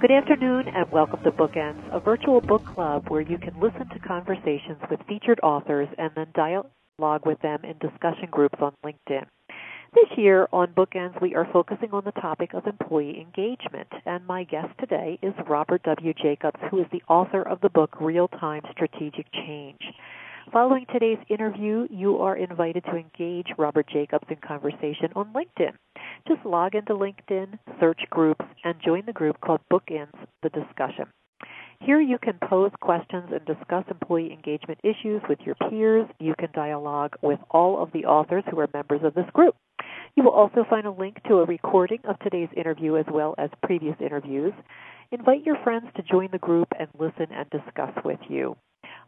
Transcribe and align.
Good 0.00 0.12
afternoon 0.12 0.64
and 0.68 0.90
welcome 0.90 1.22
to 1.24 1.30
Bookends, 1.30 1.82
a 1.94 2.00
virtual 2.00 2.40
book 2.40 2.64
club 2.64 3.10
where 3.10 3.20
you 3.20 3.36
can 3.36 3.52
listen 3.60 3.86
to 3.90 3.98
conversations 3.98 4.78
with 4.90 4.98
featured 5.06 5.38
authors 5.42 5.88
and 5.98 6.10
then 6.16 6.28
dialogue 6.34 7.26
with 7.26 7.38
them 7.42 7.60
in 7.64 7.76
discussion 7.86 8.28
groups 8.30 8.58
on 8.62 8.72
LinkedIn. 8.82 9.26
This 9.94 10.08
year 10.16 10.48
on 10.54 10.68
Bookends, 10.68 11.20
we 11.20 11.34
are 11.34 11.46
focusing 11.52 11.90
on 11.92 12.04
the 12.06 12.12
topic 12.12 12.54
of 12.54 12.66
employee 12.66 13.20
engagement, 13.20 13.88
and 14.06 14.26
my 14.26 14.44
guest 14.44 14.72
today 14.78 15.18
is 15.20 15.34
Robert 15.46 15.82
W. 15.82 16.14
Jacobs, 16.14 16.60
who 16.70 16.80
is 16.80 16.86
the 16.90 17.02
author 17.06 17.42
of 17.42 17.60
the 17.60 17.68
book 17.68 18.00
Real 18.00 18.28
Time 18.28 18.62
Strategic 18.72 19.30
Change. 19.34 19.82
Following 20.48 20.84
today's 20.92 21.18
interview, 21.28 21.86
you 21.90 22.16
are 22.16 22.36
invited 22.36 22.82
to 22.84 22.96
engage 22.96 23.46
Robert 23.56 23.86
Jacobs 23.88 24.26
in 24.28 24.36
conversation 24.36 25.12
on 25.14 25.32
LinkedIn. 25.32 25.74
Just 26.26 26.44
log 26.44 26.74
into 26.74 26.94
LinkedIn, 26.94 27.56
search 27.78 28.00
groups, 28.10 28.44
and 28.64 28.74
join 28.84 29.04
the 29.06 29.12
group 29.12 29.40
called 29.40 29.60
Bookends 29.70 30.16
the 30.42 30.48
Discussion. 30.48 31.04
Here 31.80 32.00
you 32.00 32.18
can 32.18 32.38
pose 32.48 32.72
questions 32.80 33.30
and 33.32 33.44
discuss 33.44 33.84
employee 33.88 34.32
engagement 34.32 34.80
issues 34.82 35.22
with 35.28 35.38
your 35.44 35.54
peers. 35.68 36.08
You 36.18 36.34
can 36.36 36.48
dialogue 36.52 37.14
with 37.22 37.38
all 37.50 37.80
of 37.80 37.92
the 37.92 38.06
authors 38.06 38.44
who 38.50 38.58
are 38.58 38.68
members 38.74 39.02
of 39.04 39.14
this 39.14 39.30
group. 39.32 39.54
You 40.16 40.24
will 40.24 40.32
also 40.32 40.64
find 40.68 40.86
a 40.86 40.90
link 40.90 41.22
to 41.28 41.36
a 41.36 41.46
recording 41.46 42.00
of 42.08 42.18
today's 42.18 42.50
interview 42.56 42.96
as 42.96 43.06
well 43.12 43.36
as 43.38 43.50
previous 43.62 43.96
interviews. 44.00 44.52
Invite 45.12 45.46
your 45.46 45.62
friends 45.62 45.86
to 45.96 46.02
join 46.02 46.30
the 46.32 46.38
group 46.38 46.68
and 46.76 46.88
listen 46.98 47.28
and 47.30 47.48
discuss 47.50 47.92
with 48.04 48.20
you. 48.28 48.56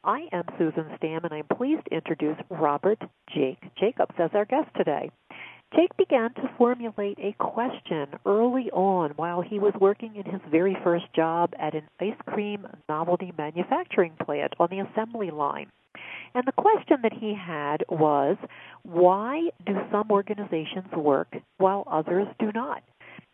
I 0.04 0.26
am 0.32 0.44
Susan 0.58 0.86
Stamm, 0.98 1.22
and 1.22 1.32
I'm 1.32 1.56
pleased 1.56 1.84
to 1.84 1.94
introduce 1.94 2.36
Robert 2.50 2.98
Jake 3.32 3.58
Jacobs 3.78 4.14
as 4.18 4.30
our 4.34 4.44
guest 4.44 4.68
today. 4.76 5.10
Jake 5.76 5.96
began 5.96 6.34
to 6.34 6.50
formulate 6.58 7.18
a 7.20 7.34
question 7.38 8.08
early 8.26 8.68
on 8.72 9.12
while 9.12 9.40
he 9.42 9.60
was 9.60 9.72
working 9.80 10.16
in 10.16 10.24
his 10.24 10.40
very 10.50 10.76
first 10.82 11.04
job 11.14 11.54
at 11.56 11.76
an 11.76 11.84
ice 12.00 12.18
cream 12.26 12.66
novelty 12.88 13.32
manufacturing 13.38 14.14
plant 14.24 14.54
on 14.58 14.68
the 14.70 14.80
assembly 14.80 15.30
line. 15.30 15.70
And 16.34 16.44
the 16.46 16.52
question 16.52 16.98
that 17.02 17.12
he 17.12 17.34
had 17.34 17.84
was 17.88 18.36
why 18.82 19.50
do 19.64 19.74
some 19.92 20.10
organizations 20.10 20.90
work 20.96 21.32
while 21.58 21.86
others 21.88 22.26
do 22.40 22.50
not? 22.52 22.82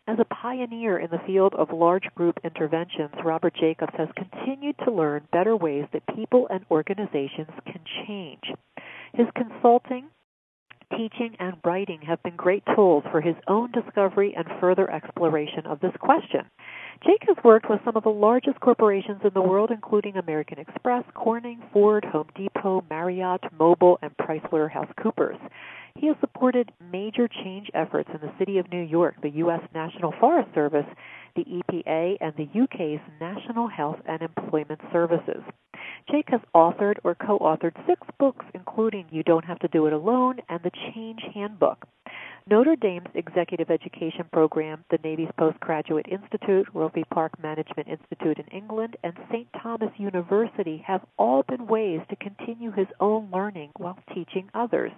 As 0.09 0.17
a 0.17 0.25
pioneer 0.25 0.97
in 0.97 1.11
the 1.11 1.21
field 1.27 1.53
of 1.53 1.69
large 1.71 2.07
group 2.15 2.39
interventions, 2.43 3.13
Robert 3.23 3.53
Jacobs 3.53 3.93
has 3.95 4.09
continued 4.15 4.75
to 4.83 4.91
learn 4.91 5.27
better 5.31 5.55
ways 5.55 5.85
that 5.93 6.01
people 6.15 6.47
and 6.49 6.65
organizations 6.71 7.51
can 7.63 7.79
change. 8.07 8.41
His 9.13 9.27
consulting, 9.35 10.07
teaching, 10.89 11.35
and 11.39 11.55
writing 11.63 12.01
have 12.01 12.21
been 12.23 12.35
great 12.35 12.63
tools 12.75 13.03
for 13.11 13.21
his 13.21 13.35
own 13.47 13.71
discovery 13.71 14.33
and 14.35 14.47
further 14.59 14.89
exploration 14.91 15.65
of 15.65 15.79
this 15.79 15.93
question. 15.99 16.41
Jake 17.05 17.23
has 17.27 17.37
worked 17.43 17.69
with 17.69 17.79
some 17.85 17.95
of 17.95 18.03
the 18.03 18.09
largest 18.09 18.59
corporations 18.59 19.21
in 19.23 19.31
the 19.33 19.41
world, 19.41 19.71
including 19.71 20.17
American 20.17 20.59
Express, 20.59 21.03
Corning, 21.13 21.61
Ford, 21.71 22.03
Home 22.05 22.27
Depot, 22.35 22.83
Marriott, 22.89 23.41
Mobil, 23.57 23.97
and 24.01 24.15
Chrysler 24.17 24.69
House 24.69 24.91
Coopers. 25.01 25.37
He 25.95 26.07
has 26.07 26.17
supported 26.19 26.71
major 26.91 27.27
change 27.27 27.69
efforts 27.73 28.09
in 28.13 28.19
the 28.21 28.33
City 28.37 28.57
of 28.57 28.69
New 28.71 28.81
York, 28.81 29.15
the 29.21 29.29
U.S. 29.31 29.61
National 29.73 30.13
Forest 30.19 30.49
Service, 30.53 30.85
the 31.35 31.45
EPA, 31.45 32.17
and 32.21 32.33
the 32.35 32.61
UK's 32.61 33.01
National 33.19 33.67
Health 33.67 33.97
and 34.05 34.21
Employment 34.21 34.81
Services. 34.91 35.43
Jake 36.11 36.29
has 36.29 36.41
authored 36.55 36.97
or 37.03 37.15
co 37.15 37.39
authored 37.39 37.75
six 37.87 38.01
books, 38.19 38.45
including 38.53 39.05
You 39.11 39.23
Don't 39.23 39.45
Have 39.45 39.59
to 39.59 39.67
Do 39.67 39.85
It 39.85 39.93
Alone 39.93 40.39
and 40.49 40.61
The 40.63 40.71
Change 40.93 41.21
Handbook. 41.33 41.85
Notre 42.49 42.75
Dame's 42.75 43.09
executive 43.13 43.69
education 43.69 44.25
program, 44.33 44.83
the 44.89 44.97
Navy's 45.03 45.29
Postgraduate 45.37 46.07
Institute, 46.07 46.67
Roffey 46.73 47.07
Park 47.09 47.31
Management 47.43 47.87
Institute 47.87 48.39
in 48.39 48.45
England, 48.47 48.97
and 49.03 49.13
St. 49.31 49.47
Thomas 49.61 49.91
University 49.97 50.83
have 50.87 51.05
all 51.17 51.43
been 51.43 51.67
ways 51.67 52.01
to 52.09 52.15
continue 52.15 52.71
his 52.71 52.87
own 52.99 53.29
learning 53.31 53.69
while 53.77 53.99
teaching 54.15 54.49
others. 54.55 54.91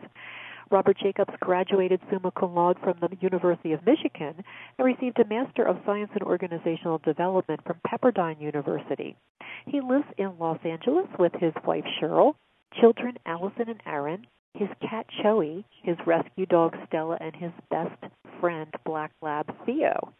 Robert 0.71 0.97
Jacobs 0.97 1.33
graduated 1.41 1.99
summa 2.09 2.31
cum 2.31 2.55
laude 2.55 2.79
from 2.79 2.97
the 3.01 3.09
University 3.19 3.73
of 3.73 3.85
Michigan 3.85 4.41
and 4.77 4.85
received 4.85 5.19
a 5.19 5.25
Master 5.25 5.63
of 5.63 5.81
Science 5.85 6.11
in 6.15 6.23
Organizational 6.23 6.99
Development 6.99 7.59
from 7.65 7.81
Pepperdine 7.85 8.39
University. 8.39 9.17
He 9.65 9.81
lives 9.81 10.05
in 10.17 10.39
Los 10.39 10.59
Angeles 10.63 11.07
with 11.19 11.33
his 11.33 11.51
wife 11.65 11.83
Cheryl, 11.99 12.35
children 12.79 13.17
Allison 13.25 13.67
and 13.67 13.81
Aaron, 13.85 14.25
his 14.53 14.69
cat 14.81 15.05
Joey, 15.21 15.65
his 15.83 15.97
rescue 16.05 16.45
dog 16.45 16.77
Stella, 16.87 17.17
and 17.19 17.35
his 17.35 17.51
best 17.69 18.01
friend 18.39 18.73
Black 18.85 19.11
Lab 19.21 19.53
Theo. 19.65 20.13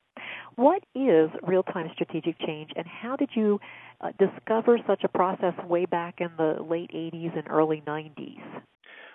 What 0.57 0.83
is 0.95 1.31
real 1.43 1.63
time 1.63 1.89
strategic 1.95 2.39
change, 2.41 2.73
and 2.77 2.87
how 2.87 3.17
did 3.17 3.31
you 3.35 3.59
uh, 4.03 4.11
discover 4.19 4.79
such 4.87 5.05
a 5.05 5.09
process 5.09 5.55
way 5.67 5.87
back 5.87 6.17
in 6.19 6.29
the 6.37 6.59
late 6.63 6.91
80s 6.91 7.39
and 7.39 7.49
early 7.49 7.83
90s? 7.87 8.43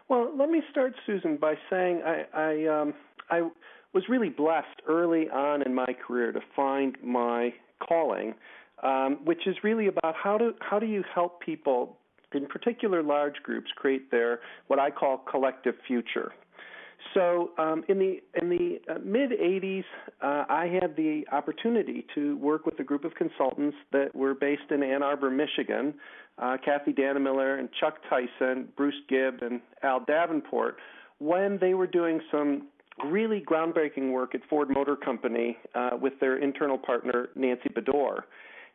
Well, 0.09 0.31
let 0.37 0.49
me 0.49 0.61
start, 0.69 0.93
Susan, 1.05 1.37
by 1.37 1.55
saying 1.69 2.01
I 2.05 2.25
I, 2.33 2.81
um, 2.81 2.93
I 3.29 3.49
was 3.93 4.03
really 4.09 4.29
blessed 4.29 4.81
early 4.87 5.29
on 5.29 5.61
in 5.61 5.73
my 5.73 5.95
career 6.05 6.31
to 6.31 6.41
find 6.55 6.97
my 7.03 7.53
calling, 7.87 8.33
um, 8.81 9.19
which 9.23 9.47
is 9.47 9.55
really 9.63 9.87
about 9.87 10.15
how 10.15 10.37
do 10.37 10.53
how 10.59 10.79
do 10.79 10.85
you 10.85 11.03
help 11.13 11.41
people, 11.41 11.97
in 12.33 12.47
particular 12.47 13.01
large 13.01 13.35
groups, 13.43 13.71
create 13.75 14.11
their 14.11 14.39
what 14.67 14.79
I 14.79 14.91
call 14.91 15.17
collective 15.29 15.75
future. 15.87 16.31
So 17.13 17.51
um, 17.57 17.83
in 17.89 17.99
the 17.99 18.19
in 18.41 18.49
the 18.49 18.79
uh, 18.91 18.99
mid 19.03 19.31
'80s, 19.31 19.83
uh, 20.21 20.45
I 20.49 20.67
had 20.81 20.95
the 20.95 21.23
opportunity 21.31 22.05
to 22.15 22.37
work 22.37 22.65
with 22.65 22.79
a 22.79 22.83
group 22.83 23.03
of 23.03 23.13
consultants 23.15 23.77
that 23.91 24.15
were 24.15 24.33
based 24.33 24.71
in 24.71 24.83
Ann 24.83 25.03
Arbor, 25.03 25.29
Michigan. 25.29 25.93
Uh, 26.39 26.57
Kathy 26.65 26.91
Dannemiller 26.91 27.59
and 27.59 27.69
Chuck 27.79 27.97
Tyson, 28.09 28.67
Bruce 28.75 28.95
Gibb, 29.07 29.43
and 29.43 29.61
Al 29.83 30.03
Davenport, 30.03 30.77
when 31.19 31.59
they 31.61 31.75
were 31.75 31.85
doing 31.85 32.19
some 32.31 32.69
really 33.05 33.39
groundbreaking 33.39 34.11
work 34.11 34.33
at 34.33 34.41
Ford 34.49 34.69
Motor 34.69 34.95
Company 34.95 35.57
uh, 35.75 35.91
with 35.99 36.13
their 36.19 36.37
internal 36.37 36.77
partner 36.77 37.29
Nancy 37.35 37.69
Badore. 37.69 38.21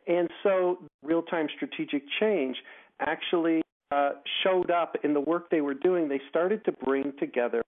And 0.07 0.29
so, 0.41 0.79
real 1.03 1.21
time 1.21 1.47
strategic 1.55 2.03
change 2.19 2.55
actually 3.01 3.61
uh, 3.91 4.11
showed 4.43 4.71
up 4.71 4.95
in 5.03 5.13
the 5.13 5.19
work 5.19 5.49
they 5.49 5.61
were 5.61 5.73
doing. 5.73 6.07
They 6.07 6.21
started 6.29 6.63
to 6.65 6.71
bring 6.71 7.13
together 7.19 7.61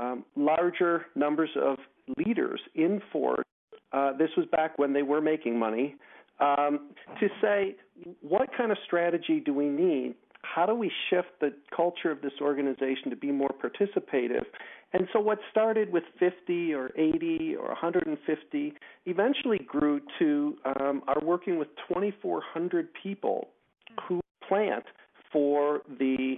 um, 0.00 0.24
larger 0.36 1.06
numbers 1.14 1.50
of 1.60 1.78
leaders 2.16 2.60
in 2.74 3.00
Ford. 3.12 3.44
Uh, 3.92 4.16
this 4.16 4.30
was 4.36 4.46
back 4.50 4.78
when 4.78 4.92
they 4.92 5.02
were 5.02 5.20
making 5.20 5.58
money. 5.58 5.96
Um, 6.40 6.90
to 7.20 7.28
say 7.42 7.76
what 8.22 8.48
kind 8.56 8.72
of 8.72 8.78
strategy 8.86 9.42
do 9.44 9.52
we 9.52 9.66
need? 9.66 10.14
How 10.42 10.64
do 10.64 10.74
we 10.74 10.90
shift 11.10 11.28
the 11.40 11.52
culture 11.74 12.10
of 12.10 12.22
this 12.22 12.32
organization 12.40 13.10
to 13.10 13.16
be 13.16 13.30
more 13.30 13.50
participative? 13.62 14.44
And 14.92 15.06
so, 15.12 15.20
what 15.20 15.38
started 15.50 15.92
with 15.92 16.02
50 16.18 16.72
or 16.72 16.90
80 16.96 17.56
or 17.56 17.68
150 17.68 18.72
eventually 19.04 19.58
grew 19.58 20.00
to 20.18 20.56
um, 20.64 21.02
our 21.06 21.22
working 21.22 21.58
with 21.58 21.68
2,400 21.88 22.88
people 23.02 23.48
who 24.08 24.20
plant 24.48 24.84
for 25.30 25.82
the 25.98 26.36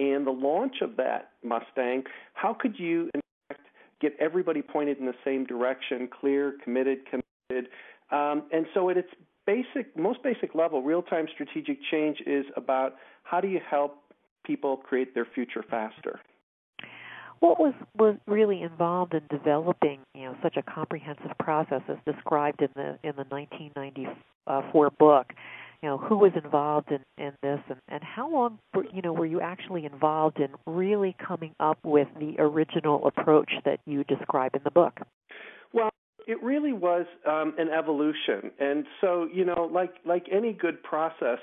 and 0.00 0.26
the 0.26 0.30
launch 0.30 0.76
of 0.80 0.96
that 0.96 1.32
Mustang, 1.44 2.04
how 2.32 2.54
could 2.58 2.78
you, 2.78 3.10
in 3.14 3.20
fact, 3.48 3.66
get 4.00 4.16
everybody 4.18 4.62
pointed 4.62 4.98
in 4.98 5.04
the 5.04 5.14
same 5.24 5.44
direction, 5.44 6.08
clear, 6.08 6.54
committed, 6.64 7.00
committed? 7.04 7.70
Um, 8.10 8.44
and 8.50 8.66
so 8.72 8.88
at 8.88 8.96
its 8.96 9.10
basic, 9.46 9.94
most 9.96 10.22
basic 10.22 10.54
level, 10.54 10.82
real-time 10.82 11.26
strategic 11.32 11.78
change 11.90 12.18
is 12.26 12.46
about 12.56 12.94
how 13.24 13.40
do 13.42 13.48
you 13.48 13.60
help 13.68 13.98
people 14.44 14.78
create 14.78 15.14
their 15.14 15.26
future 15.34 15.62
faster. 15.68 16.18
What 17.40 17.58
was 17.58 17.74
was 17.96 18.16
really 18.26 18.62
involved 18.62 19.14
in 19.14 19.22
developing, 19.30 20.00
you 20.14 20.24
know, 20.24 20.36
such 20.42 20.56
a 20.56 20.62
comprehensive 20.62 21.32
process 21.38 21.80
as 21.88 21.96
described 22.04 22.60
in 22.60 22.68
the 22.74 22.98
in 23.02 23.16
the 23.16 23.24
1994 23.28 24.90
book? 24.98 25.32
You 25.82 25.88
know 25.88 25.98
who 25.98 26.18
was 26.18 26.32
involved 26.42 26.90
in 26.90 27.00
in 27.18 27.32
this 27.42 27.60
and 27.68 27.78
and 27.88 28.02
how 28.02 28.30
long 28.30 28.58
you 28.92 29.02
know 29.02 29.12
were 29.12 29.26
you 29.26 29.40
actually 29.40 29.84
involved 29.84 30.38
in 30.38 30.48
really 30.66 31.16
coming 31.26 31.54
up 31.60 31.78
with 31.84 32.08
the 32.18 32.34
original 32.38 33.06
approach 33.06 33.50
that 33.64 33.80
you 33.86 34.04
describe 34.04 34.54
in 34.54 34.62
the 34.64 34.70
book? 34.70 35.00
Well 35.72 35.90
it 36.26 36.42
really 36.42 36.72
was 36.72 37.06
um, 37.26 37.54
an 37.58 37.68
evolution, 37.68 38.52
and 38.60 38.84
so 39.00 39.28
you 39.32 39.44
know, 39.44 39.68
like 39.72 39.94
like 40.04 40.26
any 40.30 40.52
good 40.52 40.82
process, 40.82 41.38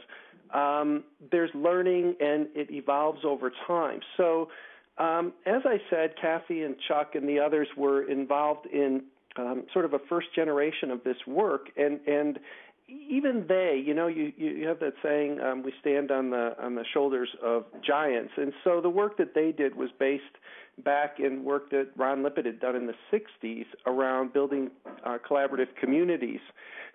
um, 0.53 1.03
there's 1.31 1.49
learning 1.53 2.15
and 2.19 2.47
it 2.55 2.71
evolves 2.71 3.19
over 3.25 3.51
time. 3.67 3.99
So, 4.15 4.49
um, 4.97 5.33
as 5.45 5.63
I 5.65 5.77
said, 5.89 6.13
Kathy 6.21 6.63
and 6.63 6.75
Chuck 6.87 7.15
and 7.15 7.27
the 7.27 7.39
others 7.39 7.67
were 7.75 8.09
involved 8.09 8.67
in 8.67 9.03
um, 9.37 9.65
sort 9.73 9.85
of 9.85 9.93
a 9.93 9.99
first 10.09 10.27
generation 10.35 10.91
of 10.91 11.03
this 11.03 11.17
work, 11.27 11.67
and 11.75 11.99
and 12.07 12.39
even 12.87 13.45
they, 13.47 13.81
you 13.85 13.93
know, 13.93 14.07
you 14.07 14.31
you 14.37 14.67
have 14.67 14.79
that 14.79 14.93
saying, 15.03 15.39
um, 15.41 15.61
we 15.61 15.73
stand 15.81 16.11
on 16.11 16.29
the 16.29 16.55
on 16.61 16.75
the 16.75 16.85
shoulders 16.93 17.29
of 17.43 17.65
giants, 17.85 18.33
and 18.37 18.53
so 18.63 18.79
the 18.81 18.89
work 18.89 19.17
that 19.17 19.33
they 19.35 19.51
did 19.51 19.75
was 19.75 19.89
based 19.99 20.23
back 20.83 21.19
in 21.19 21.43
work 21.43 21.69
that 21.71 21.89
Ron 21.97 22.23
Lippitt 22.23 22.45
had 22.45 22.59
done 22.59 22.75
in 22.75 22.85
the 22.85 22.93
60s 23.11 23.65
around 23.87 24.31
building 24.31 24.69
uh, 25.03 25.17
collaborative 25.27 25.75
communities. 25.79 26.39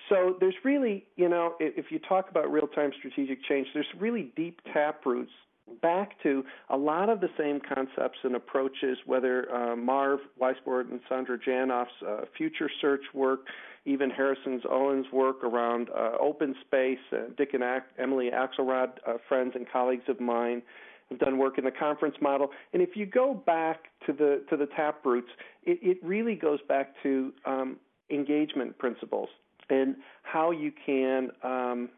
So 0.09 0.37
there's 0.39 0.55
really, 0.65 1.05
you 1.17 1.29
know, 1.29 1.55
if 1.59 1.87
you 1.91 1.99
talk 1.99 2.31
about 2.31 2.50
real-time 2.50 2.93
strategic 2.97 3.43
change, 3.44 3.67
there's 3.75 3.87
really 3.99 4.33
deep 4.37 4.61
tap 4.73 5.05
roots 5.05 5.33
back 5.81 6.21
to 6.23 6.44
a 6.71 6.77
lot 6.77 7.09
of 7.09 7.21
the 7.21 7.29
same 7.39 7.61
concepts 7.61 8.19
and 8.25 8.35
approaches, 8.35 8.99
whether 9.06 9.53
uh, 9.53 9.77
Marv 9.77 10.21
Weisbord 10.41 10.91
and 10.91 11.00
Sandra 11.09 11.39
Janoff's 11.39 11.91
uh, 12.06 12.23
future 12.37 12.71
search 12.81 13.03
work, 13.15 13.47
even 13.84 14.11
Harrison's 14.11 14.62
Owen's 14.70 15.06
work 15.12 15.43
around 15.43 15.88
uh, 15.90 16.12
open 16.20 16.55
space, 16.64 16.99
uh, 17.12 17.32
Dick 17.37 17.55
and 17.55 17.64
Emily 17.99 18.31
Axelrod, 18.31 18.93
uh, 19.06 19.14
friends 19.29 19.52
and 19.55 19.67
colleagues 19.70 20.05
of 20.08 20.20
mine, 20.20 20.62
have 21.11 21.19
done 21.19 21.38
work 21.38 21.58
in 21.58 21.64
the 21.64 21.70
conference 21.70 22.14
model. 22.20 22.50
And 22.73 22.81
if 22.81 22.90
you 22.94 23.06
go 23.06 23.34
back 23.34 23.87
to 24.06 24.12
the 24.12 24.44
to 24.50 24.56
the 24.56 24.67
tap 24.67 25.05
roots, 25.05 25.31
it, 25.64 25.79
it 25.82 25.99
really 26.02 26.34
goes 26.34 26.61
back 26.69 26.94
to 27.02 27.32
um, 27.44 27.76
engagement 28.11 28.79
principles 28.79 29.29
and 29.69 29.96
how 30.23 30.50
you 30.50 30.73
can 30.84 31.31
um, 31.43 31.88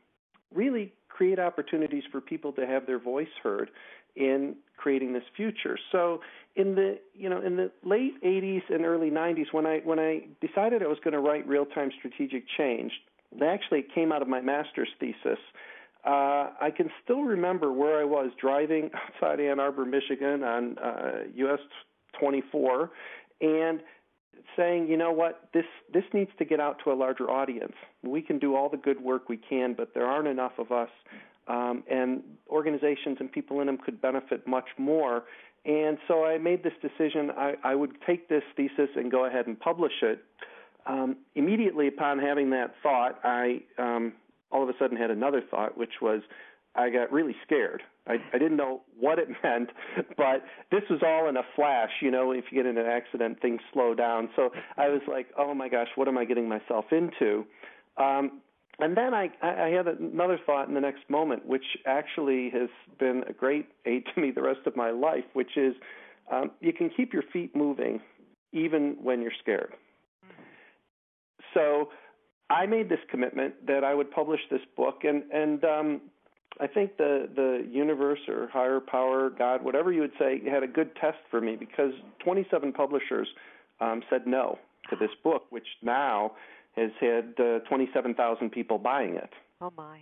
really 0.54 0.92
create 1.08 1.38
opportunities 1.38 2.02
for 2.10 2.20
people 2.20 2.52
to 2.52 2.66
have 2.66 2.86
their 2.86 2.98
voice 2.98 3.28
heard 3.42 3.70
in 4.16 4.56
creating 4.76 5.12
this 5.12 5.25
future. 5.37 5.78
So 5.93 6.20
in 6.56 6.75
the 6.75 6.99
you 7.14 7.28
know 7.28 7.40
in 7.40 7.56
the 7.56 7.70
late 7.84 8.22
80s 8.22 8.62
and 8.70 8.84
early 8.84 9.11
90s 9.11 9.46
when 9.52 9.66
I 9.66 9.81
when 9.84 9.99
I 9.99 10.26
decided 10.40 10.82
I 10.82 10.87
was 10.87 10.99
going 11.02 11.14
to 11.14 11.20
write 11.20 11.46
real-time 11.46 11.90
strategic 11.99 12.44
change, 12.56 12.93
that 13.38 13.49
actually 13.49 13.84
came 13.94 14.12
out 14.12 14.22
of 14.22 14.28
my 14.28 14.40
master's 14.40 14.88
thesis. 15.00 15.38
Uh, 16.05 16.50
I 16.61 16.70
can 16.76 16.90
still 17.02 17.22
remember 17.22 17.72
where 17.72 17.99
I 17.99 18.05
was 18.05 18.31
driving 18.38 18.90
outside 19.22 19.40
Ann 19.40 19.58
Arbor, 19.58 19.84
Michigan 19.84 20.43
on 20.43 20.78
uh, 20.78 21.12
US 21.34 21.60
24 22.20 22.90
and 23.40 23.81
saying, 24.56 24.87
you 24.88 24.96
know 24.96 25.12
what, 25.12 25.49
this 25.52 25.64
this 25.93 26.05
needs 26.12 26.31
to 26.38 26.44
get 26.44 26.60
out 26.60 26.76
to 26.84 26.93
a 26.93 26.94
larger 26.94 27.31
audience. 27.31 27.75
We 28.02 28.22
can 28.22 28.38
do 28.38 28.55
all 28.55 28.69
the 28.69 28.76
good 28.76 29.00
work 29.00 29.28
we 29.28 29.37
can, 29.37 29.75
but 29.75 29.94
there 29.94 30.06
aren't 30.06 30.28
enough 30.28 30.52
of 30.58 30.70
us, 30.72 30.90
um, 31.49 31.82
and 31.91 32.23
organizations 32.49 33.19
and 33.20 33.31
people 33.31 33.61
in 33.61 33.67
them 33.67 33.79
could 33.79 34.00
benefit 34.00 34.46
much 34.46 34.69
more. 34.79 35.25
And 35.64 35.99
so 36.08 36.25
I 36.25 36.38
made 36.38 36.62
this 36.62 36.75
decision. 36.82 37.31
I, 37.37 37.55
I 37.62 37.75
would 37.75 37.93
take 38.06 38.29
this 38.29 38.43
thesis 38.56 38.91
and 38.96 39.11
go 39.11 39.25
ahead 39.26 39.46
and 39.46 39.58
publish 39.58 39.93
it. 40.02 40.23
Um, 40.87 41.17
immediately 41.35 41.88
upon 41.88 42.19
having 42.19 42.50
that 42.50 42.75
thought, 42.82 43.19
I 43.25 43.62
um, 43.79 44.12
all 44.52 44.62
of 44.62 44.69
a 44.69 44.75
sudden 44.79 44.96
had 44.96 45.11
another 45.11 45.43
thought, 45.50 45.79
which 45.79 46.02
was 46.02 46.20
I 46.75 46.91
got 46.91 47.12
really 47.12 47.35
scared. 47.44 47.82
I, 48.06 48.17
I 48.32 48.38
didn't 48.38 48.56
know 48.56 48.82
what 48.99 49.19
it 49.19 49.29
meant, 49.43 49.70
but 50.17 50.44
this 50.70 50.82
was 50.91 51.00
all 51.02 51.29
in 51.29 51.37
a 51.37 51.43
flash. 51.56 51.91
You 52.02 52.11
know, 52.11 52.32
if 52.32 52.44
you 52.50 52.62
get 52.62 52.69
in 52.69 52.76
an 52.76 52.87
accident, 52.87 53.41
things 53.41 53.61
slow 53.73 53.94
down. 53.94 54.29
So 54.37 54.50
I 54.76 54.88
was 54.88 55.00
like, 55.08 55.29
oh 55.38 55.55
my 55.55 55.69
gosh, 55.69 55.88
what 55.94 56.08
am 56.08 56.19
I 56.19 56.25
getting 56.25 56.49
myself 56.49 56.87
into? 56.91 57.46
Um, 57.96 58.41
and 58.78 58.96
then 58.96 59.14
I, 59.14 59.30
I 59.42 59.68
had 59.68 59.86
another 59.86 60.38
thought 60.44 60.68
in 60.68 60.74
the 60.74 60.80
next 60.80 61.08
moment, 61.08 61.46
which 61.46 61.64
actually 61.86 62.50
has 62.50 62.68
been 62.98 63.22
a 63.28 63.32
great 63.32 63.66
aid 63.86 64.04
to 64.14 64.20
me 64.20 64.30
the 64.30 64.42
rest 64.42 64.60
of 64.66 64.76
my 64.76 64.90
life, 64.90 65.24
which 65.32 65.56
is 65.56 65.74
um, 66.32 66.50
you 66.60 66.72
can 66.72 66.90
keep 66.90 67.12
your 67.12 67.22
feet 67.32 67.54
moving 67.54 68.00
even 68.52 68.96
when 69.02 69.20
you're 69.20 69.32
scared. 69.40 69.74
So 71.52 71.90
I 72.50 72.66
made 72.66 72.88
this 72.88 72.98
commitment 73.10 73.66
that 73.66 73.84
I 73.84 73.94
would 73.94 74.10
publish 74.10 74.40
this 74.50 74.60
book, 74.76 75.02
and 75.04 75.22
and 75.32 75.64
um, 75.64 76.00
I 76.60 76.66
think 76.66 76.96
the 76.96 77.28
the 77.34 77.66
universe 77.70 78.20
or 78.28 78.48
higher 78.52 78.80
power, 78.80 79.30
God, 79.30 79.64
whatever 79.64 79.92
you 79.92 80.00
would 80.00 80.12
say, 80.18 80.40
had 80.48 80.62
a 80.62 80.68
good 80.68 80.94
test 80.96 81.18
for 81.30 81.40
me 81.40 81.56
because 81.56 81.92
27 82.24 82.72
publishers 82.72 83.28
um, 83.80 84.02
said 84.10 84.26
no 84.26 84.58
to 84.90 84.96
this 84.96 85.10
book, 85.22 85.44
which 85.50 85.66
now 85.82 86.32
has 86.76 86.90
had 87.00 87.34
uh, 87.38 87.58
27,000 87.68 88.50
people 88.50 88.78
buying 88.78 89.14
it. 89.14 89.30
Oh 89.60 89.72
my. 89.76 90.00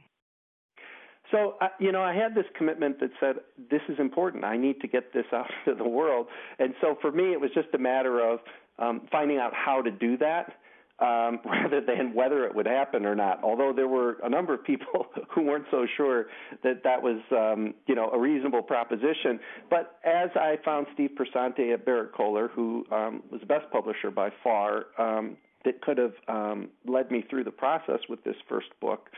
So, 1.31 1.55
uh, 1.61 1.69
you 1.81 1.93
know, 1.93 2.03
I 2.03 2.15
had 2.15 2.35
this 2.35 2.45
commitment 2.57 3.01
that 3.01 3.11
said, 3.19 3.37
this 3.71 3.81
is 3.89 3.99
important. 3.99 4.45
I 4.45 4.57
need 4.57 4.81
to 4.81 4.89
get 4.89 5.13
this 5.13 5.25
out 5.33 5.51
to 5.65 5.75
the 5.75 5.89
world. 5.89 6.27
And 6.59 6.75
so 6.81 6.97
for 7.01 7.11
me, 7.11 7.33
it 7.33 7.41
was 7.41 7.51
just 7.55 7.69
a 7.75 7.79
matter 7.79 8.21
of 8.21 8.41
um, 8.79 9.03
finding 9.11 9.39
out 9.39 9.53
how 9.55 9.83
to 9.83 9.91
do 9.91 10.17
that 10.19 10.53
um, 10.99 11.41
rather 11.45 11.81
than 11.81 12.15
whether 12.15 12.45
it 12.45 12.55
would 12.55 12.67
happen 12.67 13.07
or 13.07 13.15
not. 13.15 13.43
Although 13.43 13.73
there 13.75 13.89
were 13.89 14.19
a 14.23 14.29
number 14.29 14.55
of 14.55 14.63
people 14.65 15.07
who 15.35 15.43
weren't 15.43 15.67
so 15.71 15.87
sure 15.97 16.27
that 16.63 16.83
that 16.85 17.03
was, 17.03 17.21
um, 17.33 17.75
you 17.87 17.95
know, 17.95 18.11
a 18.11 18.19
reasonable 18.19 18.63
proposition. 18.63 19.41
But 19.71 19.99
as 20.05 20.31
I 20.35 20.57
found 20.65 20.87
Steve 20.95 21.11
Piersanti 21.19 21.73
at 21.73 21.87
Berrett-Koehler, 21.87 22.51
who 22.51 22.85
um, 22.93 23.23
was 23.31 23.41
the 23.41 23.47
best 23.47 23.71
publisher 23.73 24.11
by 24.11 24.31
far, 24.43 24.87
um, 24.99 25.37
that 25.65 25.81
could 25.83 25.99
have 25.99 26.15
um, 26.29 26.69
led 26.87 27.11
me 27.11 27.25
through 27.29 27.45
the 27.45 27.51
process 27.51 28.01
with 28.09 28.23
this 28.25 28.37
first 28.49 28.69
book, 28.81 29.11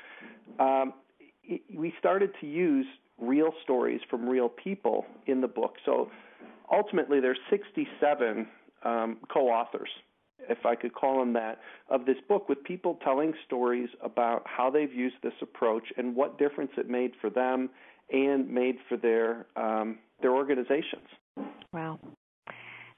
um, 0.58 0.92
we 1.74 1.92
started 1.98 2.30
to 2.40 2.46
use 2.46 2.86
real 3.18 3.52
stories 3.62 4.00
from 4.10 4.28
real 4.28 4.48
people 4.48 5.04
in 5.26 5.40
the 5.40 5.48
book. 5.48 5.74
So 5.84 6.10
ultimately, 6.72 7.20
there's 7.20 7.38
67 7.50 8.46
um, 8.84 9.18
co-authors 9.32 9.90
if 10.48 10.66
I 10.66 10.74
could 10.74 10.94
call 10.94 11.18
them 11.18 11.32
that, 11.34 11.58
of 11.88 12.06
this 12.06 12.16
book 12.28 12.48
with 12.48 12.62
people 12.64 12.98
telling 13.04 13.32
stories 13.46 13.88
about 14.02 14.42
how 14.44 14.70
they've 14.70 14.92
used 14.92 15.16
this 15.22 15.32
approach 15.40 15.84
and 15.96 16.14
what 16.14 16.38
difference 16.38 16.72
it 16.76 16.88
made 16.88 17.12
for 17.20 17.30
them 17.30 17.70
and 18.12 18.48
made 18.50 18.76
for 18.88 18.96
their 18.96 19.46
um, 19.56 19.98
their 20.20 20.32
organizations. 20.32 21.08
Wow! 21.72 21.98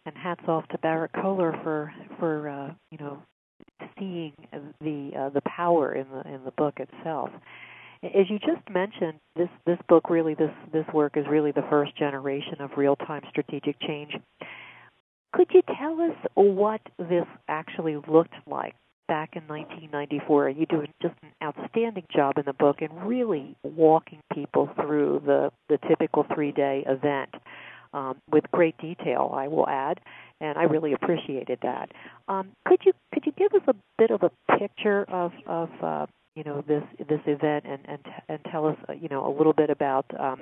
And 0.04 0.16
hats 0.16 0.42
off 0.48 0.66
to 0.68 0.78
Berrett-Koehler 0.78 1.62
for 1.62 1.92
for 2.18 2.48
uh, 2.48 2.74
you 2.90 2.98
know 2.98 3.22
seeing 3.98 4.32
the 4.80 5.10
uh, 5.16 5.28
the 5.30 5.42
power 5.42 5.92
in 5.94 6.06
the 6.10 6.20
in 6.32 6.44
the 6.44 6.50
book 6.52 6.78
itself. 6.78 7.30
As 8.02 8.28
you 8.28 8.38
just 8.38 8.68
mentioned, 8.70 9.18
this 9.36 9.48
this 9.64 9.78
book 9.88 10.10
really 10.10 10.34
this 10.34 10.52
this 10.72 10.86
work 10.92 11.16
is 11.16 11.24
really 11.28 11.52
the 11.52 11.64
first 11.70 11.96
generation 11.96 12.60
of 12.60 12.70
real 12.76 12.96
time 12.96 13.22
strategic 13.30 13.80
change. 13.80 14.12
Could 15.32 15.48
you 15.52 15.62
tell 15.78 16.00
us 16.00 16.16
what 16.34 16.80
this 16.98 17.26
actually 17.48 17.96
looked 18.08 18.34
like 18.46 18.74
back 19.08 19.36
in 19.36 19.42
1994? 19.48 20.50
You 20.50 20.66
do 20.66 20.84
just 21.02 21.14
an 21.22 21.30
outstanding 21.42 22.06
job 22.14 22.38
in 22.38 22.44
the 22.46 22.52
book 22.52 22.80
and 22.80 23.06
really 23.06 23.56
walking 23.62 24.20
people 24.32 24.70
through 24.76 25.22
the 25.26 25.50
the 25.68 25.78
typical 25.88 26.26
three 26.34 26.52
day 26.52 26.84
event 26.86 27.30
um, 27.92 28.16
with 28.30 28.44
great 28.52 28.76
detail. 28.78 29.32
I 29.34 29.48
will 29.48 29.68
add, 29.68 30.00
and 30.40 30.58
I 30.58 30.64
really 30.64 30.92
appreciated 30.92 31.58
that. 31.62 31.90
Um, 32.28 32.52
could 32.66 32.80
you 32.84 32.92
could 33.12 33.24
you 33.26 33.32
give 33.32 33.52
us 33.54 33.66
a 33.68 33.74
bit 33.98 34.10
of 34.10 34.22
a 34.22 34.30
picture 34.58 35.04
of 35.04 35.32
of 35.46 35.70
uh, 35.82 36.06
you 36.34 36.44
know 36.44 36.62
this 36.66 36.82
this 37.08 37.20
event 37.26 37.64
and 37.66 37.80
and 37.86 38.00
and 38.28 38.38
tell 38.50 38.66
us 38.66 38.76
uh, 38.88 38.92
you 38.92 39.08
know 39.08 39.26
a 39.26 39.32
little 39.36 39.52
bit 39.52 39.70
about 39.70 40.06
um, 40.18 40.40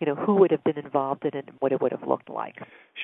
you 0.00 0.06
know 0.06 0.14
who 0.14 0.34
would 0.34 0.50
have 0.50 0.62
been 0.64 0.78
involved 0.78 1.24
in 1.24 1.36
it 1.36 1.44
and 1.48 1.56
what 1.60 1.72
it 1.72 1.80
would 1.80 1.92
have 1.92 2.06
looked 2.06 2.28
like. 2.28 2.56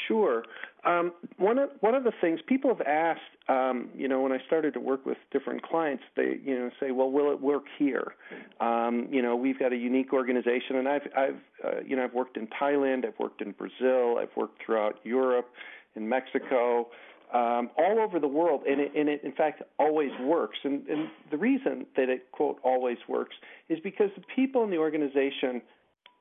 Sure. 0.09 0.45
Um, 0.85 1.12
one 1.39 1.59
of 1.59 1.71
one 1.81 1.95
of 1.95 2.05
the 2.05 2.12
things 2.21 2.41
people 2.47 2.75
have 2.75 2.87
asked, 2.87 3.21
um, 3.49 3.89
you 3.95 4.09
know, 4.09 4.21
when 4.21 4.33
I 4.33 4.39
started 4.47 4.75
to 4.75 4.81
work 4.81 5.07
with 5.07 5.17
different 5.31 5.62
clients, 5.62 6.03
they 6.17 6.39
you 6.43 6.59
know 6.59 6.71
say, 6.81 6.91
well, 6.91 7.11
will 7.11 7.33
it 7.33 7.41
work 7.41 7.65
here? 7.79 8.15
Um, 8.61 9.09
you 9.11 9.23
know, 9.23 9.37
we've 9.37 9.59
got 9.59 9.73
a 9.73 9.77
unique 9.77 10.12
organization, 10.12 10.77
and 10.77 10.89
I've 10.89 11.09
I've 11.17 11.41
uh, 11.65 11.81
you 11.87 11.97
know 11.97 12.05
I've 12.05 12.15
worked 12.15 12.37
in 12.37 12.49
Thailand, 12.49 13.07
I've 13.07 13.19
worked 13.19 13.41
in 13.41 13.53
Brazil, 13.53 14.19
I've 14.19 14.35
worked 14.37 14.62
throughout 14.65 14.97
Europe, 15.05 15.49
in 15.96 16.08
Mexico. 16.08 16.88
Um, 17.32 17.70
all 17.78 17.99
over 17.99 18.20
the 18.20 18.28
world, 18.28 18.61
and 18.68 18.78
it, 18.78 18.92
and 18.94 19.08
it 19.08 19.25
in 19.25 19.32
fact 19.32 19.62
always 19.78 20.11
works. 20.20 20.58
And, 20.64 20.87
and 20.87 21.08
the 21.30 21.38
reason 21.38 21.87
that 21.96 22.11
it 22.11 22.30
quote 22.30 22.58
always 22.62 22.99
works 23.08 23.34
is 23.70 23.78
because 23.82 24.11
the 24.16 24.22
people 24.37 24.64
in 24.64 24.70
the 24.70 24.76
organization 24.76 25.62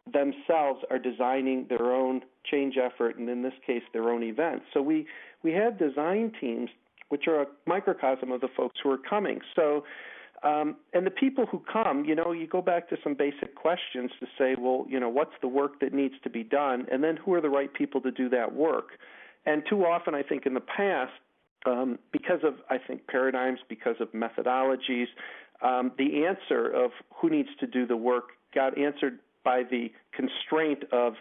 themselves 0.05 0.83
are 0.89 0.97
designing 0.97 1.65
their 1.69 1.93
own 1.93 2.21
change 2.49 2.75
effort 2.77 3.17
and 3.17 3.29
in 3.29 3.41
this 3.43 3.53
case 3.67 3.83
their 3.93 4.09
own 4.09 4.23
events. 4.23 4.65
So 4.73 4.81
we 4.81 5.05
we 5.43 5.51
have 5.51 5.77
design 5.77 6.31
teams 6.39 6.69
which 7.09 7.27
are 7.27 7.41
a 7.41 7.45
microcosm 7.67 8.31
of 8.31 8.39
the 8.39 8.47
folks 8.55 8.79
who 8.81 8.89
are 8.89 8.97
coming. 8.97 9.41
So 9.53 9.83
um, 10.43 10.77
and 10.93 11.05
the 11.05 11.11
people 11.11 11.45
who 11.45 11.61
come, 11.71 12.03
you 12.05 12.15
know, 12.15 12.31
you 12.31 12.47
go 12.47 12.61
back 12.61 12.89
to 12.89 12.97
some 13.03 13.13
basic 13.13 13.53
questions 13.53 14.09
to 14.19 14.25
say, 14.39 14.55
well, 14.57 14.85
you 14.89 14.99
know, 14.99 15.09
what's 15.09 15.33
the 15.41 15.47
work 15.47 15.79
that 15.81 15.93
needs 15.93 16.15
to 16.23 16.31
be 16.31 16.43
done, 16.43 16.87
and 16.91 17.03
then 17.03 17.15
who 17.15 17.33
are 17.35 17.41
the 17.41 17.49
right 17.49 17.71
people 17.71 18.01
to 18.01 18.11
do 18.11 18.27
that 18.29 18.55
work? 18.55 18.97
And 19.45 19.63
too 19.69 19.85
often, 19.85 20.13
I 20.15 20.23
think 20.23 20.45
in 20.45 20.53
the 20.53 20.61
past, 20.61 21.11
um, 21.65 21.99
because 22.11 22.39
of, 22.43 22.55
I 22.69 22.77
think, 22.77 23.07
paradigms, 23.07 23.59
because 23.67 23.95
of 23.99 24.11
methodologies, 24.11 25.07
um, 25.61 25.91
the 25.97 26.25
answer 26.25 26.69
of 26.69 26.91
who 27.15 27.29
needs 27.29 27.49
to 27.59 27.67
do 27.67 27.85
the 27.85 27.97
work 27.97 28.29
got 28.53 28.77
answered 28.77 29.19
by 29.43 29.63
the 29.63 29.91
constraint 30.13 30.83
of 30.91 31.13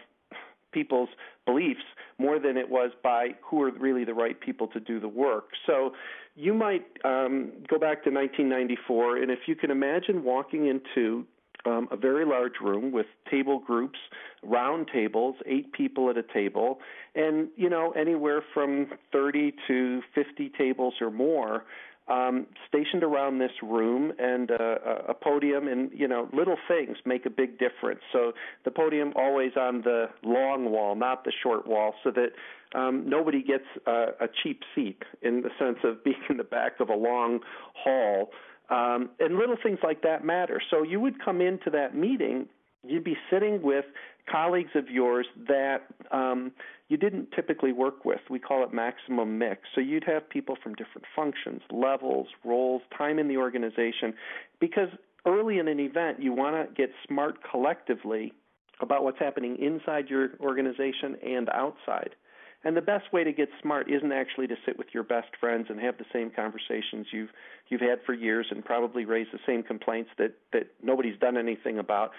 people's 0.71 1.09
beliefs 1.45 1.81
more 2.17 2.39
than 2.39 2.57
it 2.57 2.69
was 2.69 2.91
by 3.03 3.29
who 3.41 3.61
are 3.61 3.71
really 3.71 4.05
the 4.05 4.13
right 4.13 4.39
people 4.39 4.67
to 4.67 4.79
do 4.79 4.99
the 4.99 5.07
work. 5.07 5.49
So 5.65 5.93
you 6.35 6.53
might 6.53 6.85
um, 7.03 7.51
go 7.67 7.77
back 7.77 8.03
to 8.03 8.09
1994, 8.09 9.17
and 9.17 9.31
if 9.31 9.39
you 9.47 9.55
can 9.55 9.71
imagine 9.71 10.23
walking 10.23 10.67
into 10.67 11.25
um, 11.65 11.87
a 11.91 11.97
very 11.97 12.25
large 12.25 12.59
room 12.61 12.91
with 12.91 13.05
table 13.29 13.59
groups, 13.59 13.99
round 14.43 14.87
tables, 14.93 15.35
eight 15.45 15.71
people 15.73 16.09
at 16.09 16.17
a 16.17 16.23
table, 16.33 16.79
and 17.15 17.49
you 17.55 17.69
know 17.69 17.91
anywhere 17.91 18.41
from 18.53 18.87
30 19.11 19.53
to 19.67 20.01
50 20.15 20.51
tables 20.57 20.95
or 21.01 21.11
more 21.11 21.63
um, 22.07 22.47
stationed 22.67 23.03
around 23.03 23.39
this 23.39 23.51
room 23.61 24.11
and 24.19 24.51
uh, 24.51 24.75
a 25.07 25.13
podium 25.13 25.67
and 25.67 25.91
you 25.93 26.07
know 26.07 26.27
little 26.33 26.57
things 26.67 26.97
make 27.05 27.25
a 27.25 27.29
big 27.29 27.57
difference. 27.59 28.01
So 28.11 28.33
the 28.65 28.71
podium 28.71 29.13
always 29.15 29.51
on 29.55 29.81
the 29.81 30.09
long 30.23 30.71
wall, 30.71 30.95
not 30.95 31.23
the 31.23 31.31
short 31.43 31.67
wall, 31.67 31.93
so 32.03 32.11
that 32.11 32.31
um, 32.77 33.03
nobody 33.07 33.43
gets 33.43 33.65
a, 33.85 34.07
a 34.21 34.27
cheap 34.43 34.61
seat 34.75 35.03
in 35.21 35.41
the 35.41 35.49
sense 35.59 35.77
of 35.83 36.03
being 36.03 36.21
in 36.29 36.37
the 36.37 36.43
back 36.43 36.79
of 36.79 36.89
a 36.89 36.95
long 36.95 37.39
hall. 37.73 38.31
Um, 38.71 39.09
and 39.19 39.35
little 39.35 39.57
things 39.61 39.79
like 39.83 40.01
that 40.03 40.23
matter. 40.23 40.61
So 40.71 40.81
you 40.81 40.99
would 41.01 41.23
come 41.23 41.41
into 41.41 41.69
that 41.71 41.93
meeting, 41.93 42.47
you'd 42.87 43.03
be 43.03 43.17
sitting 43.29 43.61
with 43.61 43.85
colleagues 44.31 44.71
of 44.75 44.89
yours 44.89 45.27
that 45.47 45.81
um, 46.11 46.53
you 46.87 46.95
didn't 46.95 47.31
typically 47.35 47.73
work 47.73 48.05
with. 48.05 48.21
We 48.29 48.39
call 48.39 48.63
it 48.63 48.73
maximum 48.73 49.37
mix. 49.37 49.61
So 49.75 49.81
you'd 49.81 50.05
have 50.05 50.29
people 50.29 50.55
from 50.63 50.73
different 50.75 51.05
functions, 51.15 51.61
levels, 51.69 52.27
roles, 52.45 52.81
time 52.97 53.19
in 53.19 53.27
the 53.27 53.37
organization, 53.37 54.13
because 54.59 54.89
early 55.25 55.59
in 55.59 55.67
an 55.67 55.79
event, 55.79 56.21
you 56.21 56.33
want 56.33 56.55
to 56.55 56.73
get 56.73 56.91
smart 57.07 57.39
collectively 57.49 58.33
about 58.79 59.03
what's 59.03 59.19
happening 59.19 59.57
inside 59.57 60.09
your 60.09 60.29
organization 60.39 61.17
and 61.25 61.49
outside. 61.49 62.15
And 62.63 62.77
the 62.77 62.81
best 62.81 63.11
way 63.11 63.23
to 63.23 63.31
get 63.31 63.49
smart 63.61 63.89
isn't 63.89 64.11
actually 64.11 64.47
to 64.47 64.55
sit 64.65 64.77
with 64.77 64.87
your 64.93 65.03
best 65.03 65.29
friends 65.39 65.67
and 65.69 65.79
have 65.79 65.97
the 65.97 66.05
same 66.13 66.29
conversations 66.29 67.07
you've 67.11 67.31
you've 67.69 67.81
had 67.81 67.99
for 68.05 68.13
years 68.13 68.47
and 68.51 68.63
probably 68.63 69.05
raise 69.05 69.27
the 69.31 69.39
same 69.45 69.63
complaints 69.63 70.11
that 70.17 70.33
that 70.53 70.67
nobody's 70.83 71.17
done 71.19 71.37
anything 71.37 71.79
about. 71.79 72.11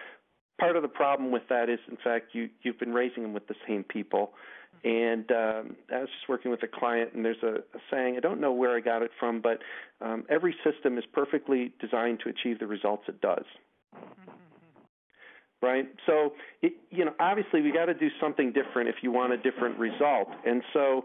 Part 0.58 0.76
of 0.76 0.82
the 0.82 0.88
problem 0.88 1.30
with 1.30 1.48
that 1.48 1.68
is, 1.68 1.78
in 1.88 1.96
fact, 1.96 2.34
you 2.34 2.48
you've 2.62 2.78
been 2.78 2.92
raising 2.92 3.22
them 3.22 3.32
with 3.32 3.46
the 3.46 3.54
same 3.66 3.84
people 3.84 4.32
and 4.84 5.30
um, 5.30 5.76
I 5.92 6.00
was 6.00 6.08
just 6.08 6.28
working 6.28 6.50
with 6.50 6.62
a 6.64 6.66
client, 6.66 7.12
and 7.14 7.24
there's 7.24 7.42
a, 7.42 7.58
a 7.76 7.80
saying, 7.90 8.16
I 8.16 8.20
don't 8.20 8.40
know 8.40 8.52
where 8.52 8.76
I 8.76 8.80
got 8.80 9.02
it 9.02 9.12
from, 9.18 9.40
but 9.40 9.60
um, 10.00 10.24
every 10.28 10.56
system 10.64 10.98
is 10.98 11.04
perfectly 11.12 11.72
designed 11.80 12.20
to 12.24 12.30
achieve 12.30 12.58
the 12.58 12.66
results 12.66 13.04
it 13.06 13.20
does. 13.20 13.44
Right? 15.62 15.88
So, 16.06 16.32
it, 16.60 16.72
you 16.90 17.04
know, 17.04 17.12
obviously 17.20 17.62
we 17.62 17.70
got 17.72 17.86
to 17.86 17.94
do 17.94 18.08
something 18.20 18.52
different 18.52 18.88
if 18.88 18.96
you 19.00 19.12
want 19.12 19.32
a 19.32 19.36
different 19.36 19.78
result. 19.78 20.28
And 20.44 20.62
so, 20.72 21.04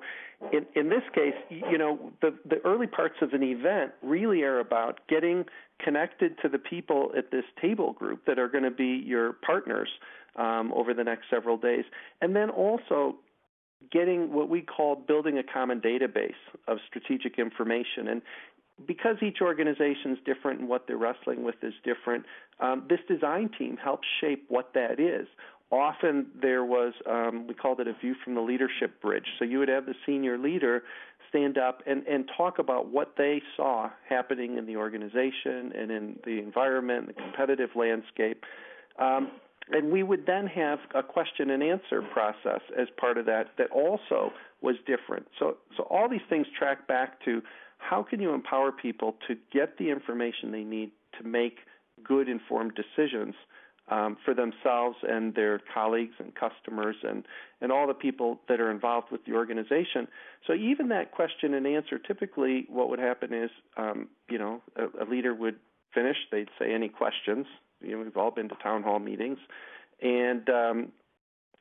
in, 0.52 0.66
in 0.76 0.90
this 0.90 1.04
case, 1.14 1.36
you 1.50 1.78
know, 1.78 2.12
the, 2.22 2.36
the 2.44 2.58
early 2.66 2.88
parts 2.88 3.16
of 3.22 3.34
an 3.34 3.44
event 3.44 3.92
really 4.02 4.42
are 4.42 4.60
about 4.60 5.00
getting 5.08 5.46
connected 5.80 6.38
to 6.42 6.50
the 6.50 6.58
people 6.58 7.12
at 7.16 7.32
this 7.32 7.44
table 7.62 7.94
group 7.94 8.26
that 8.26 8.40
are 8.40 8.48
going 8.48 8.64
to 8.64 8.72
be 8.72 9.04
your 9.06 9.34
partners 9.34 9.90
um, 10.36 10.74
over 10.74 10.94
the 10.94 11.04
next 11.04 11.26
several 11.30 11.58
days. 11.58 11.86
And 12.22 12.36
then 12.36 12.50
also 12.50 13.16
getting 13.92 14.34
what 14.34 14.50
we 14.50 14.62
call 14.62 14.96
building 14.96 15.38
a 15.38 15.44
common 15.44 15.82
database 15.82 16.32
of 16.68 16.78
strategic 16.88 17.40
information. 17.40 18.08
And 18.08 18.22
because 18.86 19.16
each 19.22 19.38
organization 19.42 20.12
is 20.12 20.20
different 20.26 20.60
and 20.60 20.70
what 20.70 20.86
they're 20.88 20.98
wrestling 20.98 21.44
with 21.44 21.56
is 21.64 21.74
different, 21.84 22.26
um, 22.60 22.84
this 22.90 23.00
design 23.08 23.50
team 23.58 23.78
helps 23.78 24.08
shape 24.22 24.46
what 24.50 24.74
that 24.74 25.00
is. 25.00 25.28
Often 25.72 26.28
there 26.42 26.64
was, 26.64 26.94
um, 27.10 27.48
we 27.48 27.54
called 27.54 27.80
it 27.80 27.88
a 27.88 27.94
view 27.94 28.16
from 28.24 28.36
the 28.36 28.42
leadership 28.42 29.02
bridge. 29.02 29.26
So 29.38 29.46
you 29.46 29.60
would 29.60 29.68
have 29.68 29.86
the 29.86 29.96
senior 30.06 30.38
leader 30.38 30.84
stand 31.30 31.58
up 31.58 31.82
and, 31.86 32.08
and 32.08 32.30
talk 32.38 32.60
about 32.60 32.88
what 32.88 33.16
they 33.18 33.42
saw 33.58 33.90
happening 34.08 34.58
in 34.58 34.66
the 34.66 34.78
organization 34.78 35.74
and 35.76 35.92
in 35.92 36.20
the 36.24 36.40
environment, 36.40 37.08
the 37.08 37.14
competitive 37.14 37.72
landscape. 37.76 38.44
Um, 38.98 39.32
and 39.70 39.92
we 39.92 40.04
would 40.04 40.26
then 40.26 40.48
have 40.48 40.80
a 40.96 41.04
question 41.04 41.50
and 41.50 41.62
answer 41.62 42.02
process 42.14 42.62
as 42.80 42.88
part 42.98 43.18
of 43.18 43.26
that 43.26 43.48
that 43.58 43.70
also 43.72 44.32
was 44.62 44.76
different. 44.86 45.28
So, 45.38 45.58
so 45.76 45.84
all 45.84 46.08
these 46.10 46.22
things 46.30 46.48
track 46.58 46.88
back 46.88 47.24
to 47.26 47.42
how 47.78 48.04
can 48.04 48.20
you 48.20 48.34
empower 48.34 48.72
people 48.72 49.16
to 49.28 49.36
get 49.54 49.78
the 49.78 49.90
information 49.90 50.52
they 50.52 50.64
need 50.64 50.92
to 51.22 51.28
make 51.28 51.60
good 52.04 52.30
informed 52.30 52.74
decisions 52.76 53.36
um, 53.90 54.18
for 54.26 54.34
themselves 54.34 54.98
and 55.08 55.34
their 55.34 55.62
colleagues 55.74 56.16
and 56.20 56.34
customers 56.36 56.96
and, 57.04 57.26
and 57.62 57.72
all 57.72 57.88
the 57.88 57.94
people 57.94 58.40
that 58.50 58.60
are 58.60 58.70
involved 58.70 59.08
with 59.12 59.24
the 59.26 59.34
organization. 59.34 60.08
So 60.46 60.54
even 60.54 60.90
that 60.90 61.12
question 61.12 61.54
and 61.54 61.66
answer, 61.66 61.98
typically 61.98 62.66
what 62.70 62.90
would 62.90 63.00
happen 63.00 63.34
is, 63.34 63.50
um, 63.78 64.10
you 64.30 64.38
know, 64.38 64.62
a, 64.76 65.04
a 65.04 65.06
leader 65.10 65.34
would 65.34 65.56
finish, 65.94 66.18
they'd 66.32 66.50
say 66.60 66.74
any 66.74 66.90
questions, 66.90 67.46
you 67.82 67.92
know, 67.92 68.04
we've 68.04 68.18
all 68.18 68.32
been 68.32 68.50
to 68.50 68.56
town 68.62 68.84
hall 68.84 69.00
meetings, 69.00 69.38
and 70.02 70.50
um, 70.50 70.92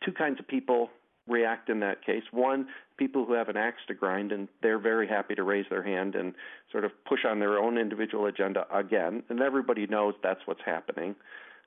two 0.05 0.13
kinds 0.13 0.41
of 0.41 0.49
people 0.49 0.91
react 1.27 1.69
in 1.69 1.81
that 1.81 2.05
case. 2.05 2.23
One, 2.31 2.67
people 2.97 3.25
who 3.25 3.35
have 3.35 3.49
an 3.49 3.57
axe 3.57 3.81
to 3.89 3.95
grind, 3.95 4.33
and 4.33 4.49
they're 4.63 4.79
very 4.79 5.09
happy 5.09 5.35
to 5.35 5.43
raise 5.43 5.67
their 5.71 5.83
hand 5.83 6.15
and 6.15 6.35
sort 6.71 6.85
of 6.85 6.93
push 7.05 7.21
on 7.29 7.39
their 7.41 7.59
own 7.59 7.79
individual 7.79 8.27
agenda 8.27 8.67
again, 8.73 9.23
and 9.29 9.41
everybody 9.41 9.87
knows 9.87 10.15
that's 10.23 10.41
what's 10.47 10.61
happening. 10.65 11.15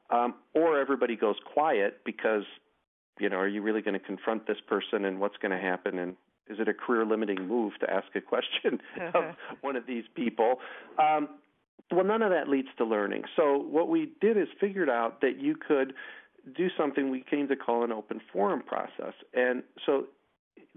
Um, 0.10 0.36
or 0.56 0.80
everybody 0.80 1.16
goes 1.16 1.36
quiet 1.54 2.00
because, 2.04 2.44
you 3.20 3.30
know, 3.30 3.38
are 3.38 3.48
you 3.48 3.62
really 3.62 3.82
going 3.82 4.00
to 4.00 4.06
confront 4.06 4.48
this 4.48 4.58
person, 4.68 5.06
and 5.06 5.20
what's 5.20 5.38
going 5.38 5.52
to 5.52 5.62
happen, 5.62 6.00
and 6.00 6.16
is 6.50 6.58
it 6.60 6.68
a 6.68 6.74
career 6.74 7.06
limiting 7.06 7.48
move 7.48 7.74
to 7.80 7.90
ask 7.90 8.08
a 8.16 8.22
question 8.22 8.82
of 9.14 9.36
one 9.62 9.76
of 9.76 9.86
these 9.86 10.06
people? 10.16 10.56
Um, 10.98 11.30
well, 11.92 12.06
none 12.06 12.22
of 12.22 12.32
that 12.32 12.48
leads 12.48 12.68
to 12.78 12.86
learning. 12.86 13.24
So 13.36 13.58
what 13.58 13.90
we 13.90 14.12
did 14.22 14.38
is 14.38 14.48
figured 14.60 14.90
out 14.90 15.22
that 15.22 15.40
you 15.40 15.56
could 15.56 15.94
do 16.56 16.70
something 16.78 17.10
we 17.10 17.24
came 17.30 17.48
to 17.48 17.56
call 17.56 17.84
an 17.84 17.92
open 17.92 18.22
forum 18.32 18.62
process. 18.66 19.14
And 19.34 19.64
so 19.86 20.08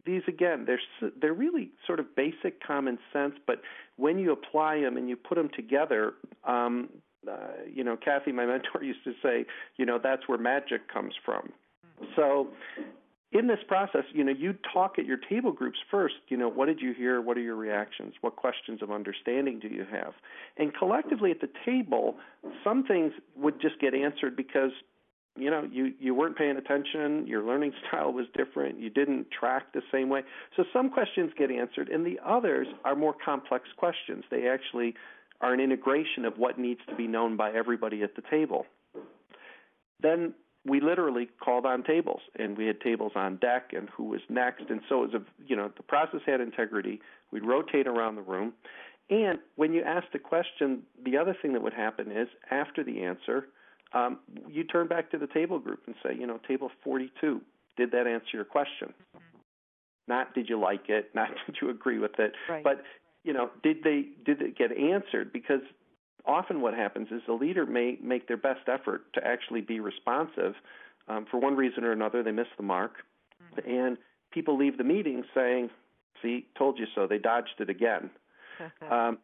these 0.04 0.22
again, 0.26 0.66
they're 0.66 0.80
they're 1.20 1.34
really 1.34 1.70
sort 1.86 2.00
of 2.00 2.14
basic 2.16 2.62
common 2.64 2.98
sense, 3.12 3.34
but 3.46 3.62
when 3.96 4.18
you 4.18 4.32
apply 4.32 4.80
them 4.80 4.96
and 4.96 5.08
you 5.08 5.16
put 5.16 5.36
them 5.36 5.50
together, 5.54 6.14
um, 6.44 6.88
uh, 7.30 7.36
you 7.72 7.84
know, 7.84 7.96
Kathy, 7.96 8.32
my 8.32 8.46
mentor, 8.46 8.82
used 8.82 9.04
to 9.04 9.12
say, 9.22 9.46
you 9.76 9.86
know, 9.86 9.98
that's 10.02 10.28
where 10.28 10.38
magic 10.38 10.92
comes 10.92 11.14
from. 11.24 11.52
So 12.16 12.48
in 13.32 13.46
this 13.46 13.60
process, 13.66 14.02
you 14.12 14.22
know, 14.22 14.32
you 14.32 14.54
talk 14.72 14.98
at 14.98 15.06
your 15.06 15.16
table 15.16 15.52
groups 15.52 15.78
first. 15.90 16.16
You 16.28 16.36
know, 16.36 16.48
what 16.48 16.66
did 16.66 16.80
you 16.80 16.92
hear? 16.92 17.20
What 17.20 17.38
are 17.38 17.40
your 17.40 17.56
reactions? 17.56 18.14
What 18.20 18.36
questions 18.36 18.82
of 18.82 18.90
understanding 18.90 19.58
do 19.58 19.68
you 19.68 19.86
have? 19.90 20.12
And 20.58 20.74
collectively 20.74 21.30
at 21.30 21.40
the 21.40 21.48
table, 21.64 22.16
some 22.62 22.84
things 22.84 23.12
would 23.36 23.60
just 23.60 23.80
get 23.80 23.94
answered 23.94 24.36
because, 24.36 24.72
you 25.36 25.50
know, 25.50 25.66
you 25.70 25.92
you 25.98 26.14
weren't 26.14 26.36
paying 26.36 26.56
attention. 26.56 27.26
Your 27.26 27.42
learning 27.42 27.72
style 27.88 28.12
was 28.12 28.26
different. 28.36 28.78
You 28.78 28.90
didn't 28.90 29.28
track 29.30 29.72
the 29.72 29.82
same 29.90 30.08
way. 30.08 30.22
So 30.56 30.64
some 30.72 30.90
questions 30.90 31.32
get 31.38 31.50
answered, 31.50 31.88
and 31.88 32.06
the 32.06 32.18
others 32.24 32.66
are 32.84 32.94
more 32.94 33.14
complex 33.24 33.68
questions. 33.76 34.24
They 34.30 34.48
actually 34.48 34.94
are 35.40 35.52
an 35.52 35.60
integration 35.60 36.24
of 36.24 36.38
what 36.38 36.58
needs 36.58 36.80
to 36.88 36.94
be 36.94 37.06
known 37.06 37.36
by 37.36 37.50
everybody 37.52 38.02
at 38.02 38.14
the 38.14 38.22
table. 38.30 38.66
Then 40.00 40.34
we 40.64 40.80
literally 40.80 41.28
called 41.42 41.66
on 41.66 41.82
tables 41.82 42.20
and 42.38 42.56
we 42.56 42.66
had 42.66 42.80
tables 42.80 43.12
on 43.16 43.36
deck 43.36 43.70
and 43.72 43.88
who 43.90 44.04
was 44.04 44.20
next 44.28 44.64
and 44.68 44.80
so 44.88 45.02
it 45.02 45.12
was 45.12 45.22
a 45.22 45.24
you 45.46 45.56
know 45.56 45.70
the 45.76 45.82
process 45.82 46.20
had 46.24 46.40
integrity 46.40 47.00
we'd 47.32 47.44
rotate 47.44 47.86
around 47.86 48.14
the 48.14 48.22
room 48.22 48.52
and 49.10 49.38
when 49.56 49.72
you 49.72 49.82
asked 49.82 50.14
a 50.14 50.18
question 50.18 50.82
the 51.04 51.16
other 51.16 51.36
thing 51.42 51.52
that 51.52 51.62
would 51.62 51.72
happen 51.72 52.12
is 52.12 52.28
after 52.50 52.84
the 52.84 53.02
answer 53.02 53.48
um, 53.94 54.18
you 54.48 54.64
turn 54.64 54.88
back 54.88 55.10
to 55.10 55.18
the 55.18 55.26
table 55.26 55.58
group 55.58 55.80
and 55.86 55.94
say 56.02 56.14
you 56.18 56.26
know 56.26 56.38
table 56.48 56.70
42 56.84 57.40
did 57.76 57.90
that 57.92 58.06
answer 58.06 58.28
your 58.34 58.44
question 58.44 58.88
mm-hmm. 59.16 59.38
not 60.08 60.34
did 60.34 60.48
you 60.48 60.58
like 60.58 60.88
it 60.88 61.10
not 61.14 61.28
did 61.46 61.56
you 61.60 61.70
agree 61.70 61.98
with 61.98 62.18
it 62.18 62.32
right. 62.48 62.64
but 62.64 62.82
you 63.24 63.32
know 63.32 63.50
did 63.62 63.82
they 63.82 64.06
did 64.24 64.40
it 64.42 64.56
get 64.56 64.76
answered 64.76 65.32
because 65.32 65.60
often 66.26 66.60
what 66.60 66.74
happens 66.74 67.08
is 67.10 67.22
the 67.26 67.32
leader 67.32 67.66
may 67.66 67.98
make 68.02 68.28
their 68.28 68.36
best 68.36 68.68
effort 68.68 69.12
to 69.14 69.26
actually 69.26 69.60
be 69.60 69.80
responsive. 69.80 70.54
Um, 71.08 71.26
for 71.30 71.38
one 71.38 71.56
reason 71.56 71.84
or 71.84 71.92
another, 71.92 72.22
they 72.22 72.30
miss 72.30 72.46
the 72.56 72.62
mark, 72.62 72.92
mm-hmm. 73.58 73.70
and 73.70 73.98
people 74.30 74.56
leave 74.56 74.78
the 74.78 74.84
meeting 74.84 75.24
saying, 75.34 75.70
"See, 76.22 76.46
told 76.56 76.78
you 76.78 76.86
so." 76.94 77.06
They 77.06 77.18
dodged 77.18 77.54
it 77.58 77.68
again. 77.68 78.10
um, 78.90 79.18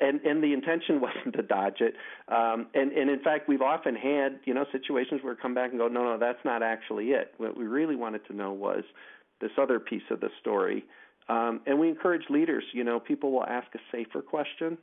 and 0.00 0.20
and 0.22 0.42
the 0.42 0.52
intention 0.52 1.00
wasn't 1.00 1.34
to 1.36 1.42
dodge 1.42 1.80
it. 1.80 1.94
Um, 2.28 2.66
and 2.74 2.92
and 2.92 3.10
in 3.10 3.20
fact, 3.20 3.48
we've 3.48 3.62
often 3.62 3.94
had 3.94 4.40
you 4.44 4.54
know 4.54 4.64
situations 4.72 5.22
where 5.22 5.34
we 5.34 5.40
come 5.40 5.54
back 5.54 5.70
and 5.70 5.78
go, 5.78 5.88
no, 5.88 6.02
no, 6.04 6.18
that's 6.18 6.44
not 6.44 6.62
actually 6.62 7.08
it. 7.08 7.34
What 7.38 7.56
we 7.56 7.66
really 7.66 7.96
wanted 7.96 8.26
to 8.26 8.32
know 8.34 8.52
was 8.52 8.84
this 9.40 9.52
other 9.60 9.80
piece 9.80 10.02
of 10.10 10.20
the 10.20 10.28
story. 10.40 10.84
Um, 11.28 11.60
and 11.66 11.78
we 11.78 11.88
encourage 11.88 12.24
leaders. 12.28 12.64
You 12.72 12.84
know, 12.84 12.98
people 12.98 13.32
will 13.32 13.46
ask 13.46 13.68
a 13.74 13.78
safer 13.92 14.20
question, 14.20 14.78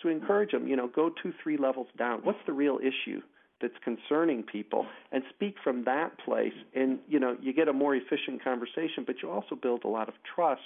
so 0.00 0.08
we 0.08 0.14
encourage 0.14 0.50
them. 0.50 0.66
You 0.66 0.76
know, 0.76 0.88
go 0.88 1.10
two, 1.22 1.32
three 1.42 1.56
levels 1.56 1.88
down. 1.96 2.20
What's 2.22 2.40
the 2.46 2.52
real 2.52 2.78
issue? 2.78 3.20
that's 3.62 3.74
concerning 3.84 4.42
people 4.42 4.84
and 5.12 5.22
speak 5.30 5.54
from 5.62 5.84
that 5.84 6.18
place 6.18 6.52
and 6.74 6.98
you 7.08 7.18
know 7.18 7.36
you 7.40 7.52
get 7.52 7.68
a 7.68 7.72
more 7.72 7.94
efficient 7.94 8.42
conversation 8.42 9.04
but 9.06 9.22
you 9.22 9.30
also 9.30 9.54
build 9.54 9.84
a 9.84 9.88
lot 9.88 10.08
of 10.08 10.14
trust 10.34 10.60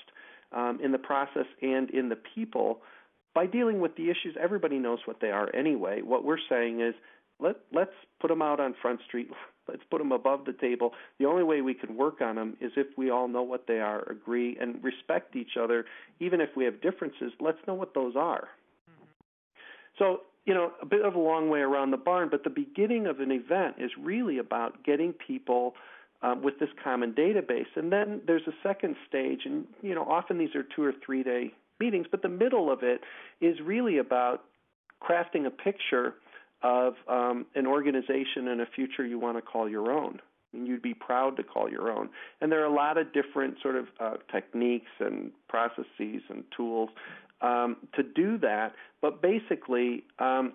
um, 0.52 0.80
in 0.82 0.90
the 0.90 0.98
process 0.98 1.44
and 1.60 1.90
in 1.90 2.08
the 2.08 2.16
people 2.34 2.80
by 3.37 3.45
dealing 3.45 3.81
with 3.81 3.95
the 3.97 4.05
issues 4.05 4.35
everybody 4.40 4.78
knows 4.78 5.00
what 5.05 5.21
they 5.21 5.31
are 5.31 5.55
anyway. 5.55 6.00
What 6.00 6.25
we're 6.25 6.38
saying 6.49 6.81
is 6.81 6.95
let 7.38 7.57
let's 7.71 7.93
put 8.19 8.28
them 8.28 8.40
out 8.40 8.59
on 8.61 8.75
front 8.81 9.00
street. 9.07 9.28
Let's 9.69 9.83
put 9.90 9.99
them 9.99 10.12
above 10.12 10.45
the 10.45 10.52
table. 10.52 10.93
The 11.19 11.26
only 11.26 11.43
way 11.43 11.61
we 11.61 11.75
can 11.75 11.97
work 11.97 12.21
on 12.21 12.37
them 12.37 12.57
is 12.61 12.71
if 12.76 12.87
we 12.97 13.11
all 13.11 13.26
know 13.26 13.43
what 13.43 13.66
they 13.66 13.81
are 13.81 14.09
agree 14.09 14.57
and 14.61 14.76
respect 14.85 15.35
each 15.35 15.57
other. 15.61 15.87
Even 16.21 16.40
if 16.40 16.50
we 16.57 16.64
have 16.66 16.81
differences 16.81 17.33
let's 17.40 17.59
know 17.66 17.75
what 17.75 17.93
those 17.93 18.14
are. 18.14 18.47
So 19.99 20.21
you 20.45 20.55
know, 20.55 20.71
a 20.81 20.87
bit 20.87 21.05
of 21.05 21.16
a 21.16 21.19
long 21.19 21.50
way 21.50 21.59
around 21.59 21.90
the 21.90 21.97
barn, 21.97 22.28
but 22.31 22.45
the 22.45 22.50
beginning 22.50 23.09
of 23.09 23.19
an 23.19 23.33
event 23.33 23.75
is 23.78 23.90
really 24.00 24.38
about 24.38 24.85
getting 24.85 25.12
people 25.12 25.75
um, 26.23 26.43
with 26.43 26.61
this 26.61 26.71
common 26.83 27.12
database. 27.12 27.66
And 27.75 27.90
then 27.90 28.21
there's 28.25 28.47
a 28.47 28.55
second 28.62 28.95
stage, 29.09 29.40
and 29.45 29.66
you 29.83 29.97
know, 29.97 30.05
often 30.05 30.38
these 30.38 30.55
are 30.55 30.62
two 30.62 30.85
or 30.85 30.95
three 31.05 31.25
day 31.25 31.52
meetings, 31.80 32.06
but 32.11 32.23
the 32.23 32.28
middle 32.28 32.71
of 32.71 32.83
it 32.83 33.00
is 33.40 33.56
really 33.64 33.99
about 33.99 34.45
crafting 35.02 35.47
a 35.47 35.50
picture 35.50 36.14
of 36.62 36.95
um, 37.09 37.47
an 37.54 37.66
organization 37.66 38.49
and 38.49 38.61
a 38.61 38.66
future 38.75 39.04
you 39.04 39.18
want 39.18 39.37
to 39.37 39.42
call 39.42 39.68
your 39.68 39.90
own. 39.90 40.21
And 40.52 40.66
you'd 40.66 40.83
be 40.83 40.95
proud 40.95 41.37
to 41.37 41.42
call 41.42 41.71
your 41.71 41.90
own. 41.90 42.09
And 42.40 42.50
there 42.50 42.62
are 42.62 42.66
a 42.66 42.75
lot 42.75 42.97
of 42.97 43.12
different 43.12 43.56
sort 43.62 43.76
of 43.76 43.87
uh, 44.00 44.14
techniques 44.33 44.90
and 45.00 45.33
processes 45.49 46.23
and 46.28 46.45
tools 46.56 46.88
um, 47.42 47.76
to 47.95 48.02
do 48.02 48.38
that. 48.38 48.73
But 49.02 49.21
basically, 49.21 50.04
um, 50.18 50.54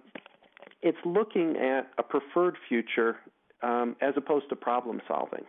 it's 0.81 0.97
looking 1.05 1.55
at 1.57 1.91
a 1.97 2.03
preferred 2.03 2.57
future 2.67 3.17
um, 3.61 3.95
as 4.01 4.13
opposed 4.17 4.49
to 4.49 4.55
problem 4.55 5.01
solving. 5.07 5.45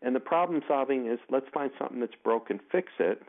And 0.00 0.14
the 0.14 0.20
problem 0.20 0.62
solving 0.66 1.06
is 1.06 1.18
let's 1.30 1.46
find 1.52 1.70
something 1.78 2.00
that's 2.00 2.14
broken, 2.22 2.60
fix 2.70 2.88
it. 2.98 3.22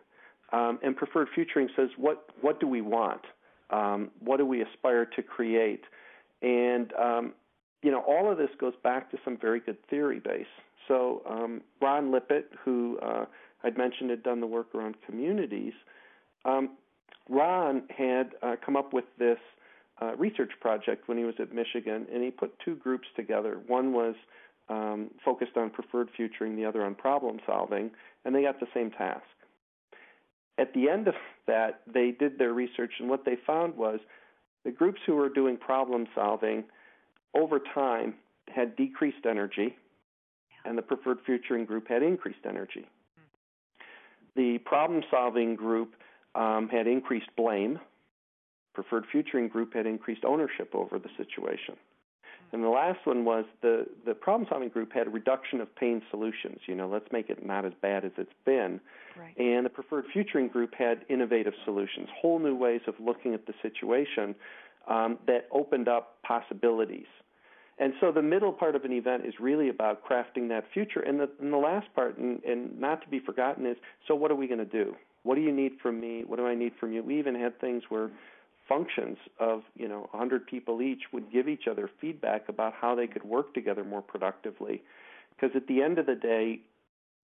Um, 0.52 0.80
and 0.82 0.96
preferred 0.96 1.28
futuring 1.34 1.70
says 1.76 1.90
what 1.98 2.26
what 2.42 2.60
do 2.60 2.68
we 2.68 2.82
want? 2.82 3.22
Um, 3.70 4.10
what 4.20 4.38
do 4.38 4.46
we 4.46 4.62
aspire 4.62 5.06
to 5.06 5.22
create? 5.22 5.84
And 6.42 6.92
um, 6.94 7.34
you 7.84 7.92
know 7.92 8.02
all 8.02 8.32
of 8.32 8.38
this 8.38 8.50
goes 8.60 8.74
back 8.84 9.12
to 9.12 9.18
some 9.24 9.38
very 9.38 9.60
good 9.60 9.78
theory 9.90 10.20
base. 10.20 10.46
So 10.88 11.22
um, 11.30 11.62
Ron 11.82 12.12
Lippitt, 12.12 12.46
who 12.66 12.98
uh, 13.00 13.26
I'd 13.64 13.78
mentioned 13.78 14.10
had 14.10 14.24
done 14.24 14.42
the 14.42 14.48
work 14.48 14.74
around 14.74 14.96
communities, 15.06 15.74
um, 16.46 16.78
Ron 17.30 17.84
had 17.96 18.32
uh, 18.42 18.56
come 18.66 18.76
up 18.76 18.92
with 18.92 19.06
this 19.20 19.38
uh, 20.02 20.16
research 20.16 20.52
project 20.60 21.08
when 21.08 21.18
he 21.18 21.24
was 21.24 21.36
at 21.40 21.54
Michigan, 21.54 22.08
and 22.12 22.24
he 22.24 22.32
put 22.32 22.58
two 22.66 22.76
groups 22.76 23.08
together. 23.16 23.60
One 23.68 23.94
was 23.94 24.16
um, 24.70 25.12
focused 25.24 25.58
on 25.58 25.70
preferred 25.70 26.10
futuring, 26.16 26.56
the 26.56 26.66
other 26.66 26.84
on 26.84 26.96
problem 26.96 27.40
solving, 27.46 27.92
and 28.26 28.34
they 28.34 28.42
got 28.42 28.60
the 28.60 28.68
same 28.74 28.92
task. 28.92 29.24
At 30.60 30.74
the 30.74 30.90
end 30.90 31.08
of 31.08 31.14
that, 31.48 31.82
they 31.92 32.12
did 32.12 32.38
their 32.38 32.54
research, 32.54 32.92
and 33.00 33.10
what 33.10 33.24
they 33.24 33.38
found 33.48 33.78
was 33.78 34.00
the 34.66 34.72
groups 34.72 35.00
who 35.06 35.16
were 35.16 35.30
doing 35.30 35.56
problem 35.58 36.06
solving 36.14 36.66
over 37.34 37.60
time 37.74 38.16
had 38.54 38.76
decreased 38.76 39.26
energy, 39.26 39.76
and 40.66 40.78
the 40.78 40.82
preferred 40.82 41.20
futuring 41.26 41.66
group 41.66 41.88
had 41.88 42.04
increased 42.04 42.46
energy. 42.48 42.86
The 44.36 44.58
problem 44.66 45.04
solving 45.10 45.56
group 45.56 45.96
um, 46.36 46.68
had 46.70 46.88
increased 46.88 47.30
blame. 47.38 47.80
Preferred 48.74 49.06
Futuring 49.12 49.50
Group 49.50 49.74
had 49.74 49.86
increased 49.86 50.24
ownership 50.24 50.74
over 50.74 51.00
the 51.00 51.10
situation. 51.18 51.76
And 52.52 52.64
the 52.64 52.70
last 52.70 53.06
one 53.06 53.26
was 53.26 53.46
the, 53.62 53.86
the 54.06 54.14
problem 54.14 54.48
solving 54.50 54.70
group 54.70 54.92
had 54.92 55.08
a 55.08 55.10
reduction 55.10 55.62
of 55.62 55.74
pain 55.76 56.02
solutions. 56.10 56.60
You 56.66 56.76
know, 56.76 56.88
let's 56.88 57.12
make 57.12 57.30
it 57.30 57.46
not 57.46 57.66
as 57.66 57.74
bad 57.82 58.06
as 58.06 58.12
it's 58.18 58.34
been. 58.46 58.80
Right. 59.18 59.38
And 59.38 59.66
the 59.66 59.70
preferred 59.70 60.06
futuring 60.12 60.48
group 60.48 60.74
had 60.74 61.06
innovative 61.10 61.54
solutions, 61.66 62.08
whole 62.20 62.40
new 62.40 62.56
ways 62.56 62.82
of 62.88 62.96
looking 63.00 63.34
at 63.34 63.46
the 63.46 63.54
situation 63.62 64.36
um, 64.88 65.20
that 65.28 65.48
opened 65.52 65.88
up 65.88 66.18
possibilities. 66.24 67.08
And 67.78 67.94
so 68.02 68.12
the 68.12 68.22
middle 68.22 68.52
part 68.52 68.76
of 68.76 68.84
an 68.84 68.92
event 68.92 69.26
is 69.26 69.36
really 69.40 69.70
about 69.70 70.04
crafting 70.06 70.50
that 70.50 70.66
future. 70.74 71.00
And 71.00 71.20
the, 71.20 71.30
and 71.40 71.54
the 71.54 71.58
last 71.58 71.88
part, 71.96 72.18
and, 72.18 72.44
and 72.44 72.80
not 72.80 73.02
to 73.04 73.08
be 73.08 73.20
forgotten, 73.20 73.66
is 73.66 73.78
so 74.08 74.16
what 74.16 74.32
are 74.32 74.36
we 74.36 74.48
going 74.48 74.60
to 74.60 74.66
do? 74.66 74.96
What 75.24 75.36
do 75.36 75.42
you 75.42 75.52
need 75.52 75.74
from 75.82 76.00
me? 76.00 76.24
What 76.26 76.38
do 76.38 76.48
I 76.48 76.56
need 76.56 76.74
from 76.80 76.92
you? 76.92 77.04
We 77.04 77.20
even 77.20 77.36
had 77.36 77.60
things 77.62 77.84
where 77.90 78.10
functions 78.70 79.18
of 79.40 79.64
you 79.76 79.88
know 79.88 80.08
100 80.12 80.46
people 80.46 80.82
each 80.82 81.02
would 81.12 81.32
give 81.32 81.50
each 81.50 81.68
other 81.70 81.90
feedback 82.00 82.48
about 82.48 82.74
how 82.80 82.96
they 82.96 83.08
could 83.08 83.24
work 83.24 83.54
together 83.54 83.84
more 83.84 84.02
productively. 84.02 84.84
Because 85.36 85.56
at 85.56 85.68
the 85.68 85.82
end 85.82 85.98
of 85.98 86.06
the 86.06 86.16
day 86.16 86.62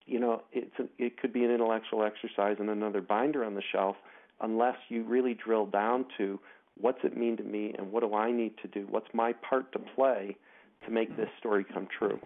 you 0.05 0.19
know 0.19 0.41
it's 0.51 0.77
a, 0.79 0.88
it 0.97 1.17
could 1.17 1.31
be 1.31 1.43
an 1.45 1.51
intellectual 1.51 2.03
exercise 2.03 2.58
and 2.60 2.69
another 2.69 3.01
binder 3.01 3.45
on 3.45 3.53
the 3.55 3.63
shelf 3.71 3.95
unless 4.41 4.75
you 4.89 5.03
really 5.03 5.34
drill 5.34 5.65
down 5.65 6.05
to 6.17 6.39
what's 6.77 6.99
it 7.03 7.15
mean 7.15 7.38
to 7.38 7.43
me 7.43 7.73
and 7.77 7.91
what 7.91 8.01
do 8.01 8.13
I 8.13 8.31
need 8.31 8.58
to 8.62 8.67
do? 8.67 8.86
What's 8.89 9.08
my 9.13 9.31
part 9.31 9.71
to 9.71 9.79
play 9.79 10.36
to 10.84 10.91
make 10.91 11.15
this 11.15 11.29
story 11.39 11.63
come 11.63 11.88
true 11.97 12.19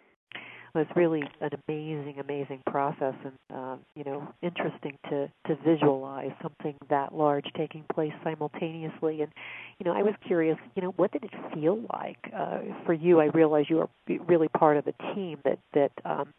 it's 0.76 0.92
really 0.96 1.24
an 1.42 1.50
amazing, 1.68 2.20
amazing 2.20 2.62
process, 2.68 3.16
and 3.24 3.34
uh, 3.54 3.78
you 3.96 4.04
know, 4.04 4.28
interesting 4.42 4.98
to 5.10 5.30
to 5.48 5.56
visualize 5.66 6.32
something 6.42 6.76
that 6.90 7.14
large 7.14 7.46
taking 7.58 7.84
place 7.94 8.14
simultaneously. 8.24 9.22
And 9.22 9.32
you 9.80 9.86
know, 9.86 9.94
I 9.94 10.04
was 10.04 10.14
curious, 10.26 10.58
you 10.76 10.82
know, 10.82 10.94
what 10.96 11.12
did 11.12 11.24
it 11.24 11.32
feel 11.54 11.80
like 11.94 12.20
uh, 12.36 12.60
for 12.86 12.94
you? 12.94 13.20
I 13.20 13.26
realize 13.26 13.66
you 13.70 13.80
are 13.80 13.90
really 14.28 14.48
part 14.50 14.78
of 14.78 14.88
a 14.88 15.16
team 15.16 15.40
that 15.44 15.60
that 15.74 15.92
um, 16.06 16.34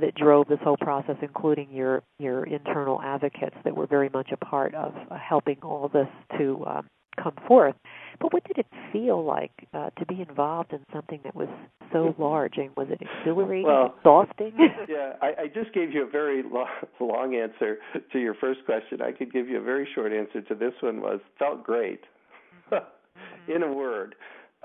that 0.00 0.14
drove 0.14 0.48
this 0.48 0.58
whole 0.62 0.76
process, 0.76 1.16
including 1.22 1.68
your 1.72 2.02
your 2.18 2.44
internal 2.44 3.00
advocates 3.02 3.56
that 3.64 3.76
were 3.76 3.86
very 3.86 4.08
much 4.08 4.30
a 4.32 4.36
part 4.36 4.74
of 4.74 4.94
uh, 5.10 5.16
helping 5.16 5.58
all 5.62 5.88
this 5.88 6.08
to 6.38 6.64
um, 6.66 6.86
come 7.20 7.34
forth. 7.46 7.74
But 8.20 8.32
what 8.32 8.44
did 8.44 8.58
it 8.58 8.66
feel 8.92 9.24
like 9.24 9.52
uh, 9.72 9.90
to 9.98 10.06
be 10.06 10.24
involved 10.26 10.72
in 10.72 10.80
something 10.92 11.20
that 11.24 11.34
was 11.34 11.48
so 11.92 12.14
large? 12.18 12.54
And 12.56 12.70
was 12.76 12.88
it 12.90 13.00
exhilarating, 13.00 13.66
well, 13.66 13.94
exhausting? 13.98 14.52
yeah, 14.88 15.14
I, 15.20 15.42
I 15.42 15.46
just 15.52 15.74
gave 15.74 15.92
you 15.92 16.06
a 16.06 16.10
very 16.10 16.42
long, 16.42 16.68
long 17.00 17.34
answer 17.34 17.78
to 18.12 18.18
your 18.18 18.34
first 18.34 18.60
question. 18.64 19.02
I 19.02 19.12
could 19.12 19.32
give 19.32 19.48
you 19.48 19.58
a 19.58 19.62
very 19.62 19.88
short 19.94 20.12
answer 20.12 20.40
to 20.42 20.54
this 20.54 20.72
one. 20.80 21.00
Was 21.00 21.20
felt 21.38 21.64
great, 21.64 22.02
mm-hmm. 22.72 23.52
in 23.52 23.62
a 23.62 23.72
word. 23.72 24.14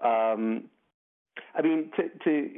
Um, 0.04 0.66
I 1.56 1.62
mean, 1.62 1.92
to, 1.98 2.10
to, 2.24 2.50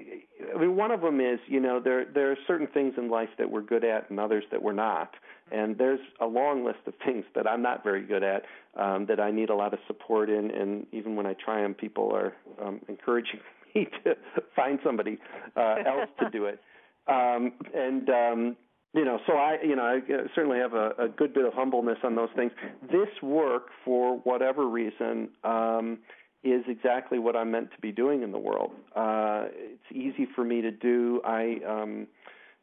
I 0.56 0.60
mean, 0.60 0.76
one 0.76 0.91
of 0.91 1.02
them 1.02 1.20
is, 1.20 1.39
you 1.48 1.60
know, 1.60 1.80
there 1.80 2.06
there 2.06 2.32
are 2.32 2.38
certain 2.48 2.67
things 2.67 2.94
in 2.98 3.10
life 3.10 3.30
that 3.38 3.50
we're 3.50 3.62
good 3.62 3.84
at, 3.84 4.10
and 4.10 4.20
others 4.20 4.44
that 4.52 4.62
we're 4.62 4.74
not. 4.74 5.13
And 5.52 5.78
there's 5.78 6.00
a 6.20 6.26
long 6.26 6.63
list 6.63 6.80
of 6.88 6.94
things 7.06 7.26
that 7.36 7.46
I'm 7.48 7.62
not 7.62 7.84
very 7.84 8.04
good 8.06 8.24
at, 8.24 8.44
um, 8.78 9.06
that 9.08 9.20
I 9.20 9.32
need 9.32 9.50
a 9.50 9.56
lot 9.56 9.74
of 9.74 9.80
support 9.86 10.30
in. 10.30 10.50
And 10.52 10.88
even 10.94 11.15
when 11.15 11.26
I 11.26 11.34
try 11.34 11.62
them, 11.62 11.74
people 11.74 12.13
are 12.15 12.34
um, 12.63 12.80
encouraging 12.88 13.41
me 13.76 13.88
to 14.04 14.15
find 14.56 14.80
somebody 14.84 15.20
uh, 15.58 15.76
else 15.86 16.10
to 16.20 16.30
do 16.30 16.46
it. 16.46 16.60
Um, 17.08 17.54
and 17.74 18.10
um, 18.10 18.58
you 18.94 19.06
know, 19.06 19.20
so 19.26 19.34
I, 19.34 19.58
you 19.63 19.76
know, 19.76 19.84
I 19.84 20.00
certainly 20.36 20.60
have 20.60 20.74
a, 20.74 20.91
a 21.00 21.08
good 21.08 21.34
bit 21.34 21.46
of 21.46 21.54
humbleness 21.54 21.98
on 22.04 22.15
those 22.15 22.30
things. 22.36 22.52
This 22.91 23.08
work, 23.22 23.67
for 23.86 24.17
whatever 24.20 24.67
reason, 24.67 25.30
um, 25.44 26.00
is 26.43 26.63
exactly 26.67 27.19
what 27.19 27.36
I'm 27.36 27.51
meant 27.51 27.71
to 27.71 27.82
be 27.82 27.91
doing 27.91 28.23
in 28.23 28.32
the 28.32 28.39
world. 28.39 28.71
Uh, 28.95 29.45
it's 29.51 29.91
easy 29.91 30.27
for 30.36 30.43
me 30.43 30.62
to 30.62 30.71
do. 30.71 31.21
I, 31.23 31.60
um, 31.67 32.08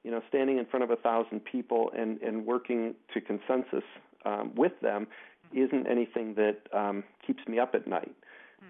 you 0.02 0.10
know, 0.10 0.20
standing 0.28 0.58
in 0.58 0.66
front 0.66 0.84
of 0.84 0.90
a 0.90 0.96
thousand 0.96 1.44
people 1.44 1.90
and, 1.96 2.20
and 2.22 2.44
working 2.44 2.94
to 3.14 3.20
consensus 3.20 3.84
um, 4.24 4.52
with 4.56 4.72
them 4.80 5.06
isn't 5.52 5.86
anything 5.86 6.34
that 6.34 6.58
um, 6.76 7.04
keeps 7.26 7.46
me 7.46 7.58
up 7.58 7.74
at 7.74 7.86
night. 7.86 8.14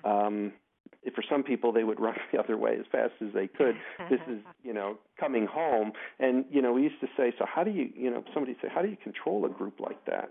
Hmm. 0.02 0.10
Um, 0.10 0.52
if 1.02 1.14
for 1.14 1.24
some 1.28 1.42
people 1.42 1.72
they 1.72 1.84
would 1.84 2.00
run 2.00 2.14
the 2.32 2.38
other 2.38 2.56
way 2.56 2.76
as 2.78 2.86
fast 2.90 3.12
as 3.20 3.32
they 3.34 3.46
could. 3.46 3.76
this 4.10 4.20
is, 4.28 4.40
you 4.62 4.72
know, 4.72 4.98
coming 5.18 5.46
home. 5.46 5.92
And 6.18 6.44
you 6.50 6.62
know, 6.62 6.72
we 6.72 6.82
used 6.82 7.00
to 7.00 7.08
say, 7.16 7.32
so 7.38 7.44
how 7.52 7.64
do 7.64 7.70
you, 7.70 7.90
you 7.94 8.10
know, 8.10 8.22
somebody 8.34 8.56
say, 8.60 8.68
how 8.72 8.82
do 8.82 8.88
you 8.88 8.96
control 9.02 9.44
a 9.44 9.48
group 9.48 9.80
like 9.80 10.04
that? 10.06 10.30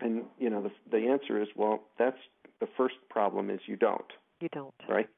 And 0.00 0.24
you 0.38 0.50
know, 0.50 0.62
the 0.62 0.70
the 0.90 1.06
answer 1.08 1.40
is, 1.40 1.48
well, 1.56 1.84
that's 1.98 2.18
the 2.60 2.68
first 2.76 2.94
problem 3.10 3.50
is 3.50 3.60
you 3.66 3.76
don't. 3.76 4.12
You 4.40 4.48
don't. 4.52 4.74
Right? 4.88 5.08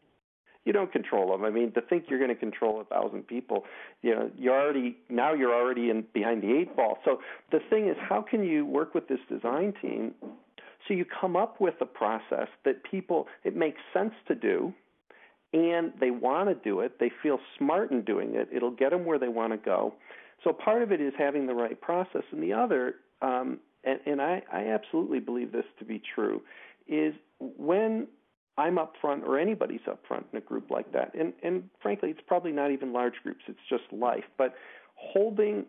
You 0.64 0.72
don't 0.72 0.92
control 0.92 1.30
them. 1.32 1.44
I 1.44 1.50
mean, 1.50 1.72
to 1.72 1.80
think 1.80 2.04
you're 2.08 2.18
going 2.18 2.34
to 2.34 2.36
control 2.36 2.80
a 2.80 2.84
thousand 2.84 3.26
people, 3.26 3.64
you 4.02 4.14
know, 4.14 4.30
you're 4.36 4.60
already 4.60 4.98
now 5.08 5.32
you're 5.32 5.54
already 5.54 5.88
in 5.88 6.04
behind 6.12 6.42
the 6.42 6.54
eight 6.54 6.76
ball. 6.76 6.98
So 7.04 7.20
the 7.50 7.60
thing 7.70 7.88
is, 7.88 7.96
how 8.00 8.20
can 8.20 8.44
you 8.44 8.66
work 8.66 8.94
with 8.94 9.08
this 9.08 9.20
design 9.30 9.72
team 9.80 10.14
so 10.86 10.94
you 10.94 11.04
come 11.04 11.36
up 11.36 11.60
with 11.60 11.74
a 11.80 11.86
process 11.86 12.48
that 12.64 12.82
people 12.84 13.26
it 13.44 13.56
makes 13.56 13.80
sense 13.92 14.12
to 14.26 14.34
do, 14.34 14.72
and 15.52 15.92
they 16.00 16.10
want 16.10 16.48
to 16.48 16.54
do 16.54 16.80
it. 16.80 16.98
They 16.98 17.10
feel 17.22 17.38
smart 17.56 17.90
in 17.90 18.02
doing 18.02 18.34
it. 18.34 18.48
It'll 18.52 18.70
get 18.70 18.90
them 18.90 19.04
where 19.04 19.18
they 19.18 19.28
want 19.28 19.52
to 19.52 19.58
go. 19.58 19.94
So 20.44 20.52
part 20.52 20.82
of 20.82 20.92
it 20.92 21.00
is 21.00 21.12
having 21.18 21.46
the 21.46 21.54
right 21.54 21.78
process, 21.80 22.22
and 22.32 22.42
the 22.42 22.52
other 22.52 22.94
um, 23.20 23.58
and, 23.84 24.00
and 24.06 24.20
I, 24.20 24.42
I 24.52 24.66
absolutely 24.66 25.20
believe 25.20 25.52
this 25.52 25.64
to 25.78 25.84
be 25.84 26.02
true, 26.14 26.42
is 26.88 27.14
when 27.38 28.08
I'm 28.56 28.78
up 28.78 28.94
front 29.00 29.24
or 29.24 29.38
anybody's 29.38 29.86
up 29.88 30.00
front 30.08 30.26
in 30.32 30.38
a 30.38 30.40
group 30.40 30.70
like 30.70 30.92
that, 30.92 31.14
and, 31.14 31.32
and 31.42 31.64
frankly, 31.80 32.10
it's 32.10 32.20
probably 32.26 32.52
not 32.52 32.70
even 32.70 32.92
large 32.92 33.14
groups, 33.22 33.42
it's 33.46 33.58
just 33.68 33.84
life, 33.92 34.24
but 34.36 34.54
holding 34.96 35.64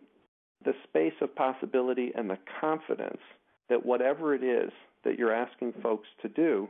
the 0.64 0.72
space 0.88 1.14
of 1.20 1.34
possibility 1.34 2.12
and 2.14 2.28
the 2.28 2.38
confidence 2.60 3.20
that 3.68 3.86
whatever 3.86 4.34
it 4.34 4.42
is 4.42 4.70
that 5.04 5.18
you're 5.18 5.32
asking 5.32 5.72
folks 5.82 6.08
to 6.20 6.28
do, 6.28 6.68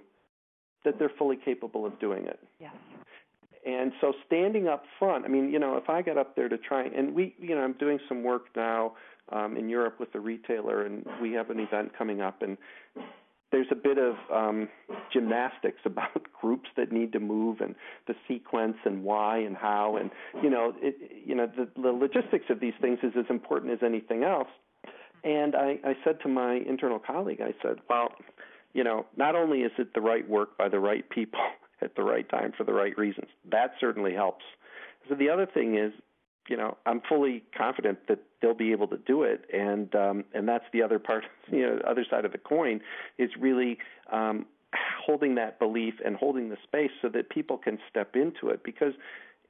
that 0.85 0.99
they're 0.99 1.11
fully 1.19 1.37
capable 1.43 1.85
of 1.87 1.99
doing 1.99 2.27
it. 2.27 2.39
Yes. 2.61 2.75
And 3.67 3.93
so 4.01 4.13
standing 4.27 4.69
up 4.69 4.85
front, 4.99 5.25
I 5.25 5.29
mean, 5.29 5.51
you 5.51 5.59
know, 5.59 5.77
if 5.77 5.91
I 5.91 6.01
got 6.03 6.17
up 6.17 6.35
there 6.37 6.49
to 6.49 6.57
try, 6.57 6.85
and 6.85 7.15
we, 7.15 7.35
you 7.39 7.55
know, 7.55 7.63
I'm 7.63 7.75
doing 7.75 7.99
some 8.09 8.23
work 8.23 8.47
now 8.57 8.93
um, 9.33 9.57
in 9.57 9.69
Europe 9.69 10.01
with 10.01 10.15
a 10.15 10.21
retailer, 10.21 10.87
and 10.87 11.05
we 11.21 11.33
have 11.33 11.51
an 11.51 11.61
event 11.61 11.93
coming 11.97 12.21
up, 12.21 12.43
and 12.43 12.57
there's 13.53 13.67
a 13.71 13.75
bit 13.75 13.99
of 13.99 14.15
um, 14.33 14.69
gymnastics 15.13 15.81
about 15.85 16.23
groups 16.41 16.69
that 16.77 16.93
need 16.93 17.13
to 17.13 17.21
move 17.21 17.61
and 17.61 17.75
the 18.07 18.15
sequence 18.29 18.77
and 18.85 19.03
why 19.03 19.39
and 19.39 19.57
how, 19.57 19.97
and 19.97 20.11
you 20.43 20.51
know, 20.51 20.73
it, 20.81 20.97
you 21.25 21.35
know, 21.35 21.47
the, 21.47 21.69
the 21.81 21.93
logistics 21.93 22.47
of 22.51 22.61
these 22.61 22.75
things 22.81 22.99
is 23.03 23.13
as 23.19 23.27
important 23.29 23.73
as 23.73 23.79
anything 23.85 24.25
else. 24.25 24.49
And 25.23 25.55
I, 25.55 25.79
I 25.85 25.95
said 26.05 26.21
to 26.23 26.29
my 26.29 26.55
internal 26.55 26.99
colleague, 26.99 27.41
I 27.43 27.55
said, 27.63 27.77
well, 27.89 28.13
you 28.73 28.85
know, 28.85 29.07
not 29.17 29.35
only 29.35 29.61
is 29.61 29.73
it 29.79 29.95
the 29.95 30.01
right 30.01 30.29
work 30.29 30.57
by 30.57 30.69
the 30.69 30.79
right 30.79 31.09
people 31.11 31.41
at 31.83 31.97
the 31.97 32.03
right 32.03 32.29
time 32.29 32.53
for 32.57 32.65
the 32.65 32.73
right 32.73 32.97
reasons, 32.97 33.29
that 33.51 33.73
certainly 33.81 34.15
helps. 34.15 34.45
So 35.09 35.15
the 35.15 35.29
other 35.29 35.47
thing 35.47 35.77
is, 35.77 35.93
you 36.49 36.57
know, 36.57 36.77
I'm 36.87 37.01
fully 37.09 37.45
confident 37.57 38.09
that 38.09 38.21
they'll 38.41 38.55
be 38.55 38.73
able 38.73 38.89
to 38.89 38.99
do 38.99 39.23
it, 39.23 39.45
and 39.53 39.95
um, 39.95 40.25
and 40.35 40.49
that's 40.49 40.65
the 40.73 40.83
other 40.83 40.99
part, 40.99 41.25
you 41.51 41.61
know, 41.61 41.81
other 41.87 42.05
side 42.09 42.25
of 42.25 42.33
the 42.33 42.39
coin 42.39 42.81
is 43.19 43.31
really 43.39 43.79
um, 44.13 44.47
holding 45.05 45.35
that 45.37 45.59
belief 45.59 45.95
and 46.05 46.17
holding 46.17 46.49
the 46.49 46.57
space 46.63 46.91
so 47.03 47.09
that 47.09 47.31
people 47.31 47.59
can 47.59 47.79
step 47.89 48.15
into 48.15 48.49
it 48.49 48.63
because 48.65 48.93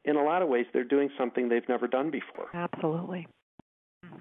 in 0.04 0.16
a 0.16 0.22
lot 0.22 0.42
of 0.42 0.48
ways 0.48 0.66
they're 0.72 0.84
doing 0.84 1.10
something 1.18 1.48
they've 1.48 1.68
never 1.68 1.86
done 1.86 2.10
before. 2.10 2.48
Absolutely. 2.54 3.26
Mm-hmm. 4.04 4.16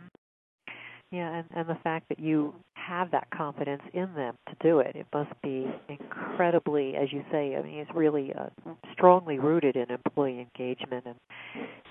Yeah, 1.11 1.37
and, 1.37 1.45
and 1.55 1.69
the 1.69 1.81
fact 1.83 2.09
that 2.09 2.19
you 2.19 2.53
have 2.89 3.11
that 3.11 3.29
confidence 3.29 3.83
in 3.93 4.13
them 4.15 4.35
to 4.47 4.55
do 4.61 4.79
it, 4.79 4.95
it 4.95 5.05
must 5.13 5.31
be 5.43 5.67
incredibly, 5.87 6.95
as 6.95 7.13
you 7.13 7.23
say, 7.31 7.55
I 7.55 7.61
mean, 7.61 7.75
it's 7.75 7.91
really 7.93 8.33
uh, 8.33 8.47
strongly 8.93 9.37
rooted 9.37 9.75
in 9.75 9.85
employee 9.91 10.39
engagement 10.39 11.05
and, 11.05 11.15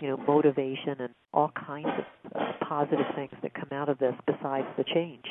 you 0.00 0.08
know, 0.08 0.16
motivation 0.16 0.96
and 0.98 1.10
all 1.32 1.52
kinds 1.54 1.86
of 1.86 2.32
uh, 2.34 2.52
positive 2.68 3.06
things 3.14 3.30
that 3.42 3.54
come 3.54 3.68
out 3.70 3.88
of 3.88 3.98
this 3.98 4.14
besides 4.26 4.66
the 4.76 4.84
change. 4.84 5.24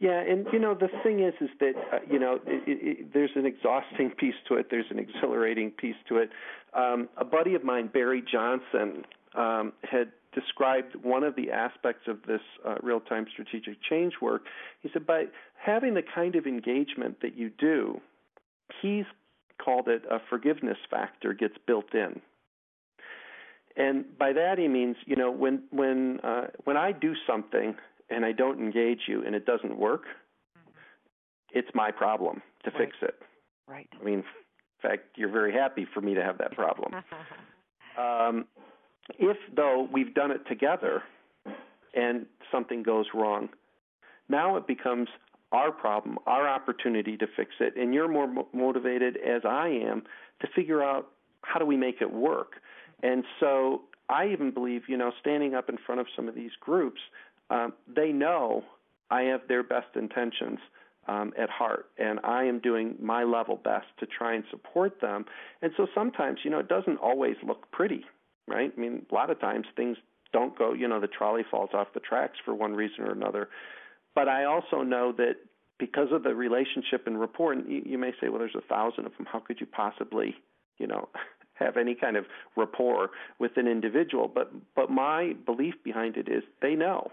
Yeah, 0.00 0.20
and 0.20 0.48
you 0.52 0.58
know 0.58 0.74
the 0.74 0.88
thing 1.04 1.20
is, 1.20 1.32
is 1.40 1.50
that 1.60 1.74
uh, 1.92 1.98
you 2.10 2.18
know 2.18 2.40
it, 2.44 2.64
it, 2.66 3.14
there's 3.14 3.30
an 3.36 3.46
exhausting 3.46 4.10
piece 4.18 4.34
to 4.48 4.56
it. 4.56 4.66
There's 4.68 4.90
an 4.90 4.98
exhilarating 4.98 5.70
piece 5.70 5.94
to 6.08 6.16
it. 6.16 6.30
Um, 6.74 7.08
a 7.16 7.24
buddy 7.24 7.54
of 7.54 7.62
mine, 7.62 7.88
Barry 7.92 8.20
Johnson, 8.20 9.04
um, 9.36 9.72
had 9.88 10.10
described 10.34 10.96
one 11.02 11.22
of 11.22 11.36
the 11.36 11.50
aspects 11.50 12.08
of 12.08 12.18
this 12.26 12.40
uh, 12.66 12.76
real 12.82 13.00
time 13.00 13.26
strategic 13.30 13.82
change 13.82 14.14
work. 14.20 14.42
He 14.80 14.90
said, 14.92 15.06
by 15.06 15.24
having 15.54 15.94
the 15.94 16.02
kind 16.02 16.36
of 16.36 16.46
engagement 16.46 17.20
that 17.22 17.36
you 17.36 17.50
do, 17.50 18.00
he's 18.80 19.04
called 19.62 19.88
it 19.88 20.02
a 20.10 20.18
forgiveness 20.28 20.78
factor 20.90 21.32
gets 21.32 21.54
built 21.66 21.94
in. 21.94 22.20
And 23.76 24.18
by 24.18 24.32
that 24.32 24.58
he 24.58 24.68
means, 24.68 24.96
you 25.06 25.16
know, 25.16 25.30
when 25.30 25.62
when 25.70 26.20
uh, 26.20 26.48
when 26.64 26.76
I 26.76 26.92
do 26.92 27.14
something 27.26 27.74
and 28.10 28.24
I 28.24 28.32
don't 28.32 28.60
engage 28.60 29.00
you 29.08 29.24
and 29.24 29.34
it 29.34 29.46
doesn't 29.46 29.78
work, 29.78 30.02
it's 31.52 31.68
my 31.74 31.90
problem 31.90 32.42
to 32.64 32.70
right. 32.70 32.78
fix 32.78 32.96
it. 33.00 33.14
Right. 33.66 33.88
I 33.98 34.04
mean, 34.04 34.18
in 34.18 34.90
fact, 34.90 35.04
you're 35.16 35.30
very 35.30 35.52
happy 35.52 35.86
for 35.94 36.00
me 36.00 36.14
to 36.14 36.22
have 36.22 36.38
that 36.38 36.52
problem. 36.52 36.92
um, 37.98 38.46
if, 39.18 39.36
though, 39.54 39.88
we've 39.92 40.14
done 40.14 40.30
it 40.30 40.46
together 40.48 41.02
and 41.94 42.26
something 42.50 42.82
goes 42.82 43.06
wrong, 43.14 43.48
now 44.28 44.56
it 44.56 44.66
becomes 44.66 45.08
our 45.50 45.70
problem, 45.70 46.18
our 46.26 46.48
opportunity 46.48 47.16
to 47.18 47.26
fix 47.36 47.50
it, 47.60 47.76
and 47.76 47.92
you're 47.92 48.08
more 48.08 48.26
mo- 48.26 48.48
motivated 48.52 49.16
as 49.18 49.42
I 49.44 49.68
am 49.68 50.02
to 50.40 50.48
figure 50.54 50.82
out 50.82 51.08
how 51.42 51.58
do 51.58 51.66
we 51.66 51.76
make 51.76 52.00
it 52.00 52.10
work. 52.10 52.54
And 53.02 53.24
so 53.38 53.82
I 54.08 54.28
even 54.28 54.50
believe, 54.50 54.82
you 54.88 54.96
know, 54.96 55.12
standing 55.20 55.54
up 55.54 55.68
in 55.68 55.76
front 55.84 56.00
of 56.00 56.06
some 56.16 56.28
of 56.28 56.34
these 56.34 56.52
groups, 56.60 57.00
um, 57.50 57.74
they 57.86 58.12
know 58.12 58.64
I 59.10 59.22
have 59.22 59.42
their 59.48 59.62
best 59.62 59.94
intentions 59.94 60.58
um, 61.08 61.32
at 61.36 61.50
heart, 61.50 61.86
and 61.98 62.20
I 62.24 62.44
am 62.44 62.60
doing 62.60 62.94
my 63.00 63.24
level 63.24 63.56
best 63.56 63.86
to 63.98 64.06
try 64.06 64.34
and 64.34 64.44
support 64.50 65.00
them. 65.00 65.26
And 65.60 65.72
so 65.76 65.86
sometimes, 65.94 66.40
you 66.44 66.50
know, 66.50 66.60
it 66.60 66.68
doesn't 66.68 66.98
always 66.98 67.36
look 67.46 67.70
pretty 67.72 68.04
right? 68.48 68.72
I 68.76 68.80
mean, 68.80 69.06
a 69.10 69.14
lot 69.14 69.30
of 69.30 69.40
times 69.40 69.66
things 69.76 69.96
don't 70.32 70.56
go, 70.58 70.72
you 70.72 70.88
know, 70.88 71.00
the 71.00 71.06
trolley 71.06 71.44
falls 71.48 71.70
off 71.74 71.88
the 71.94 72.00
tracks 72.00 72.38
for 72.44 72.54
one 72.54 72.74
reason 72.74 73.04
or 73.04 73.12
another. 73.12 73.48
But 74.14 74.28
I 74.28 74.44
also 74.44 74.82
know 74.82 75.12
that 75.12 75.36
because 75.78 76.08
of 76.12 76.22
the 76.22 76.34
relationship 76.34 77.06
and 77.06 77.20
rapport, 77.20 77.52
and 77.52 77.70
you, 77.70 77.82
you 77.84 77.98
may 77.98 78.12
say, 78.20 78.28
well, 78.28 78.38
there's 78.38 78.54
a 78.54 78.60
thousand 78.60 79.06
of 79.06 79.16
them. 79.16 79.26
How 79.30 79.40
could 79.40 79.60
you 79.60 79.66
possibly, 79.66 80.34
you 80.78 80.86
know, 80.86 81.08
have 81.54 81.76
any 81.76 81.94
kind 81.94 82.16
of 82.16 82.24
rapport 82.56 83.10
with 83.38 83.56
an 83.56 83.66
individual? 83.66 84.30
But 84.32 84.52
but 84.74 84.90
my 84.90 85.34
belief 85.46 85.74
behind 85.84 86.16
it 86.16 86.28
is 86.28 86.42
they 86.60 86.74
know 86.74 87.10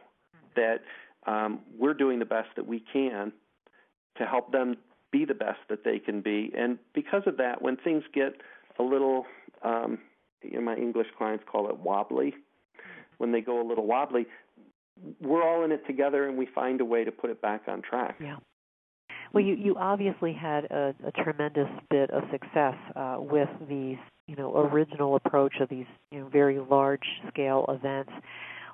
that 0.55 0.81
um, 1.25 1.61
we're 1.77 1.93
doing 1.93 2.19
the 2.19 2.25
best 2.25 2.49
that 2.55 2.67
we 2.67 2.83
can 2.91 3.31
to 4.17 4.25
help 4.25 4.51
them 4.51 4.75
be 5.11 5.25
the 5.25 5.33
best 5.33 5.59
that 5.69 5.83
they 5.83 5.97
can 5.97 6.21
be, 6.21 6.51
and 6.55 6.77
because 6.93 7.23
of 7.25 7.37
that, 7.37 7.61
when 7.61 7.77
things 7.77 8.03
get 8.13 8.35
a 8.77 8.83
little 8.83 9.25
um, 9.63 9.97
you 10.43 10.53
know, 10.53 10.61
my 10.61 10.75
English 10.75 11.07
clients 11.17 11.43
call 11.49 11.69
it 11.69 11.77
wobbly. 11.77 12.33
When 13.17 13.31
they 13.31 13.41
go 13.41 13.61
a 13.61 13.65
little 13.67 13.85
wobbly, 13.85 14.27
we're 15.21 15.43
all 15.43 15.63
in 15.63 15.71
it 15.71 15.85
together 15.85 16.27
and 16.27 16.37
we 16.37 16.47
find 16.53 16.81
a 16.81 16.85
way 16.85 17.03
to 17.03 17.11
put 17.11 17.29
it 17.29 17.41
back 17.41 17.63
on 17.67 17.81
track. 17.81 18.15
Yeah. 18.19 18.37
Well, 19.33 19.43
you, 19.43 19.55
you 19.55 19.75
obviously 19.77 20.33
had 20.33 20.65
a, 20.65 20.95
a 21.05 21.11
tremendous 21.23 21.67
bit 21.89 22.09
of 22.11 22.23
success 22.31 22.75
uh, 22.95 23.17
with 23.19 23.49
these, 23.67 23.97
you 24.27 24.35
know, 24.35 24.55
original 24.57 25.15
approach 25.15 25.53
of 25.61 25.69
these, 25.69 25.85
you 26.11 26.21
know, 26.21 26.29
very 26.29 26.59
large 26.59 27.03
scale 27.27 27.65
events. 27.69 28.11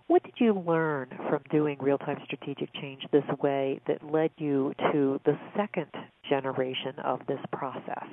What 0.07 0.23
did 0.23 0.35
you 0.37 0.53
learn 0.53 1.09
from 1.29 1.41
doing 1.51 1.77
real 1.81 1.97
time 1.97 2.19
strategic 2.25 2.73
change 2.75 3.01
this 3.11 3.23
way 3.41 3.81
that 3.87 4.03
led 4.09 4.31
you 4.37 4.73
to 4.91 5.19
the 5.25 5.37
second 5.57 5.91
generation 6.29 6.93
of 7.03 7.19
this 7.27 7.39
process? 7.51 8.07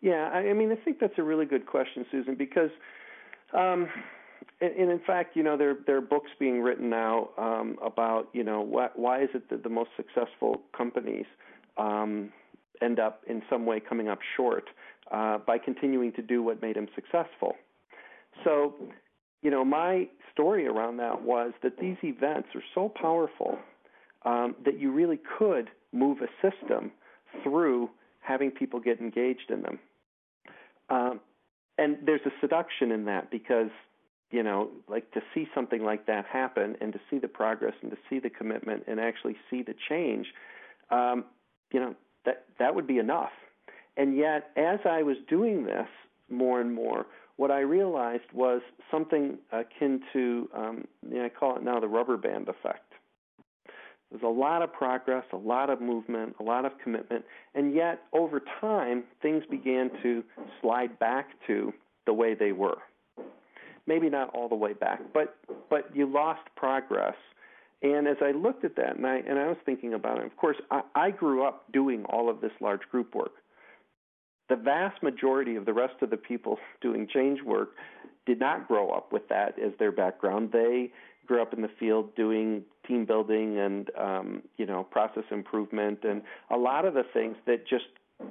Yeah, 0.00 0.30
I, 0.32 0.50
I 0.50 0.52
mean, 0.54 0.72
I 0.72 0.76
think 0.76 0.98
that's 0.98 1.18
a 1.18 1.22
really 1.22 1.46
good 1.46 1.66
question, 1.66 2.06
Susan, 2.10 2.34
because, 2.34 2.70
um, 3.52 3.88
and, 4.60 4.74
and 4.74 4.90
in 4.90 5.00
fact, 5.06 5.36
you 5.36 5.42
know, 5.42 5.56
there 5.56 5.76
there 5.86 5.96
are 5.96 6.00
books 6.02 6.30
being 6.38 6.62
written 6.62 6.88
now 6.88 7.30
um, 7.36 7.76
about, 7.84 8.28
you 8.32 8.42
know, 8.42 8.62
why, 8.62 8.88
why 8.94 9.22
is 9.22 9.28
it 9.34 9.50
that 9.50 9.62
the 9.62 9.68
most 9.68 9.90
successful 9.96 10.62
companies 10.76 11.26
um, 11.76 12.32
end 12.82 12.98
up 12.98 13.22
in 13.28 13.42
some 13.50 13.66
way 13.66 13.80
coming 13.80 14.08
up 14.08 14.20
short 14.36 14.70
uh, 15.10 15.38
by 15.38 15.58
continuing 15.58 16.12
to 16.12 16.22
do 16.22 16.42
what 16.42 16.62
made 16.62 16.76
them 16.76 16.88
successful. 16.94 17.54
So, 18.44 18.74
you 19.42 19.50
know, 19.50 19.64
my 19.64 20.08
story 20.32 20.66
around 20.66 20.98
that 20.98 21.22
was 21.22 21.52
that 21.62 21.78
these 21.78 21.96
events 22.02 22.48
are 22.54 22.62
so 22.74 22.88
powerful 22.88 23.58
um, 24.24 24.54
that 24.64 24.78
you 24.78 24.92
really 24.92 25.18
could 25.38 25.68
move 25.92 26.18
a 26.20 26.28
system 26.48 26.92
through 27.42 27.90
having 28.20 28.50
people 28.50 28.80
get 28.80 29.00
engaged 29.00 29.50
in 29.50 29.62
them. 29.62 29.78
Um, 30.90 31.20
and 31.78 31.96
there's 32.04 32.20
a 32.26 32.32
seduction 32.40 32.92
in 32.92 33.06
that 33.06 33.30
because, 33.30 33.70
you 34.30 34.42
know, 34.42 34.68
like 34.88 35.10
to 35.12 35.20
see 35.34 35.48
something 35.54 35.82
like 35.82 36.06
that 36.06 36.26
happen 36.26 36.76
and 36.80 36.92
to 36.92 37.00
see 37.08 37.18
the 37.18 37.28
progress 37.28 37.74
and 37.80 37.90
to 37.90 37.96
see 38.08 38.18
the 38.18 38.30
commitment 38.30 38.84
and 38.86 39.00
actually 39.00 39.36
see 39.48 39.62
the 39.62 39.74
change, 39.88 40.26
um, 40.90 41.24
you 41.72 41.80
know, 41.80 41.94
that 42.26 42.44
that 42.58 42.74
would 42.74 42.86
be 42.86 42.98
enough. 42.98 43.32
And 43.96 44.16
yet, 44.16 44.50
as 44.56 44.80
I 44.84 45.02
was 45.02 45.16
doing 45.28 45.64
this 45.64 45.88
more 46.28 46.60
and 46.60 46.72
more, 46.74 47.06
what 47.36 47.50
I 47.50 47.60
realized 47.60 48.30
was 48.34 48.60
something 48.90 49.38
akin 49.52 50.02
to, 50.12 50.48
um, 50.54 50.84
you 51.08 51.18
know, 51.18 51.24
I 51.24 51.28
call 51.30 51.56
it 51.56 51.62
now 51.62 51.80
the 51.80 51.88
rubber 51.88 52.16
band 52.16 52.48
effect. 52.48 52.89
There's 54.10 54.22
a 54.22 54.26
lot 54.26 54.62
of 54.62 54.72
progress, 54.72 55.24
a 55.32 55.36
lot 55.36 55.70
of 55.70 55.80
movement, 55.80 56.34
a 56.40 56.42
lot 56.42 56.64
of 56.64 56.72
commitment, 56.82 57.24
and 57.54 57.74
yet 57.74 58.02
over 58.12 58.42
time 58.60 59.04
things 59.22 59.44
began 59.48 59.90
to 60.02 60.24
slide 60.60 60.98
back 60.98 61.28
to 61.46 61.72
the 62.06 62.12
way 62.12 62.34
they 62.34 62.52
were. 62.52 62.78
Maybe 63.86 64.10
not 64.10 64.30
all 64.34 64.48
the 64.48 64.56
way 64.56 64.72
back, 64.72 65.00
but 65.14 65.36
but 65.68 65.94
you 65.94 66.06
lost 66.06 66.42
progress. 66.56 67.14
And 67.82 68.06
as 68.06 68.16
I 68.20 68.32
looked 68.32 68.64
at 68.64 68.76
that, 68.76 68.96
and 68.96 69.06
I 69.06 69.16
and 69.18 69.38
I 69.38 69.46
was 69.46 69.56
thinking 69.64 69.94
about 69.94 70.18
it. 70.18 70.26
Of 70.26 70.36
course, 70.36 70.56
I, 70.70 70.82
I 70.94 71.10
grew 71.10 71.44
up 71.44 71.70
doing 71.72 72.04
all 72.04 72.28
of 72.28 72.40
this 72.40 72.52
large 72.60 72.82
group 72.90 73.14
work. 73.14 73.32
The 74.48 74.56
vast 74.56 75.00
majority 75.02 75.54
of 75.54 75.64
the 75.64 75.72
rest 75.72 75.94
of 76.02 76.10
the 76.10 76.16
people 76.16 76.58
doing 76.80 77.06
change 77.12 77.42
work 77.42 77.70
did 78.26 78.40
not 78.40 78.68
grow 78.68 78.90
up 78.90 79.12
with 79.12 79.28
that 79.28 79.58
as 79.58 79.72
their 79.78 79.92
background. 79.92 80.50
They 80.52 80.92
grew 81.30 81.40
up 81.40 81.54
in 81.54 81.62
the 81.62 81.70
field 81.78 82.12
doing 82.16 82.64
team 82.88 83.04
building 83.04 83.56
and 83.56 83.88
um, 83.96 84.42
you 84.56 84.66
know 84.66 84.82
process 84.82 85.22
improvement 85.30 86.00
and 86.02 86.22
a 86.50 86.56
lot 86.56 86.84
of 86.84 86.92
the 86.92 87.04
things 87.14 87.36
that 87.46 87.68
just 87.68 87.84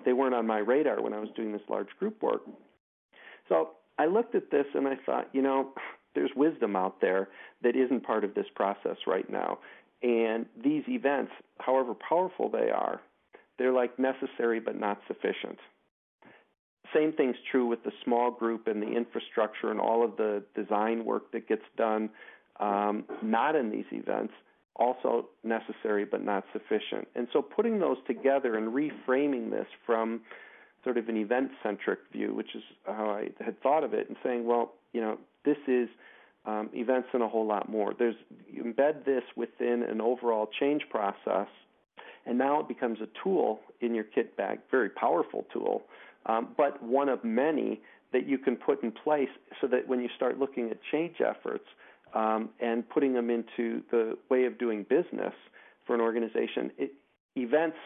they 0.04 0.12
weren't 0.12 0.36
on 0.36 0.46
my 0.46 0.58
radar 0.58 1.02
when 1.02 1.14
I 1.14 1.20
was 1.20 1.30
doing 1.34 1.54
this 1.54 1.62
large 1.70 1.88
group 1.98 2.22
work. 2.22 2.42
So 3.48 3.70
I 3.98 4.08
looked 4.08 4.36
at 4.36 4.52
this 4.52 4.66
and 4.76 4.86
I 4.86 4.96
thought, 5.06 5.30
you 5.32 5.42
know, 5.42 5.70
there's 6.14 6.30
wisdom 6.36 6.76
out 6.76 7.00
there 7.00 7.30
that 7.64 7.78
isn't 7.78 8.04
part 8.04 8.26
of 8.26 8.36
this 8.36 8.48
process 8.54 8.98
right 9.08 9.30
now. 9.30 9.60
And 10.04 10.46
these 10.62 10.84
events, 10.90 11.32
however 11.60 11.94
powerful 11.94 12.50
they 12.50 12.70
are, 12.70 13.00
they're 13.58 13.72
like 13.72 13.98
necessary 13.98 14.60
but 14.60 14.78
not 14.78 15.00
sufficient. 15.08 15.58
Same 16.94 17.14
thing's 17.14 17.38
true 17.50 17.66
with 17.66 17.82
the 17.86 17.92
small 18.04 18.30
group 18.30 18.68
and 18.68 18.82
the 18.82 18.92
infrastructure 18.92 19.72
and 19.72 19.80
all 19.80 20.04
of 20.04 20.18
the 20.18 20.44
design 20.54 21.06
work 21.06 21.32
that 21.32 21.48
gets 21.48 21.66
done 21.78 22.10
um, 22.60 23.06
not 23.22 23.56
in 23.56 23.70
these 23.72 23.86
events, 23.92 24.34
also 24.76 25.28
necessary 25.44 26.06
but 26.06 26.24
not 26.24 26.44
sufficient. 26.54 27.08
And 27.16 27.28
so 27.34 27.42
putting 27.42 27.80
those 27.80 27.98
together 28.08 28.56
and 28.56 28.74
reframing 28.74 29.52
this 29.52 29.68
from 29.86 30.22
sort 30.84 30.98
of 30.98 31.10
an 31.10 31.18
event 31.18 31.52
centric 31.62 32.00
view, 32.12 32.34
which 32.34 32.56
is 32.56 32.64
how 32.86 33.10
I 33.10 33.30
had 33.44 33.62
thought 33.62 33.84
of 33.84 33.94
it, 33.94 34.08
and 34.08 34.18
saying, 34.24 34.46
well, 34.46 34.74
you 34.94 35.02
know, 35.02 35.18
this 35.44 35.58
is 35.68 35.90
um, 36.46 36.70
events 36.74 37.10
and 37.14 37.22
a 37.22 37.28
whole 37.28 37.46
lot 37.46 37.70
more. 37.70 37.94
There's 37.98 38.16
embed 38.58 39.06
this 39.06 39.24
within 39.36 39.84
an 39.84 40.00
overall 40.00 40.50
change 40.60 40.84
process, 40.90 41.48
and 42.26 42.38
now 42.38 42.62
it 42.62 42.68
becomes 42.68 43.00
a 43.02 43.08
tool 43.24 43.60
in 43.82 43.94
your 43.94 44.06
kit 44.06 44.38
bag, 44.38 44.60
very 44.72 44.90
powerful 44.90 45.46
tool, 45.52 45.84
um, 46.26 46.50
but 46.58 46.82
one 46.82 47.10
of 47.10 47.24
many 47.24 47.82
that 48.12 48.26
you 48.26 48.38
can 48.38 48.56
put 48.56 48.82
in 48.84 48.92
place 48.92 49.30
so 49.62 49.68
that 49.68 49.88
when 49.88 50.00
you 50.02 50.10
start 50.16 50.40
looking 50.40 50.70
at 50.70 50.78
change 50.92 51.18
efforts 51.22 51.66
um, 52.14 52.50
and 52.60 52.88
putting 52.90 53.14
them 53.14 53.30
into 53.30 53.84
the 53.92 54.18
way 54.30 54.46
of 54.46 54.58
doing 54.58 54.86
business 54.90 55.34
for 55.86 55.96
an 55.96 56.02
organization, 56.02 56.72
it, 56.78 56.92
events 57.36 57.78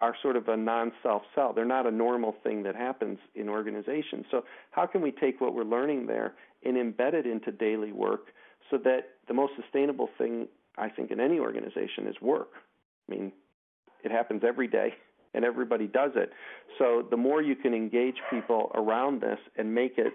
are 0.00 0.14
sort 0.22 0.36
of 0.36 0.48
a 0.48 0.56
non-self 0.56 1.22
sell. 1.34 1.52
They're 1.52 1.64
not 1.64 1.86
a 1.86 1.90
normal 1.90 2.34
thing 2.42 2.62
that 2.64 2.76
happens 2.76 3.18
in 3.34 3.48
organizations. 3.48 4.26
So 4.30 4.44
how 4.70 4.86
can 4.86 5.00
we 5.00 5.10
take 5.10 5.40
what 5.40 5.54
we're 5.54 5.64
learning 5.64 6.06
there 6.06 6.34
and 6.64 6.76
embed 6.76 7.14
it 7.14 7.26
into 7.26 7.50
daily 7.50 7.92
work 7.92 8.26
so 8.70 8.78
that 8.78 9.10
the 9.28 9.34
most 9.34 9.52
sustainable 9.60 10.08
thing 10.18 10.48
I 10.76 10.88
think 10.88 11.10
in 11.10 11.20
any 11.20 11.38
organization 11.38 12.06
is 12.06 12.16
work. 12.20 12.50
I 13.08 13.14
mean, 13.14 13.32
it 14.04 14.10
happens 14.10 14.42
every 14.46 14.68
day 14.68 14.94
and 15.32 15.44
everybody 15.44 15.86
does 15.86 16.12
it. 16.14 16.30
So 16.78 17.06
the 17.10 17.16
more 17.16 17.42
you 17.42 17.56
can 17.56 17.74
engage 17.74 18.16
people 18.30 18.70
around 18.74 19.20
this 19.20 19.38
and 19.56 19.74
make 19.74 19.94
it 19.96 20.12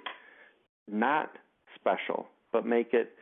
not 0.88 1.32
special, 1.76 2.28
but 2.52 2.66
make 2.66 2.94
it 2.94 3.14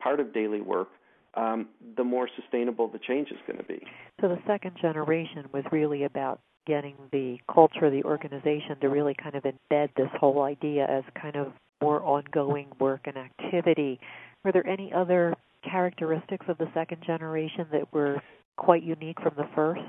part 0.00 0.20
of 0.20 0.32
daily 0.32 0.60
work, 0.60 0.88
um, 1.34 1.68
the 1.96 2.04
more 2.04 2.28
sustainable 2.40 2.88
the 2.88 2.98
change 2.98 3.28
is 3.30 3.38
going 3.46 3.58
to 3.58 3.64
be. 3.64 3.82
So 4.20 4.28
the 4.28 4.38
second 4.46 4.76
generation 4.80 5.44
was 5.52 5.64
really 5.70 6.04
about 6.04 6.40
getting 6.66 6.94
the 7.12 7.38
culture 7.52 7.86
of 7.86 7.92
the 7.92 8.02
organization 8.04 8.78
to 8.80 8.88
really 8.88 9.14
kind 9.20 9.34
of 9.34 9.44
embed 9.44 9.88
this 9.96 10.08
whole 10.18 10.42
idea 10.42 10.86
as 10.86 11.04
kind 11.20 11.36
of 11.36 11.52
more 11.80 12.02
ongoing 12.02 12.68
work 12.78 13.02
and 13.06 13.16
activity. 13.16 13.98
Were 14.44 14.52
there 14.52 14.66
any 14.66 14.92
other 14.92 15.34
characteristics 15.68 16.46
of 16.48 16.58
the 16.58 16.68
second 16.74 17.02
generation 17.06 17.66
that 17.72 17.92
were 17.92 18.20
quite 18.56 18.82
unique 18.82 19.20
from 19.20 19.32
the 19.36 19.48
first? 19.54 19.80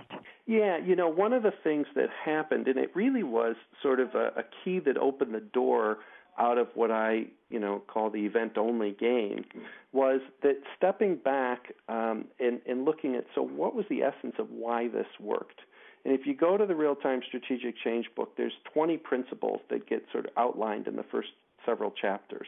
Yeah, 0.47 0.78
you 0.78 0.95
know, 0.95 1.10
one 1.10 1.34
of 1.34 1.43
the 1.43 1.54
things 1.63 1.88
that 1.95 2.08
happened, 2.26 2.67
and 2.67 2.78
it 2.78 2.91
really 2.95 3.24
was 3.24 3.56
sort 3.82 4.00
of 4.00 4.15
a, 4.15 4.28
a 4.39 4.43
key 4.63 4.80
that 4.80 4.97
opened 4.97 5.34
the 5.34 5.39
door 5.39 5.97
out 6.38 6.58
of 6.58 6.67
what 6.76 6.91
I, 6.91 7.26
you 7.50 7.60
know, 7.60 7.82
call 7.88 8.10
the 8.10 8.26
event 8.26 8.58
only 8.58 8.91
game 8.91 9.46
was 9.91 10.22
that 10.44 10.56
stepping 10.78 11.15
back 11.17 11.74
um, 11.89 12.26
and, 12.39 12.62
and 12.67 12.86
looking 12.86 13.15
at 13.15 13.26
so 13.36 13.41
what 13.41 13.76
was 13.76 13.86
the 13.89 14.02
essence 14.02 14.36
of 14.39 14.50
why 14.50 14.88
this 14.88 15.08
worked. 15.20 15.60
And 16.04 16.17
if 16.17 16.26
you 16.26 16.36
go 16.36 16.58
to 16.58 16.65
the 16.65 16.76
real 16.76 16.96
time 16.96 17.22
strategic 17.28 17.76
change 17.84 18.08
book, 18.15 18.36
there's 18.38 18.54
20 18.74 18.98
principles 18.98 19.62
that 19.70 19.88
get 19.88 20.04
sort 20.12 20.26
of 20.26 20.32
outlined 20.38 20.88
in 20.88 20.96
the 20.96 21.06
first 21.12 21.30
several 21.65 21.91
chapters. 21.91 22.48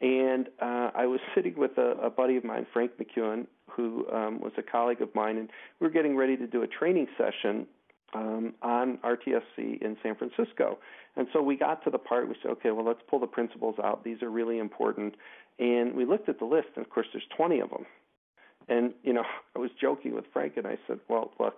And 0.00 0.48
uh, 0.60 0.90
I 0.94 1.06
was 1.06 1.20
sitting 1.34 1.54
with 1.56 1.76
a, 1.78 1.96
a 2.02 2.10
buddy 2.10 2.36
of 2.36 2.44
mine, 2.44 2.66
Frank 2.72 2.92
McEwen, 3.00 3.46
who 3.70 4.08
um, 4.12 4.40
was 4.40 4.52
a 4.58 4.62
colleague 4.62 5.02
of 5.02 5.14
mine, 5.14 5.38
and 5.38 5.48
we 5.80 5.86
were 5.86 5.92
getting 5.92 6.16
ready 6.16 6.36
to 6.36 6.46
do 6.46 6.62
a 6.62 6.66
training 6.66 7.08
session 7.16 7.66
um, 8.14 8.54
on 8.62 8.98
RTSC 8.98 9.82
in 9.82 9.96
San 10.02 10.14
Francisco. 10.14 10.78
And 11.16 11.26
so 11.32 11.42
we 11.42 11.56
got 11.56 11.82
to 11.84 11.90
the 11.90 11.98
part 11.98 12.28
we 12.28 12.36
said, 12.42 12.50
okay, 12.52 12.70
well, 12.70 12.84
let's 12.84 13.00
pull 13.08 13.18
the 13.18 13.26
principles 13.26 13.76
out. 13.82 14.04
These 14.04 14.22
are 14.22 14.30
really 14.30 14.58
important. 14.58 15.14
And 15.58 15.94
we 15.94 16.04
looked 16.04 16.28
at 16.28 16.38
the 16.38 16.44
list, 16.44 16.68
and 16.76 16.84
of 16.84 16.90
course, 16.90 17.06
there's 17.12 17.26
20 17.36 17.60
of 17.60 17.70
them. 17.70 17.86
And, 18.68 18.94
you 19.02 19.12
know, 19.12 19.24
I 19.56 19.58
was 19.58 19.70
joking 19.80 20.14
with 20.14 20.24
Frank, 20.32 20.56
and 20.56 20.66
I 20.66 20.78
said, 20.86 21.00
well, 21.08 21.32
look, 21.38 21.54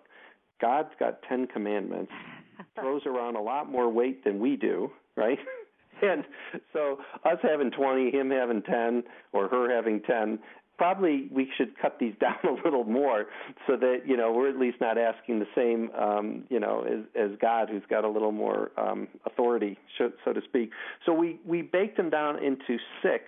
God's 0.60 0.90
got 0.98 1.22
10 1.28 1.46
commandments, 1.46 2.12
throws 2.78 3.02
around 3.06 3.36
a 3.36 3.42
lot 3.42 3.70
more 3.70 3.90
weight 3.90 4.24
than 4.24 4.40
we 4.40 4.56
do, 4.56 4.90
right? 5.16 5.38
and 6.02 6.24
so 6.72 6.98
us 7.24 7.38
having 7.42 7.70
20, 7.70 8.10
him 8.10 8.30
having 8.30 8.62
10, 8.62 9.04
or 9.32 9.48
her 9.48 9.74
having 9.74 10.00
10, 10.00 10.38
probably 10.80 11.28
we 11.30 11.46
should 11.58 11.78
cut 11.78 11.98
these 12.00 12.14
down 12.20 12.38
a 12.42 12.54
little 12.64 12.84
more 12.84 13.26
so 13.66 13.76
that 13.76 13.98
you 14.06 14.16
know 14.16 14.32
we're 14.32 14.48
at 14.48 14.58
least 14.58 14.78
not 14.80 14.96
asking 14.96 15.38
the 15.38 15.46
same 15.54 15.90
um, 15.94 16.44
you 16.48 16.58
know 16.58 16.86
as, 16.90 17.04
as 17.14 17.36
God 17.38 17.68
who's 17.68 17.82
got 17.90 18.02
a 18.02 18.08
little 18.08 18.32
more 18.32 18.70
um, 18.78 19.06
authority 19.26 19.76
so, 19.98 20.10
to 20.32 20.40
speak. 20.48 20.70
So 21.04 21.12
we 21.12 21.38
we 21.44 21.60
baked 21.60 21.98
them 21.98 22.08
down 22.08 22.42
into 22.42 22.78
six 23.02 23.24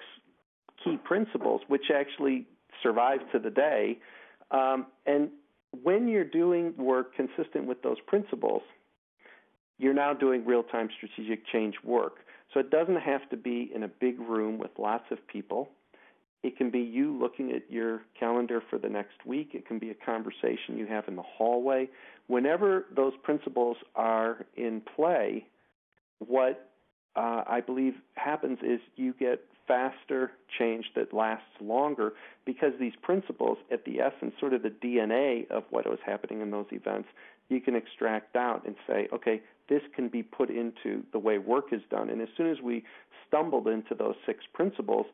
key 0.82 0.96
principles 1.04 1.60
which 1.68 1.90
actually 1.94 2.46
survive 2.82 3.18
to 3.32 3.38
the 3.38 3.50
day. 3.50 3.98
Um, 4.50 4.86
and 5.04 5.28
when 5.82 6.08
you're 6.08 6.24
doing 6.24 6.72
work 6.78 7.14
consistent 7.14 7.66
with 7.66 7.82
those 7.82 7.98
principles, 8.06 8.62
you're 9.78 9.92
now 9.92 10.14
doing 10.14 10.46
real 10.46 10.62
time 10.62 10.88
strategic 10.96 11.46
change 11.48 11.74
work. 11.84 12.14
So 12.54 12.60
it 12.60 12.70
doesn't 12.70 13.00
have 13.00 13.28
to 13.28 13.36
be 13.36 13.70
in 13.74 13.82
a 13.82 13.88
big 13.88 14.18
room 14.20 14.58
with 14.58 14.70
lots 14.78 15.04
of 15.10 15.18
people. 15.26 15.68
It 16.42 16.56
can 16.56 16.70
be 16.70 16.80
you 16.80 17.16
looking 17.16 17.52
at 17.52 17.70
your 17.70 18.02
calendar 18.18 18.62
for 18.68 18.78
the 18.78 18.88
next 18.88 19.24
week. 19.24 19.50
It 19.54 19.66
can 19.66 19.78
be 19.78 19.90
a 19.90 19.94
conversation 19.94 20.76
you 20.76 20.86
have 20.86 21.06
in 21.06 21.14
the 21.14 21.22
hallway. 21.22 21.88
Whenever 22.26 22.86
those 22.94 23.12
principles 23.22 23.76
are 23.94 24.44
in 24.56 24.82
play, 24.96 25.46
what 26.18 26.68
uh, 27.14 27.44
I 27.46 27.60
believe 27.60 27.94
happens 28.14 28.58
is 28.62 28.80
you 28.96 29.12
get 29.12 29.44
faster 29.68 30.32
change 30.58 30.86
that 30.96 31.14
lasts 31.14 31.46
longer 31.60 32.12
because 32.44 32.72
these 32.80 32.94
principles, 33.02 33.58
at 33.70 33.84
the 33.84 34.00
essence, 34.00 34.34
sort 34.40 34.52
of 34.52 34.62
the 34.62 34.70
DNA 34.70 35.48
of 35.50 35.64
what 35.70 35.86
was 35.88 36.00
happening 36.04 36.40
in 36.40 36.50
those 36.50 36.66
events, 36.72 37.08
you 37.48 37.60
can 37.60 37.76
extract 37.76 38.34
out 38.34 38.66
and 38.66 38.74
say, 38.86 39.08
okay, 39.12 39.40
this 39.68 39.82
can 39.94 40.08
be 40.08 40.22
put 40.22 40.50
into 40.50 41.04
the 41.12 41.18
way 41.18 41.38
work 41.38 41.66
is 41.72 41.82
done. 41.90 42.10
And 42.10 42.20
as 42.20 42.28
soon 42.36 42.50
as 42.50 42.60
we 42.60 42.84
stumbled 43.28 43.68
into 43.68 43.94
those 43.94 44.16
six 44.26 44.44
principles, 44.52 45.06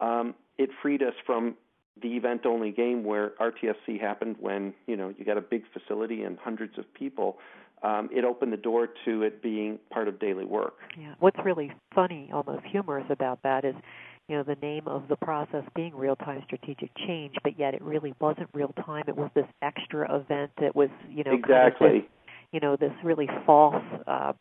um, 0.00 0.34
it 0.58 0.70
freed 0.82 1.02
us 1.02 1.14
from 1.26 1.56
the 2.00 2.08
event 2.08 2.46
only 2.46 2.70
game 2.70 3.04
where 3.04 3.32
RTSC 3.40 4.00
happened 4.00 4.36
when 4.40 4.72
you 4.86 4.96
know 4.96 5.12
you 5.16 5.24
got 5.24 5.36
a 5.36 5.42
big 5.42 5.64
facility 5.72 6.22
and 6.22 6.38
hundreds 6.38 6.78
of 6.78 6.92
people. 6.94 7.38
Um, 7.82 8.08
it 8.12 8.24
opened 8.24 8.52
the 8.52 8.58
door 8.58 8.88
to 9.04 9.22
it 9.22 9.42
being 9.42 9.78
part 9.90 10.06
of 10.06 10.20
daily 10.20 10.44
work. 10.44 10.74
Yeah. 10.96 11.14
What's 11.18 11.38
really 11.44 11.72
funny, 11.92 12.30
almost 12.32 12.64
humorous 12.64 13.06
about 13.10 13.40
that 13.42 13.64
is, 13.64 13.74
you 14.28 14.36
know, 14.36 14.44
the 14.44 14.54
name 14.62 14.86
of 14.86 15.08
the 15.08 15.16
process 15.16 15.64
being 15.74 15.92
real 15.92 16.14
time 16.14 16.42
strategic 16.44 16.90
change, 17.06 17.34
but 17.42 17.58
yet 17.58 17.74
it 17.74 17.82
really 17.82 18.14
wasn't 18.20 18.48
real 18.54 18.72
time. 18.86 19.02
It 19.08 19.16
was 19.16 19.30
this 19.34 19.46
extra 19.62 20.14
event 20.14 20.52
that 20.60 20.76
was, 20.76 20.90
you 21.10 21.24
know, 21.24 21.32
exactly. 21.32 21.88
Kind 21.88 21.96
of 21.96 22.02
this, 22.02 22.10
you 22.52 22.60
know, 22.60 22.76
this 22.76 22.92
really 23.02 23.28
false, 23.46 23.82
uh, 24.06 24.32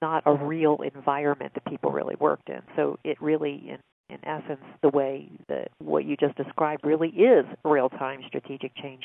not 0.00 0.22
a 0.24 0.32
real 0.32 0.78
environment 0.94 1.52
that 1.54 1.64
people 1.66 1.90
really 1.90 2.14
worked 2.18 2.48
in. 2.48 2.62
So 2.76 2.98
it 3.04 3.20
really, 3.20 3.64
in 3.68 3.78
in 4.10 4.18
essence, 4.24 4.60
the 4.82 4.88
way 4.88 5.28
that 5.48 5.68
what 5.78 6.04
you 6.04 6.16
just 6.16 6.36
described 6.36 6.84
really 6.84 7.08
is 7.08 7.44
real-time 7.64 8.20
strategic 8.26 8.74
change. 8.76 9.04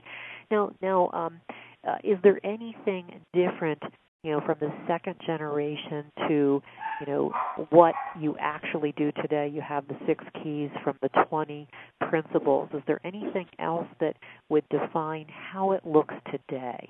Now, 0.52 0.72
now, 0.82 1.10
um, 1.14 1.42
uh, 1.88 1.98
is 2.04 2.18
there 2.24 2.40
anything 2.44 3.22
different, 3.34 3.82
you 4.24 4.32
know, 4.32 4.42
from 4.46 4.58
the 4.60 4.72
second 4.88 5.16
generation 5.26 6.06
to, 6.28 6.62
you 7.00 7.08
know, 7.08 7.32
what 7.70 7.94
you 8.20 8.36
actually 8.40 8.94
do 8.98 9.12
today? 9.14 9.50
You 9.54 9.62
have 9.62 9.88
the 9.88 9.96
six 10.06 10.24
keys 10.44 10.70
from 10.84 10.98
the 11.02 11.10
20 11.30 11.68
principles. 12.10 12.70
Is 12.74 12.82
there 12.88 13.00
anything 13.06 13.46
else 13.60 13.88
that 14.00 14.16
would 14.50 14.68
define 14.70 15.28
how 15.30 15.72
it 15.72 15.86
looks 15.86 16.16
today? 16.32 16.90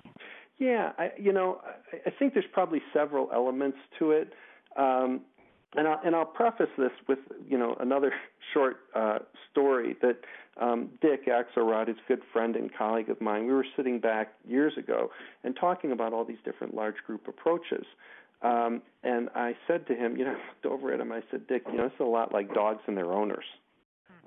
Yeah, 0.57 0.93
I, 0.97 1.11
you 1.19 1.33
know, 1.33 1.59
I, 1.93 2.09
I 2.09 2.13
think 2.17 2.33
there's 2.33 2.45
probably 2.51 2.81
several 2.93 3.29
elements 3.31 3.77
to 3.99 4.11
it. 4.11 4.33
Um, 4.75 5.21
and 5.75 5.87
I'll, 5.87 5.99
and 6.03 6.15
I'll 6.15 6.25
preface 6.25 6.69
this 6.77 6.91
with 7.07 7.19
you 7.47 7.57
know 7.57 7.75
another 7.79 8.13
short 8.53 8.77
uh, 8.95 9.19
story 9.51 9.95
that 10.01 10.17
um, 10.59 10.89
Dick 11.01 11.27
Axelrod, 11.27 11.87
his 11.87 11.97
good 12.07 12.21
friend 12.31 12.55
and 12.55 12.73
colleague 12.73 13.09
of 13.09 13.21
mine, 13.21 13.45
we 13.45 13.53
were 13.53 13.65
sitting 13.75 13.99
back 13.99 14.33
years 14.47 14.73
ago 14.77 15.11
and 15.43 15.55
talking 15.55 15.91
about 15.91 16.13
all 16.13 16.25
these 16.25 16.37
different 16.43 16.73
large 16.73 16.95
group 17.05 17.27
approaches. 17.27 17.85
Um, 18.41 18.81
and 19.03 19.29
I 19.35 19.55
said 19.67 19.87
to 19.87 19.95
him, 19.95 20.17
you 20.17 20.25
know, 20.25 20.31
I 20.35 20.47
looked 20.49 20.65
over 20.65 20.93
at 20.93 20.99
him. 20.99 21.11
I 21.11 21.21
said, 21.31 21.47
Dick, 21.47 21.63
you 21.71 21.77
know, 21.77 21.85
this 21.85 21.93
is 21.93 22.01
a 22.01 22.03
lot 22.03 22.33
like 22.33 22.53
dogs 22.53 22.81
and 22.87 22.95
their 22.97 23.11
owners, 23.11 23.45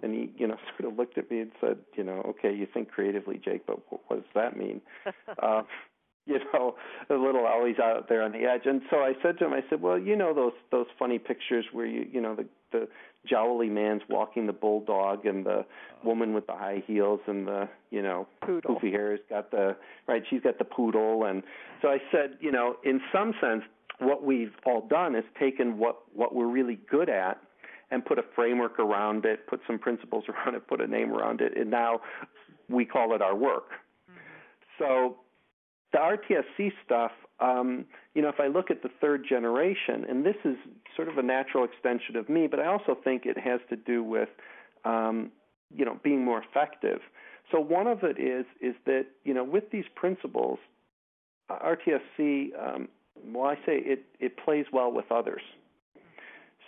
And 0.03 0.15
he, 0.15 0.33
you 0.37 0.47
know, 0.47 0.57
sort 0.79 0.93
of 0.93 0.99
looked 0.99 1.19
at 1.19 1.31
me 1.31 1.41
and 1.41 1.53
said, 1.61 1.79
you 1.97 2.05
know, 2.05 2.23
okay, 2.29 2.55
you 2.55 2.67
think 2.73 2.91
creatively, 2.91 3.41
Jake, 3.43 3.67
but 3.67 3.81
what, 3.91 4.01
what 4.09 4.17
does 4.17 4.33
that 4.35 4.57
mean? 4.57 4.81
uh, 5.43 5.63
you 6.31 6.39
know, 6.55 6.77
a 7.11 7.15
little 7.15 7.47
always 7.47 7.79
out 7.79 8.09
there 8.09 8.23
on 8.23 8.33
the 8.33 8.45
edge. 8.45 8.63
And 8.65 8.83
so 8.91 8.99
I 8.99 9.15
said 9.23 9.39
to 9.39 9.47
him, 9.47 9.53
I 9.53 9.63
said, 9.69 9.83
well, 9.83 9.99
you 9.99 10.17
know 10.17 10.33
those 10.35 10.53
those 10.71 10.87
funny 10.99 11.19
pictures 11.19 11.65
where 11.73 11.87
you, 11.87 12.07
you 12.11 12.21
know, 12.21 12.35
the 12.35 12.47
the 12.73 12.89
jowly 13.31 13.69
man's 13.69 14.03
walking 14.09 14.47
the 14.47 14.53
bulldog 14.53 15.27
and 15.27 15.45
the 15.45 15.65
woman 16.05 16.33
with 16.33 16.47
the 16.47 16.53
high 16.53 16.83
heels 16.87 17.21
and 17.27 17.47
the 17.47 17.69
you 17.91 18.01
know 18.01 18.27
poodle. 18.41 18.77
poofy 18.77 18.91
hair 18.91 19.11
has 19.11 19.21
got 19.29 19.51
the 19.51 19.77
right 20.09 20.23
she's 20.31 20.41
got 20.41 20.59
the 20.59 20.65
poodle 20.65 21.25
and 21.25 21.43
so 21.83 21.89
i 21.89 21.99
said 22.11 22.39
you 22.41 22.51
know 22.51 22.77
in 22.83 23.01
some 23.13 23.35
sense 23.41 23.63
what 23.99 24.25
we've 24.25 24.55
all 24.65 24.87
done 24.89 25.15
is 25.15 25.25
taken 25.39 25.77
what 25.77 25.99
what 26.15 26.35
we're 26.35 26.47
really 26.47 26.79
good 26.91 27.11
at 27.11 27.39
and 27.91 28.05
put 28.07 28.19
a 28.19 28.25
framework 28.35 28.79
around 28.79 29.27
it 29.27 29.47
put 29.47 29.61
some 29.67 29.79
principles 29.79 30.25
around 30.29 30.55
it 30.55 30.67
put 30.67 30.81
a 30.81 30.87
name 30.87 31.13
around 31.13 31.43
it 31.43 31.55
and 31.59 31.71
now 31.71 32.01
we 32.71 32.87
call 32.87 33.15
it 33.15 33.21
our 33.21 33.37
work 33.37 33.73
mm-hmm. 34.11 34.19
so 34.79 35.17
the 35.93 35.99
rtsc 35.99 36.73
stuff 36.85 37.13
um, 37.41 37.87
you 38.15 38.23
know, 38.23 38.29
if 38.29 38.39
I 38.39 38.49
look 38.49 38.71
at 38.71 38.83
the 38.83 38.91
third 39.01 39.25
generation, 39.27 40.05
and 40.09 40.25
this 40.25 40.37
is 40.45 40.57
sort 40.95 41.09
of 41.09 41.17
a 41.17 41.23
natural 41.23 41.65
extension 41.65 42.17
of 42.17 42.29
me, 42.29 42.47
but 42.47 42.61
I 42.61 42.67
also 42.67 42.97
think 43.03 43.25
it 43.25 43.39
has 43.39 43.61
to 43.71 43.77
do 43.77 44.03
with, 44.05 44.29
um, 44.85 45.31
you 45.75 45.85
know, 45.85 45.99
being 46.03 46.25
more 46.25 46.43
effective. 46.43 47.01
So 47.51 47.59
one 47.59 47.87
of 47.87 48.05
it 48.05 48.21
is 48.21 48.45
is 48.61 48.75
that 48.87 49.07
you 49.25 49.35
know 49.35 49.43
with 49.43 49.71
these 49.73 49.87
principles, 49.97 50.59
RTSC, 51.51 52.51
um, 52.59 52.89
well, 53.27 53.47
I 53.47 53.55
say 53.67 53.79
it 53.79 54.05
it 54.21 54.37
plays 54.37 54.67
well 54.73 54.93
with 54.93 55.11
others. 55.11 55.43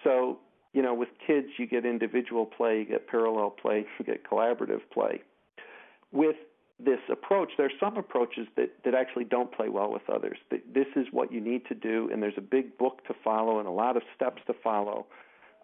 So 0.02 0.38
you 0.72 0.80
know, 0.82 0.94
with 0.94 1.10
kids, 1.24 1.48
you 1.58 1.66
get 1.66 1.84
individual 1.84 2.46
play, 2.46 2.78
you 2.78 2.84
get 2.86 3.06
parallel 3.06 3.50
play, 3.50 3.84
you 3.98 4.04
get 4.04 4.24
collaborative 4.24 4.80
play. 4.92 5.22
With 6.12 6.36
this 6.78 7.00
approach, 7.10 7.50
there 7.56 7.66
are 7.66 7.78
some 7.78 7.96
approaches 7.96 8.46
that, 8.56 8.70
that 8.84 8.94
actually 8.94 9.24
don't 9.24 9.52
play 9.52 9.68
well 9.68 9.92
with 9.92 10.02
others. 10.12 10.38
This 10.50 10.86
is 10.96 11.06
what 11.10 11.32
you 11.32 11.40
need 11.40 11.66
to 11.66 11.74
do, 11.74 12.08
and 12.12 12.22
there's 12.22 12.38
a 12.38 12.42
big 12.42 12.76
book 12.78 13.06
to 13.06 13.14
follow 13.22 13.58
and 13.58 13.68
a 13.68 13.72
lot 13.72 13.96
of 13.96 14.02
steps 14.16 14.42
to 14.46 14.54
follow. 14.64 15.06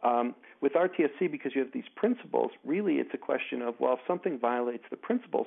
Um, 0.05 0.35
with 0.61 0.75
RTSC, 0.75 1.31
because 1.31 1.53
you 1.55 1.61
have 1.63 1.73
these 1.73 1.89
principles, 1.97 2.53
really 2.65 2.95
it's 2.95 3.11
a 3.15 3.19
question 3.19 3.63
of, 3.63 3.75
well, 3.81 3.95
if 3.95 4.01
something 4.07 4.39
violates 4.39 4.85
the 4.91 4.97
principles, 4.97 5.47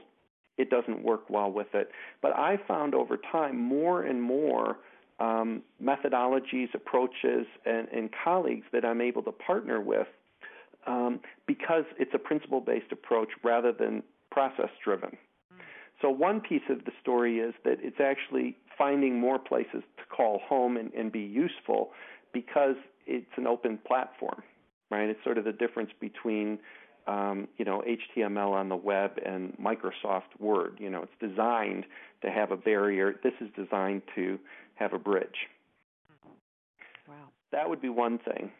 it 0.57 0.69
doesn't 0.69 1.03
work 1.03 1.29
well 1.29 1.51
with 1.51 1.73
it. 1.73 1.89
But 2.21 2.35
I 2.35 2.57
found 2.67 2.93
over 2.93 3.17
time 3.31 3.57
more 3.57 4.03
and 4.03 4.21
more 4.21 4.77
um, 5.19 5.61
methodologies, 5.81 6.73
approaches, 6.73 7.45
and, 7.65 7.87
and, 7.89 8.09
colleagues 8.23 8.65
that 8.73 8.83
I'm 8.83 9.01
able 9.01 9.21
to 9.23 9.31
partner 9.31 9.79
with 9.79 10.07
um, 10.87 11.19
because 11.45 11.83
it's 11.99 12.11
a 12.15 12.17
principle 12.17 12.59
based 12.59 12.91
approach 12.91 13.29
rather 13.43 13.71
than 13.71 14.01
process 14.31 14.69
driven. 14.83 15.15
So 16.01 16.09
one 16.09 16.41
piece 16.41 16.63
of 16.69 16.85
the 16.85 16.91
story 17.01 17.39
is 17.39 17.53
that 17.63 17.77
it's 17.81 17.99
actually 17.99 18.55
finding 18.77 19.19
more 19.19 19.37
places 19.37 19.83
to 19.97 20.03
call 20.15 20.39
home 20.47 20.77
and, 20.77 20.91
and 20.93 21.11
be 21.11 21.19
useful 21.19 21.91
because 22.33 22.75
it's 23.05 23.31
an 23.37 23.45
open 23.47 23.77
platform, 23.85 24.41
right? 24.89 25.09
It's 25.09 25.23
sort 25.23 25.37
of 25.37 25.43
the 25.43 25.51
difference 25.51 25.91
between 25.99 26.59
um, 27.07 27.47
you 27.57 27.65
know 27.65 27.83
HTML 28.17 28.51
on 28.51 28.69
the 28.69 28.75
web 28.75 29.19
and 29.25 29.57
Microsoft 29.57 30.39
Word. 30.39 30.77
You 30.79 30.89
know, 30.89 31.03
it's 31.03 31.31
designed 31.31 31.85
to 32.21 32.29
have 32.29 32.51
a 32.51 32.57
barrier. 32.57 33.15
This 33.23 33.33
is 33.41 33.49
designed 33.55 34.03
to 34.15 34.39
have 34.75 34.93
a 34.93 34.99
bridge. 34.99 35.47
Wow. 37.07 37.15
That 37.51 37.69
would 37.69 37.81
be 37.81 37.89
one 37.89 38.19
thing. 38.19 38.51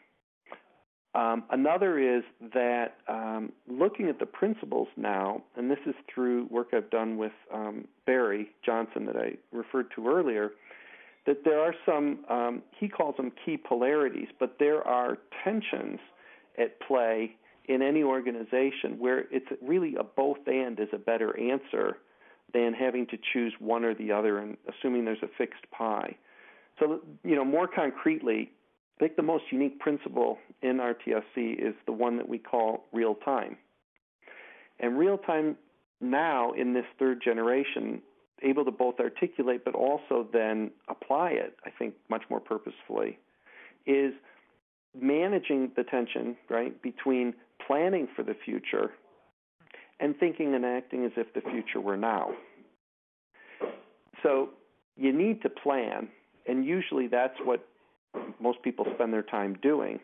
Um, 1.14 1.44
another 1.50 1.98
is 1.98 2.22
that 2.54 2.96
um, 3.06 3.52
looking 3.68 4.08
at 4.08 4.18
the 4.18 4.26
principles 4.26 4.88
now, 4.96 5.42
and 5.56 5.70
this 5.70 5.78
is 5.86 5.94
through 6.12 6.46
work 6.46 6.68
I've 6.72 6.90
done 6.90 7.18
with 7.18 7.32
um, 7.52 7.86
Barry 8.06 8.50
Johnson 8.64 9.04
that 9.06 9.16
I 9.16 9.34
referred 9.52 9.88
to 9.96 10.08
earlier, 10.08 10.52
that 11.26 11.44
there 11.44 11.60
are 11.60 11.74
some, 11.84 12.24
um, 12.30 12.62
he 12.78 12.88
calls 12.88 13.16
them 13.16 13.30
key 13.44 13.56
polarities, 13.58 14.28
but 14.40 14.56
there 14.58 14.82
are 14.86 15.18
tensions 15.44 16.00
at 16.58 16.80
play 16.80 17.36
in 17.66 17.82
any 17.82 18.02
organization 18.02 18.98
where 18.98 19.26
it's 19.30 19.46
really 19.60 19.94
a 19.96 20.02
both 20.02 20.38
and 20.46 20.80
is 20.80 20.88
a 20.92 20.98
better 20.98 21.38
answer 21.38 21.98
than 22.54 22.72
having 22.72 23.06
to 23.06 23.18
choose 23.32 23.52
one 23.58 23.84
or 23.84 23.94
the 23.94 24.10
other 24.10 24.38
and 24.38 24.56
assuming 24.68 25.04
there's 25.04 25.22
a 25.22 25.30
fixed 25.38 25.70
pie. 25.70 26.16
So, 26.78 27.00
you 27.22 27.36
know, 27.36 27.44
more 27.44 27.68
concretely, 27.68 28.50
I 28.96 29.04
think 29.04 29.16
the 29.16 29.22
most 29.22 29.44
unique 29.50 29.78
principle 29.80 30.38
in 30.62 30.76
RTSC 30.78 31.58
is 31.58 31.74
the 31.86 31.92
one 31.92 32.16
that 32.16 32.28
we 32.28 32.38
call 32.38 32.84
real 32.92 33.14
time. 33.14 33.56
And 34.78 34.98
real 34.98 35.18
time 35.18 35.56
now 36.00 36.52
in 36.52 36.74
this 36.74 36.84
third 36.98 37.22
generation, 37.22 38.02
able 38.42 38.64
to 38.64 38.70
both 38.70 38.98
articulate 39.00 39.64
but 39.64 39.74
also 39.74 40.26
then 40.32 40.70
apply 40.88 41.30
it, 41.30 41.56
I 41.64 41.70
think, 41.70 41.94
much 42.10 42.22
more 42.28 42.40
purposefully, 42.40 43.18
is 43.86 44.12
managing 45.00 45.72
the 45.76 45.84
tension, 45.84 46.36
right, 46.50 46.80
between 46.82 47.34
planning 47.66 48.08
for 48.14 48.22
the 48.22 48.34
future 48.44 48.90
and 50.00 50.16
thinking 50.18 50.54
and 50.54 50.64
acting 50.64 51.04
as 51.04 51.12
if 51.16 51.32
the 51.34 51.40
future 51.40 51.80
were 51.80 51.96
now. 51.96 52.30
So 54.22 54.50
you 54.96 55.12
need 55.12 55.42
to 55.42 55.48
plan, 55.48 56.08
and 56.46 56.64
usually 56.64 57.06
that's 57.06 57.36
what 57.44 57.66
most 58.40 58.62
people 58.62 58.86
spend 58.94 59.12
their 59.12 59.22
time 59.22 59.56
doing. 59.62 60.00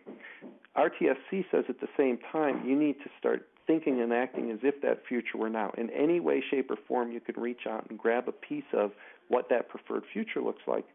RTSC 0.76 1.44
says 1.50 1.64
at 1.68 1.80
the 1.80 1.88
same 1.96 2.18
time, 2.30 2.66
you 2.66 2.76
need 2.76 2.96
to 3.02 3.10
start 3.18 3.48
thinking 3.66 4.00
and 4.00 4.12
acting 4.12 4.50
as 4.50 4.58
if 4.62 4.80
that 4.82 5.02
future 5.06 5.36
were 5.36 5.50
now. 5.50 5.72
In 5.76 5.90
any 5.90 6.20
way, 6.20 6.42
shape, 6.50 6.70
or 6.70 6.76
form, 6.88 7.12
you 7.12 7.20
can 7.20 7.40
reach 7.40 7.66
out 7.68 7.86
and 7.90 7.98
grab 7.98 8.28
a 8.28 8.32
piece 8.32 8.70
of 8.72 8.92
what 9.28 9.48
that 9.50 9.68
preferred 9.68 10.04
future 10.12 10.40
looks 10.40 10.62
like 10.66 10.86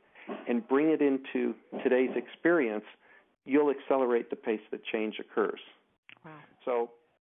and 0.47 0.67
bring 0.67 0.89
it 0.89 1.02
into 1.02 1.54
today's 1.84 2.10
experience. 2.15 2.86
You'll 3.45 3.69
accelerate 3.69 4.30
the 4.30 4.36
pace 4.36 4.62
that 4.71 4.84
change 4.86 5.15
occurs. 5.19 5.60
Wow. 6.26 6.32
So, 6.65 6.89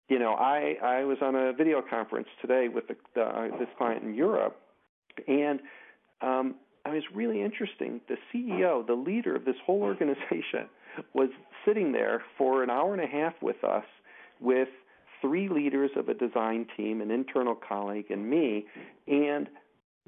you 0.08 0.18
know, 0.18 0.32
I, 0.32 0.76
I 0.82 1.04
was 1.04 1.18
on 1.22 1.34
a 1.34 1.52
video 1.52 1.82
conference 1.82 2.28
today 2.40 2.68
with 2.68 2.88
the, 2.88 2.96
the, 3.14 3.22
uh, 3.22 3.58
this 3.58 3.68
client 3.76 4.02
in 4.02 4.14
Europe, 4.14 4.58
and 5.26 5.60
um, 6.22 6.54
I 6.88 6.94
was 6.94 7.02
really 7.14 7.42
interesting. 7.42 8.00
The 8.08 8.16
CEO, 8.32 8.86
the 8.86 8.94
leader 8.94 9.36
of 9.36 9.44
this 9.44 9.56
whole 9.64 9.82
organization, 9.82 10.68
was 11.14 11.28
sitting 11.66 11.92
there 11.92 12.22
for 12.36 12.62
an 12.62 12.70
hour 12.70 12.94
and 12.94 13.02
a 13.02 13.06
half 13.06 13.34
with 13.42 13.62
us 13.62 13.84
with 14.40 14.68
three 15.20 15.48
leaders 15.48 15.90
of 15.96 16.08
a 16.08 16.14
design 16.14 16.66
team, 16.76 17.00
an 17.00 17.10
internal 17.10 17.54
colleague, 17.54 18.06
and 18.10 18.28
me. 18.28 18.66
And 19.06 19.48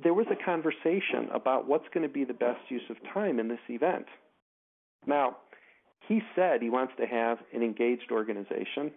there 0.02 0.14
was 0.14 0.26
a 0.30 0.44
conversation 0.44 1.28
about 1.34 1.68
what's 1.68 1.86
going 1.92 2.06
to 2.06 2.12
be 2.12 2.24
the 2.24 2.34
best 2.34 2.60
use 2.68 2.82
of 2.88 2.96
time 3.12 3.38
in 3.38 3.48
this 3.48 3.58
event. 3.68 4.06
Now, 5.06 5.36
he 6.08 6.22
said 6.34 6.62
he 6.62 6.70
wants 6.70 6.94
to 6.98 7.06
have 7.06 7.38
an 7.52 7.62
engaged 7.62 8.10
organization. 8.10 8.90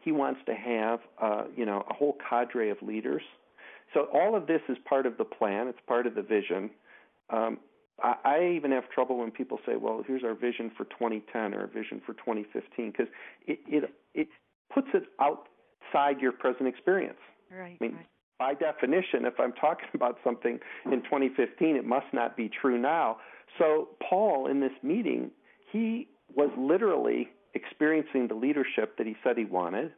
He 0.00 0.12
wants 0.12 0.40
to 0.46 0.54
have, 0.54 1.00
uh, 1.22 1.44
you 1.56 1.64
know, 1.64 1.84
a 1.88 1.94
whole 1.94 2.16
cadre 2.28 2.70
of 2.70 2.78
leaders. 2.82 3.22
So 3.92 4.08
all 4.12 4.34
of 4.34 4.46
this 4.46 4.60
is 4.68 4.76
part 4.84 5.06
of 5.06 5.16
the 5.16 5.24
plan. 5.24 5.68
It's 5.68 5.78
part 5.86 6.06
of 6.06 6.14
the 6.14 6.22
vision. 6.22 6.70
Um, 7.30 7.58
I, 8.02 8.14
I 8.24 8.52
even 8.56 8.72
have 8.72 8.88
trouble 8.90 9.18
when 9.18 9.30
people 9.30 9.58
say, 9.66 9.76
"Well, 9.76 10.02
here's 10.06 10.24
our 10.24 10.34
vision 10.34 10.70
for 10.76 10.84
2010 10.84 11.54
or 11.54 11.62
our 11.62 11.66
vision 11.66 12.00
for 12.04 12.14
2015," 12.14 12.90
because 12.90 13.06
it 13.46 13.60
it 13.66 13.94
it 14.14 14.28
puts 14.72 14.88
it 14.94 15.04
outside 15.20 16.20
your 16.20 16.32
present 16.32 16.68
experience. 16.68 17.18
Right. 17.50 17.78
I 17.80 17.84
mean, 17.84 17.96
right. 17.96 18.06
by 18.38 18.54
definition, 18.54 19.24
if 19.24 19.38
I'm 19.38 19.52
talking 19.52 19.88
about 19.94 20.18
something 20.24 20.58
in 20.86 21.02
2015, 21.02 21.76
it 21.76 21.84
must 21.84 22.06
not 22.12 22.36
be 22.36 22.48
true 22.48 22.78
now. 22.78 23.18
So 23.58 23.90
Paul, 24.08 24.48
in 24.48 24.60
this 24.60 24.72
meeting, 24.82 25.30
he 25.70 26.08
was 26.34 26.50
literally 26.58 27.28
experiencing 27.54 28.26
the 28.28 28.34
leadership 28.34 28.96
that 28.98 29.06
he 29.06 29.14
said 29.22 29.38
he 29.38 29.44
wanted. 29.44 29.92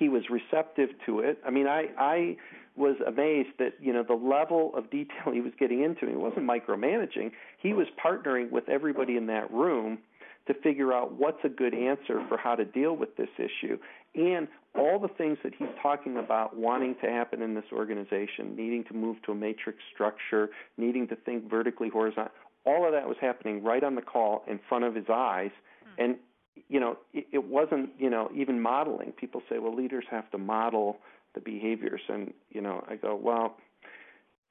He 0.00 0.08
was 0.08 0.24
receptive 0.30 0.88
to 1.06 1.20
it. 1.20 1.38
I 1.46 1.50
mean, 1.50 1.68
I 1.68 1.90
I 1.96 2.36
was 2.74 2.96
amazed 3.06 3.50
that 3.58 3.74
you 3.80 3.92
know 3.92 4.02
the 4.02 4.14
level 4.14 4.72
of 4.74 4.90
detail 4.90 5.32
he 5.32 5.40
was 5.40 5.52
getting 5.60 5.84
into. 5.84 6.06
He 6.06 6.16
wasn't 6.16 6.46
micromanaging. 6.46 7.30
He 7.58 7.72
was 7.74 7.86
partnering 8.02 8.50
with 8.50 8.68
everybody 8.68 9.16
in 9.16 9.26
that 9.26 9.52
room 9.52 9.98
to 10.46 10.54
figure 10.54 10.92
out 10.92 11.12
what's 11.12 11.44
a 11.44 11.48
good 11.48 11.74
answer 11.74 12.24
for 12.28 12.38
how 12.38 12.54
to 12.56 12.64
deal 12.64 12.96
with 12.96 13.14
this 13.16 13.28
issue 13.38 13.78
and 14.14 14.48
all 14.74 14.98
the 14.98 15.08
things 15.08 15.38
that 15.44 15.52
he's 15.56 15.68
talking 15.82 16.16
about 16.16 16.56
wanting 16.56 16.94
to 17.02 17.10
happen 17.10 17.42
in 17.42 17.54
this 17.54 17.64
organization, 17.72 18.56
needing 18.56 18.84
to 18.84 18.94
move 18.94 19.16
to 19.26 19.32
a 19.32 19.34
matrix 19.34 19.78
structure, 19.92 20.50
needing 20.76 21.06
to 21.08 21.16
think 21.16 21.48
vertically 21.48 21.88
horizontal. 21.88 22.32
All 22.64 22.86
of 22.86 22.92
that 22.92 23.06
was 23.06 23.16
happening 23.20 23.62
right 23.62 23.84
on 23.84 23.94
the 23.94 24.02
call 24.02 24.44
in 24.48 24.58
front 24.68 24.84
of 24.84 24.94
his 24.94 25.06
eyes 25.12 25.50
hmm. 25.84 26.02
and 26.02 26.16
you 26.68 26.80
know 26.80 26.96
it, 27.12 27.26
it 27.32 27.44
wasn't 27.44 27.90
you 27.98 28.10
know 28.10 28.30
even 28.34 28.60
modeling 28.60 29.12
people 29.12 29.42
say 29.48 29.58
well 29.58 29.74
leaders 29.74 30.04
have 30.10 30.30
to 30.30 30.38
model 30.38 30.98
the 31.34 31.40
behaviors 31.40 32.00
and 32.08 32.32
you 32.50 32.60
know 32.60 32.84
i 32.88 32.96
go 32.96 33.14
well 33.14 33.56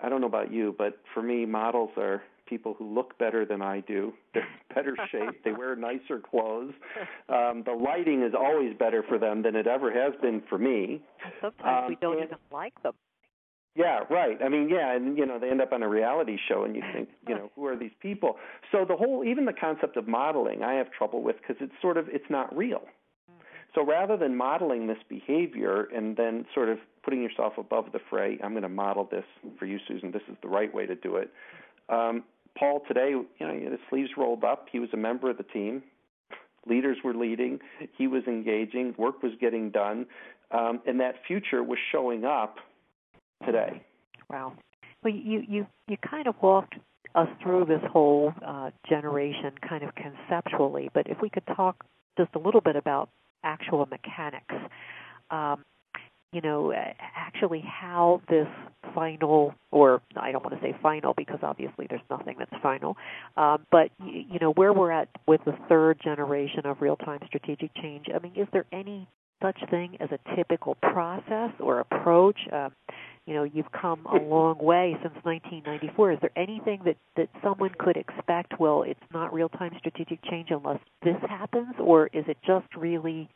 I 0.01 0.09
don't 0.09 0.21
know 0.21 0.27
about 0.27 0.51
you, 0.51 0.73
but 0.77 0.99
for 1.13 1.21
me, 1.21 1.45
models 1.45 1.91
are 1.97 2.23
people 2.47 2.73
who 2.77 2.93
look 2.93 3.17
better 3.17 3.45
than 3.45 3.61
I 3.61 3.81
do. 3.81 4.13
They're 4.33 4.47
better 4.73 4.95
shape. 5.11 5.43
They 5.43 5.51
wear 5.51 5.75
nicer 5.75 6.19
clothes. 6.19 6.73
Um, 7.27 7.63
the 7.65 7.73
lighting 7.73 8.23
is 8.23 8.33
always 8.37 8.75
better 8.77 9.03
for 9.07 9.17
them 9.17 9.43
than 9.43 9.55
it 9.55 9.67
ever 9.67 9.91
has 9.91 10.13
been 10.21 10.41
for 10.49 10.57
me. 10.57 11.01
Sometimes 11.41 11.83
um, 11.83 11.89
we 11.89 11.95
don't 11.95 12.23
even 12.23 12.37
like 12.51 12.81
them. 12.81 12.93
Yeah, 13.75 13.99
right. 14.09 14.37
I 14.43 14.49
mean, 14.49 14.69
yeah, 14.69 14.95
and 14.95 15.17
you 15.17 15.25
know, 15.25 15.39
they 15.39 15.49
end 15.49 15.61
up 15.61 15.71
on 15.71 15.83
a 15.83 15.87
reality 15.87 16.37
show, 16.47 16.63
and 16.63 16.75
you 16.75 16.81
think, 16.93 17.09
you 17.27 17.35
know, 17.35 17.51
who 17.55 17.65
are 17.65 17.77
these 17.77 17.91
people? 18.01 18.37
So 18.71 18.83
the 18.83 18.95
whole, 18.95 19.23
even 19.23 19.45
the 19.45 19.53
concept 19.53 19.95
of 19.95 20.07
modeling, 20.07 20.63
I 20.63 20.73
have 20.73 20.91
trouble 20.91 21.21
with 21.21 21.37
because 21.37 21.57
it's 21.61 21.73
sort 21.81 21.97
of, 21.97 22.07
it's 22.09 22.29
not 22.29 22.55
real. 22.55 22.79
Mm-hmm. 22.79 23.41
So 23.75 23.85
rather 23.85 24.17
than 24.17 24.35
modeling 24.35 24.87
this 24.87 24.97
behavior 25.07 25.87
and 25.95 26.17
then 26.17 26.45
sort 26.53 26.69
of 26.69 26.79
putting 27.03 27.21
yourself 27.21 27.53
above 27.57 27.91
the 27.93 27.99
fray, 28.09 28.37
I'm 28.43 28.51
going 28.51 28.63
to 28.63 28.69
model 28.69 29.07
this 29.09 29.25
for 29.57 29.65
you, 29.65 29.77
Susan. 29.87 30.11
This 30.11 30.23
is 30.29 30.35
the 30.41 30.49
right 30.49 30.73
way 30.73 30.85
to 30.85 30.95
do 30.95 31.15
it. 31.15 31.31
Um, 31.87 32.23
Paul 32.57 32.81
today, 32.87 33.11
you 33.11 33.27
know, 33.39 33.53
he 33.53 33.63
had 33.63 33.71
his 33.71 33.81
sleeves 33.89 34.09
rolled 34.17 34.43
up. 34.43 34.67
He 34.71 34.79
was 34.79 34.89
a 34.93 34.97
member 34.97 35.29
of 35.29 35.37
the 35.37 35.43
team. 35.43 35.83
Leaders 36.67 36.97
were 37.03 37.13
leading. 37.13 37.59
He 37.97 38.07
was 38.07 38.23
engaging. 38.27 38.93
Work 38.97 39.23
was 39.23 39.31
getting 39.39 39.69
done, 39.69 40.05
um, 40.51 40.81
and 40.85 40.99
that 40.99 41.15
future 41.25 41.63
was 41.63 41.79
showing 41.91 42.25
up 42.25 42.57
today. 43.45 43.81
Wow. 44.29 44.53
Well, 45.03 45.13
you 45.13 45.43
you 45.47 45.67
you 45.87 45.97
kind 46.09 46.27
of 46.27 46.35
walked 46.41 46.75
us 47.15 47.27
through 47.41 47.65
this 47.65 47.81
whole 47.91 48.33
uh, 48.45 48.71
generation 48.87 49.51
kind 49.67 49.83
of 49.83 49.91
conceptually, 49.95 50.89
but 50.93 51.07
if 51.07 51.17
we 51.21 51.29
could 51.29 51.45
talk 51.55 51.83
just 52.17 52.29
a 52.35 52.39
little 52.39 52.61
bit 52.61 52.75
about 52.75 53.09
actual 53.43 53.87
mechanics, 53.87 54.53
um, 55.31 55.63
you 56.31 56.41
know, 56.41 56.71
actually 57.15 57.61
how 57.65 58.21
this 58.29 58.47
final, 58.93 59.55
or 59.71 60.01
I 60.15 60.31
don't 60.31 60.43
want 60.43 60.59
to 60.59 60.61
say 60.61 60.77
final 60.81 61.13
because 61.15 61.39
obviously 61.41 61.87
there's 61.89 62.01
nothing 62.09 62.35
that's 62.37 62.61
final, 62.61 62.97
um, 63.35 63.65
but 63.71 63.89
you 64.03 64.37
know 64.39 64.51
where 64.51 64.73
we're 64.73 64.91
at 64.91 65.09
with 65.27 65.41
the 65.45 65.57
third 65.67 65.99
generation 66.03 66.65
of 66.65 66.81
real-time 66.81 67.19
strategic 67.25 67.73
change. 67.75 68.07
I 68.13 68.19
mean, 68.19 68.33
is 68.35 68.47
there 68.53 68.65
any 68.71 69.07
such 69.41 69.57
thing 69.69 69.97
as 69.99 70.09
a 70.11 70.35
typical 70.35 70.75
process 70.75 71.51
or 71.59 71.79
approach? 71.79 72.37
Uh, 72.51 72.69
you 73.29 73.35
know 73.35 73.43
you've 73.43 73.71
come 73.71 74.05
a 74.07 74.15
long 74.15 74.57
way 74.57 74.97
since 75.03 75.13
1994 75.23 76.13
is 76.13 76.19
there 76.19 76.31
anything 76.35 76.81
that 76.83 76.97
that 77.15 77.29
someone 77.43 77.69
could 77.77 77.95
expect? 77.95 78.59
Well 78.59 78.83
it's 78.83 78.99
not 79.13 79.31
real 79.31 79.49
time 79.49 79.71
strategic 79.77 80.23
change 80.23 80.49
unless 80.49 80.79
this 81.03 81.17
happens 81.29 81.75
or 81.79 82.07
is 82.07 82.25
it 82.27 82.37
just 82.45 82.65
really 82.75 83.29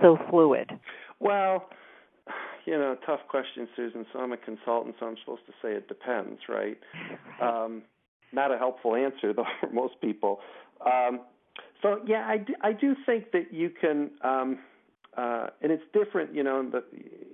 so 0.00 0.16
fluid? 0.30 0.70
Well 1.18 1.68
you 2.66 2.78
know 2.78 2.96
tough 3.04 3.20
question 3.28 3.68
susan. 3.74 4.06
So 4.12 4.20
i'm 4.20 4.32
a 4.32 4.36
consultant 4.36 4.94
so 5.00 5.06
i'm 5.06 5.16
supposed 5.24 5.46
to 5.46 5.52
say 5.60 5.72
it 5.72 5.88
depends 5.88 6.40
right, 6.48 6.78
right. 7.40 7.64
um 7.64 7.82
not 8.32 8.52
a 8.52 8.58
helpful 8.58 8.94
answer 8.94 9.32
though 9.32 9.44
for 9.60 9.70
most 9.70 9.94
people. 10.00 10.38
Um 10.86 11.22
so 11.82 11.98
yeah 12.06 12.28
i 12.28 12.38
do, 12.38 12.54
i 12.60 12.72
do 12.72 12.94
think 13.04 13.32
that 13.32 13.52
you 13.52 13.70
can 13.70 14.12
um 14.22 14.60
uh, 15.16 15.48
and 15.60 15.70
it's 15.70 15.82
different, 15.92 16.34
you 16.34 16.42
know. 16.42 16.82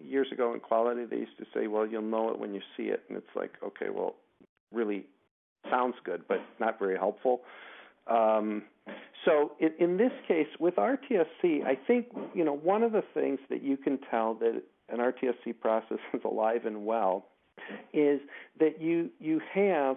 Years 0.03 0.29
ago 0.33 0.55
in 0.55 0.61
quality, 0.61 1.05
they 1.05 1.17
used 1.17 1.39
to 1.39 1.45
say, 1.55 1.67
"Well, 1.67 1.87
you'll 1.87 2.03
know 2.03 2.31
it 2.31 2.39
when 2.39 2.55
you 2.55 2.61
see 2.77 2.85
it," 2.85 3.05
and 3.09 3.17
it's 3.17 3.37
like, 3.37 3.53
okay, 3.63 3.91
well, 3.91 4.17
really 4.73 5.05
sounds 5.71 5.95
good, 6.05 6.23
but 6.29 6.41
not 6.59 6.79
very 6.79 6.97
helpful. 6.97 7.43
Um, 8.07 8.63
so 9.25 9.53
in, 9.61 9.71
in 9.79 9.97
this 9.97 10.13
case, 10.27 10.49
with 10.59 10.77
RTSC, 10.77 11.65
I 11.65 11.79
think 11.87 12.07
you 12.35 12.45
know 12.45 12.57
one 12.57 12.83
of 12.83 12.93
the 12.93 13.05
things 13.15 13.39
that 13.51 13.63
you 13.63 13.77
can 13.77 13.99
tell 14.11 14.35
that 14.35 14.63
an 14.89 14.99
RTSC 14.99 15.61
process 15.61 15.99
is 16.15 16.21
alive 16.25 16.65
and 16.67 16.85
well 16.85 17.27
is 17.93 18.21
that 18.59 18.81
you 18.81 19.11
you 19.21 19.41
have 19.53 19.97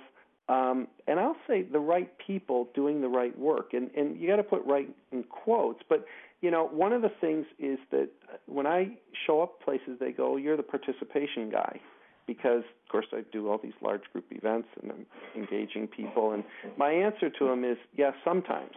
um, 0.50 0.88
and 1.08 1.20
I'll 1.20 1.38
say 1.48 1.62
the 1.62 1.80
right 1.80 2.12
people 2.26 2.68
doing 2.74 3.00
the 3.02 3.08
right 3.08 3.38
work, 3.38 3.74
and 3.74 3.90
and 3.96 4.20
you 4.20 4.28
got 4.28 4.38
to 4.38 4.44
put 4.44 4.66
right 4.66 4.90
in 5.12 5.24
quotes, 5.24 5.82
but 5.88 6.06
you 6.42 6.50
know, 6.50 6.68
one 6.68 6.92
of 6.92 7.04
the 7.04 7.12
things 7.22 7.46
is 7.60 7.78
that 7.92 8.10
uh, 8.32 8.38
when 8.48 8.66
I 8.66 8.90
show 9.26 9.42
up 9.42 9.62
places, 9.62 9.98
they 10.00 10.12
go, 10.12 10.38
"You're 10.38 10.58
the 10.58 10.64
participation 10.64 11.50
guy," 11.52 11.80
because 12.26 12.64
of 12.84 12.92
course 12.92 13.06
I 13.14 13.22
do 13.32 13.50
all 13.50 13.60
these 13.62 13.78
large 13.82 14.04
group 14.12 14.26
events 14.32 14.68
and 14.82 14.92
I'm 14.92 15.06
engaging 15.36 15.88
people. 15.88 16.32
And 16.32 16.44
my 16.78 16.92
answer 16.92 17.30
to 17.30 17.48
them 17.48 17.64
is, 17.64 17.78
"Yes, 17.96 18.14
yeah, 18.16 18.24
sometimes." 18.24 18.76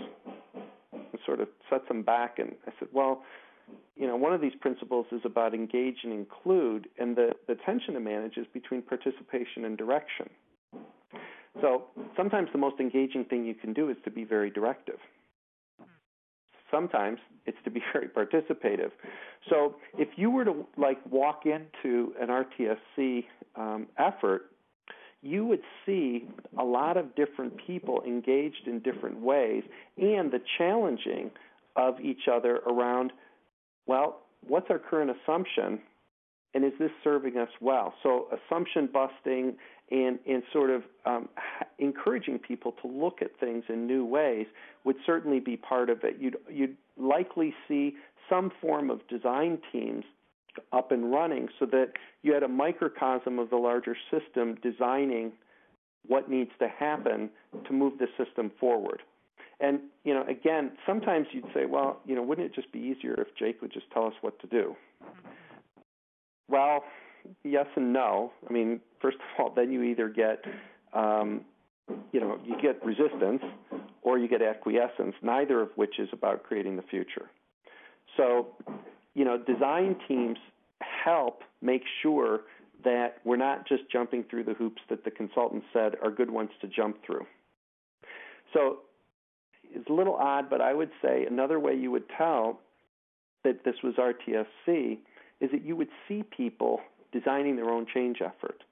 It 1.13 1.21
sort 1.25 1.41
of 1.41 1.49
sets 1.71 1.89
them 1.89 2.03
back. 2.03 2.39
And 2.39 2.55
I 2.67 2.73
said, 2.79 2.89
"Well." 2.93 3.23
You 3.97 4.07
know, 4.07 4.17
one 4.17 4.35
of 4.35 4.43
these 4.43 4.55
principles 4.61 5.07
is 5.11 5.23
about 5.25 5.55
engage 5.55 5.99
and 6.05 6.13
include, 6.13 6.87
and 6.99 7.17
the, 7.17 7.31
the 7.49 7.55
tension 7.55 7.95
to 7.95 8.01
manage 8.01 8.37
is 8.37 8.47
between 8.53 8.83
participation 8.83 9.65
and 9.65 9.79
direction. 9.79 10.29
So 11.63 11.85
sometimes 12.15 12.51
the 12.53 12.59
most 12.59 12.79
engaging 12.79 13.25
thing 13.25 13.47
you 13.47 13.55
can 13.55 13.73
do 13.73 13.89
is 13.89 13.97
to 14.05 14.11
be 14.11 14.25
very 14.25 14.51
directive 14.51 14.99
sometimes 16.75 17.19
it's 17.47 17.59
to 17.65 17.71
be 17.71 17.83
very 17.93 18.09
participative. 18.09 18.91
So 19.49 19.77
if 19.99 20.09
you 20.17 20.31
were 20.31 20.45
to 20.45 20.67
like 20.77 20.99
walk 21.11 21.43
into 21.45 22.13
an 22.21 22.29
RTSC 22.29 23.25
um, 23.57 23.87
effort, 23.99 24.51
you 25.23 25.47
would 25.47 25.63
see 25.87 26.29
a 26.59 26.65
lot 26.65 26.97
of 26.97 27.15
different 27.15 27.55
people 27.67 28.03
engaged 28.07 28.67
in 28.67 28.81
different 28.81 29.21
ways 29.21 29.63
and 29.97 30.31
the 30.31 30.41
challenging 30.59 31.31
of 31.77 31.99
each 32.01 32.29
other 32.31 32.57
around, 32.67 33.13
well, 33.87 34.21
what's 34.47 34.67
our 34.69 34.79
current 34.79 35.11
assumption 35.11 35.81
and 36.55 36.65
is 36.65 36.73
this 36.79 36.91
serving 37.03 37.37
us 37.37 37.49
well? 37.61 37.95
So 38.03 38.29
assumption 38.31 38.89
busting 38.93 39.57
and 39.91 40.19
and 40.27 40.43
sort 40.53 40.71
of 40.71 40.83
um, 41.05 41.29
encouraging 41.79 42.39
people 42.39 42.73
to 42.83 42.89
look 42.89 43.21
at 43.21 43.39
things 43.39 43.65
in 43.69 43.87
new 43.87 44.05
ways 44.05 44.47
would 44.85 44.97
certainly 45.05 45.41
be 45.41 45.57
part 45.57 45.91
of 45.91 46.05
it. 46.05 46.17
You'd 46.19 46.37
you'd 46.51 46.77
likely 46.97 47.55
see 47.69 47.97
some 48.29 48.51
form 48.61 48.91
of 48.91 49.07
design 49.09 49.59
teams 49.73 50.05
up 50.73 50.93
and 50.93 51.13
running 51.13 51.49
so 51.59 51.67
that 51.67 51.93
you 52.23 52.33
had 52.33 52.43
a 52.43 52.49
microcosm 52.49 53.39
of 53.39 53.51
the 53.51 53.57
larger 53.57 53.97
system 54.11 54.57
designing 54.63 55.33
what 56.07 56.31
needs 56.31 56.51
to 56.61 56.69
happen 56.69 57.31
to 57.67 57.73
move 57.73 57.95
the 57.99 58.07
system 58.23 58.51
forward. 58.61 59.03
And 59.61 59.81
you 60.05 60.15
know, 60.15 60.25
again, 60.29 60.73
sometimes 60.87 61.27
you'd 61.33 61.47
say, 61.55 61.67
well, 61.67 62.01
you 62.07 62.15
know, 62.15 62.23
wouldn't 62.23 62.47
it 62.47 62.55
just 62.55 62.73
be 62.73 62.79
easier 62.79 63.15
if 63.15 63.29
Jake 63.39 63.61
would 63.61 63.73
just 63.73 63.91
tell 63.93 64.07
us 64.07 64.15
what 64.21 64.39
to 64.41 64.47
do? 64.47 64.77
Well, 66.49 66.85
yes 67.43 67.67
and 67.77 67.93
no. 67.93 68.33
I 68.49 68.53
mean, 68.53 68.81
first 69.01 69.17
of 69.17 69.45
all, 69.45 69.53
then 69.55 69.73
you 69.73 69.83
either 69.83 70.09
get, 70.09 70.45
um, 70.93 71.43
you 72.13 72.21
know, 72.21 72.39
you 72.45 72.57
get 72.61 72.85
resistance 72.85 73.43
or 74.03 74.19
you 74.19 74.29
get 74.29 74.43
acquiescence, 74.43 75.15
neither 75.23 75.61
of 75.61 75.71
which 75.77 75.99
is 75.99 76.09
about 76.13 76.43
creating 76.43 76.77
the 76.77 76.83
future. 76.83 77.31
So, 78.17 78.49
you 79.15 79.25
know, 79.25 79.39
design 79.39 79.97
teams 80.07 80.39
help 80.81 81.43
make 81.63 81.83
sure 82.03 82.43
that 82.85 83.19
we're 83.25 83.37
not 83.37 83.67
just 83.67 83.83
jumping 83.91 84.25
through 84.31 84.45
the 84.45 84.55
hoops 84.55 84.83
that 84.91 85.05
the 85.05 85.11
consultant 85.11 85.65
said 85.73 85.95
are 86.03 86.11
good 86.11 86.31
ones 86.31 86.51
to 86.61 86.67
jump 86.67 86.99
through. 87.05 87.27
So 88.53 88.81
it's 89.75 89.89
a 89.89 89.93
little 89.93 90.15
odd, 90.15 90.51
but 90.51 90.61
I 90.61 90.75
would 90.75 90.91
say 91.03 91.25
another 91.25 91.59
way 91.59 91.75
you 91.75 91.91
would 91.91 92.05
tell 92.17 92.61
that 93.43 93.65
this 93.65 93.75
was 93.83 93.95
RTSC 93.95 94.99
is 95.41 95.51
that 95.51 95.65
you 95.65 95.77
would 95.77 95.89
see 96.09 96.23
people 96.23 96.81
designing 97.15 97.57
their 97.57 97.71
own 97.71 97.87
change 97.93 98.19
effort. 98.21 98.63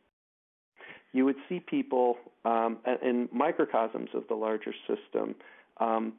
You 1.12 1.24
would 1.24 1.36
see 1.48 1.60
people 1.60 2.16
um, 2.44 2.78
in 3.02 3.28
microcosms 3.32 4.08
of 4.14 4.24
the 4.28 4.34
larger 4.34 4.74
system 4.88 5.34
um, 5.78 6.14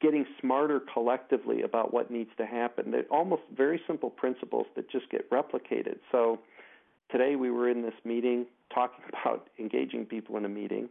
getting 0.00 0.26
smarter 0.40 0.80
collectively 0.92 1.62
about 1.62 1.92
what 1.92 2.10
needs 2.10 2.30
to 2.38 2.46
happen. 2.46 2.90
They're 2.90 3.04
almost 3.10 3.42
very 3.54 3.80
simple 3.86 4.10
principles 4.10 4.66
that 4.76 4.90
just 4.90 5.10
get 5.10 5.30
replicated. 5.30 5.98
So 6.10 6.40
today 7.10 7.36
we 7.36 7.50
were 7.50 7.68
in 7.68 7.82
this 7.82 7.94
meeting 8.04 8.46
talking 8.74 9.04
about 9.08 9.48
engaging 9.58 10.06
people 10.06 10.36
in 10.36 10.44
a 10.44 10.48
meeting, 10.48 10.88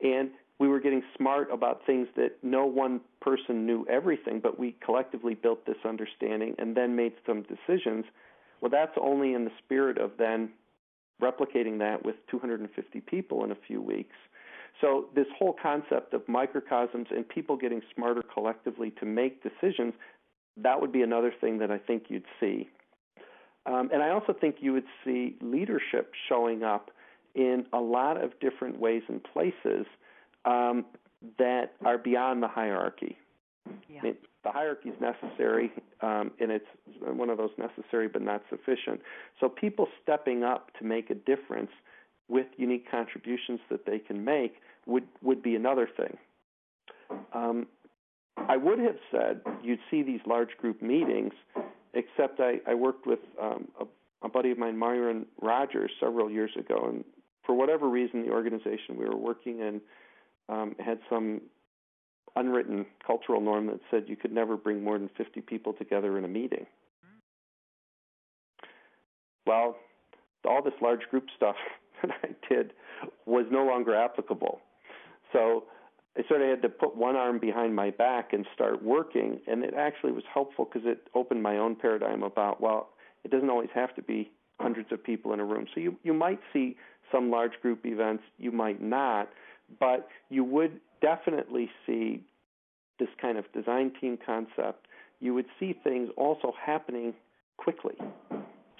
and 0.00 0.30
we 0.58 0.68
were 0.68 0.78
getting 0.78 1.02
smart 1.16 1.48
about 1.50 1.84
things 1.84 2.06
that 2.14 2.36
no 2.42 2.64
one 2.64 3.00
person 3.20 3.66
knew 3.66 3.84
everything, 3.90 4.38
but 4.40 4.58
we 4.58 4.76
collectively 4.84 5.34
built 5.34 5.66
this 5.66 5.76
understanding 5.84 6.54
and 6.58 6.76
then 6.76 6.94
made 6.94 7.14
some 7.26 7.42
decisions. 7.42 8.04
Well, 8.62 8.70
that's 8.70 8.96
only 8.98 9.34
in 9.34 9.44
the 9.44 9.50
spirit 9.58 9.98
of 9.98 10.12
then 10.18 10.50
replicating 11.20 11.78
that 11.80 12.04
with 12.04 12.16
250 12.30 13.00
people 13.00 13.44
in 13.44 13.50
a 13.50 13.56
few 13.66 13.82
weeks. 13.82 14.14
So, 14.80 15.06
this 15.14 15.26
whole 15.38 15.54
concept 15.60 16.14
of 16.14 16.26
microcosms 16.28 17.08
and 17.10 17.28
people 17.28 17.56
getting 17.56 17.82
smarter 17.94 18.22
collectively 18.22 18.90
to 19.00 19.04
make 19.04 19.42
decisions, 19.42 19.92
that 20.56 20.80
would 20.80 20.92
be 20.92 21.02
another 21.02 21.32
thing 21.40 21.58
that 21.58 21.70
I 21.70 21.78
think 21.78 22.04
you'd 22.08 22.24
see. 22.40 22.70
Um, 23.66 23.90
and 23.92 24.02
I 24.02 24.10
also 24.10 24.32
think 24.32 24.56
you 24.60 24.72
would 24.72 24.86
see 25.04 25.36
leadership 25.40 26.12
showing 26.28 26.62
up 26.62 26.90
in 27.34 27.66
a 27.72 27.78
lot 27.78 28.22
of 28.22 28.38
different 28.40 28.78
ways 28.78 29.02
and 29.08 29.22
places 29.22 29.86
um, 30.44 30.84
that 31.38 31.74
are 31.84 31.98
beyond 31.98 32.42
the 32.42 32.48
hierarchy. 32.48 33.18
Yeah. 33.88 34.00
The 34.42 34.50
hierarchy 34.50 34.88
is 34.88 35.00
necessary, 35.00 35.72
um, 36.02 36.32
and 36.40 36.50
it's 36.50 36.66
one 37.00 37.30
of 37.30 37.38
those 37.38 37.50
necessary 37.56 38.08
but 38.08 38.22
not 38.22 38.42
sufficient. 38.50 39.00
So 39.40 39.48
people 39.48 39.86
stepping 40.02 40.42
up 40.42 40.70
to 40.78 40.84
make 40.84 41.10
a 41.10 41.14
difference 41.14 41.70
with 42.28 42.46
unique 42.56 42.90
contributions 42.90 43.60
that 43.70 43.86
they 43.86 43.98
can 43.98 44.24
make 44.24 44.54
would 44.86 45.06
would 45.22 45.42
be 45.42 45.54
another 45.54 45.88
thing. 45.96 46.16
Um, 47.32 47.66
I 48.36 48.56
would 48.56 48.78
have 48.78 48.96
said 49.10 49.42
you'd 49.62 49.80
see 49.90 50.02
these 50.02 50.20
large 50.26 50.56
group 50.58 50.82
meetings, 50.82 51.32
except 51.94 52.40
I, 52.40 52.60
I 52.66 52.74
worked 52.74 53.06
with 53.06 53.20
um, 53.40 53.68
a, 53.80 53.84
a 54.26 54.28
buddy 54.28 54.50
of 54.50 54.58
mine, 54.58 54.76
Myron 54.78 55.26
Rogers, 55.40 55.90
several 56.00 56.30
years 56.30 56.50
ago, 56.58 56.86
and 56.88 57.04
for 57.44 57.54
whatever 57.54 57.88
reason, 57.88 58.24
the 58.24 58.32
organization 58.32 58.96
we 58.96 59.04
were 59.04 59.16
working 59.16 59.60
in 59.60 59.80
um, 60.48 60.74
had 60.78 60.98
some 61.10 61.42
unwritten 62.36 62.86
cultural 63.06 63.40
norm 63.40 63.66
that 63.66 63.80
said 63.90 64.04
you 64.06 64.16
could 64.16 64.32
never 64.32 64.56
bring 64.56 64.82
more 64.82 64.98
than 64.98 65.10
50 65.16 65.40
people 65.42 65.72
together 65.72 66.18
in 66.18 66.24
a 66.24 66.28
meeting. 66.28 66.66
Well, 69.46 69.76
all 70.46 70.62
this 70.62 70.74
large 70.80 71.02
group 71.10 71.26
stuff 71.36 71.56
that 72.02 72.10
I 72.22 72.28
did 72.52 72.72
was 73.26 73.46
no 73.50 73.64
longer 73.64 73.94
applicable. 73.94 74.60
So 75.32 75.64
I 76.16 76.22
sort 76.28 76.42
of 76.42 76.48
had 76.48 76.62
to 76.62 76.68
put 76.68 76.96
one 76.96 77.16
arm 77.16 77.38
behind 77.38 77.74
my 77.74 77.90
back 77.90 78.32
and 78.32 78.46
start 78.54 78.82
working, 78.82 79.40
and 79.46 79.64
it 79.64 79.74
actually 79.74 80.12
was 80.12 80.24
helpful 80.32 80.66
because 80.70 80.86
it 80.86 81.08
opened 81.14 81.42
my 81.42 81.56
own 81.56 81.74
paradigm 81.74 82.22
about 82.22 82.60
well, 82.60 82.90
it 83.24 83.30
doesn't 83.30 83.48
always 83.50 83.70
have 83.74 83.94
to 83.96 84.02
be 84.02 84.30
hundreds 84.60 84.92
of 84.92 85.02
people 85.02 85.32
in 85.32 85.40
a 85.40 85.44
room. 85.44 85.66
So 85.74 85.80
you 85.80 85.96
you 86.02 86.12
might 86.12 86.40
see 86.52 86.76
some 87.10 87.30
large 87.30 87.52
group 87.62 87.86
events, 87.86 88.24
you 88.38 88.52
might 88.52 88.82
not, 88.82 89.30
but 89.80 90.08
you 90.28 90.44
would 90.44 90.80
definitely 91.02 91.68
see 91.86 92.22
this 92.98 93.08
kind 93.20 93.36
of 93.36 93.44
design 93.52 93.92
team 94.00 94.16
concept. 94.24 94.86
You 95.20 95.34
would 95.34 95.46
see 95.60 95.74
things 95.84 96.08
also 96.16 96.54
happening 96.64 97.14
quickly. 97.56 97.96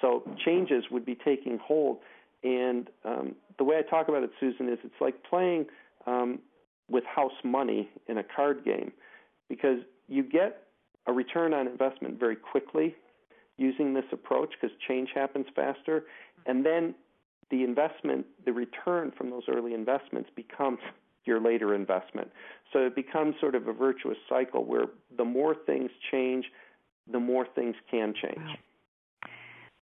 So 0.01 0.23
changes 0.45 0.85
would 0.91 1.05
be 1.05 1.15
taking 1.15 1.59
hold. 1.59 1.99
And 2.43 2.89
um, 3.05 3.37
the 3.59 3.65
way 3.65 3.77
I 3.79 3.83
talk 3.83 4.09
about 4.09 4.23
it, 4.23 4.31
Susan, 4.41 4.69
is 4.69 4.79
it's 4.85 5.01
like 5.01 5.23
playing 5.29 5.67
um, 6.07 6.39
with 6.89 7.05
house 7.05 7.33
money 7.45 7.89
in 8.09 8.19
a 8.19 8.25
card 8.25 8.65
game 8.65 8.93
because 9.49 9.79
you 10.09 10.23
get 10.23 10.65
a 11.07 11.13
return 11.13 11.53
on 11.53 11.67
investment 11.67 12.19
very 12.19 12.37
quickly 12.37 12.95
using 13.59 13.95
this 13.95 14.05
approach 14.13 14.51
because 14.61 14.77
change 14.89 15.11
happens 15.15 15.47
faster. 15.55 16.05
And 16.47 16.65
then 16.65 16.95
the 17.51 17.63
investment, 17.63 18.27
the 18.45 18.53
return 18.53 19.13
from 19.17 19.31
those 19.31 19.43
early 19.49 19.75
investments 19.75 20.31
becomes 20.35 20.79
your 21.25 21.41
later 21.41 21.75
investment. 21.75 22.31
So 22.73 22.81
it 22.81 22.95
becomes 22.95 23.35
sort 23.41 23.55
of 23.55 23.69
a 23.69 23.73
virtuous 23.73 24.19
cycle 24.29 24.65
where 24.65 24.87
the 25.17 25.25
more 25.25 25.55
things 25.67 25.91
change, 26.11 26.47
the 27.11 27.21
more 27.21 27.47
things 27.55 27.75
can 27.91 28.15
change. 28.21 28.39
Wow. 28.39 28.55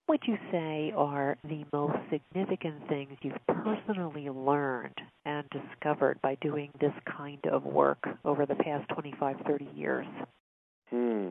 What 0.08 0.20
would 0.22 0.28
you 0.28 0.38
say 0.52 0.94
are 0.96 1.36
the 1.44 1.66
most 1.74 1.98
significant 2.12 2.88
things 2.88 3.18
you've 3.24 3.34
personally 3.48 4.30
learned 4.30 4.94
and 5.26 5.48
discovered 5.50 6.22
by 6.22 6.36
doing 6.42 6.70
this 6.80 6.94
kind 7.18 7.44
of 7.52 7.64
work 7.64 8.08
over 8.24 8.46
the 8.46 8.54
past 8.54 8.88
25, 8.90 9.38
30 9.48 9.68
years? 9.74 10.06
Hmm, 10.92 11.30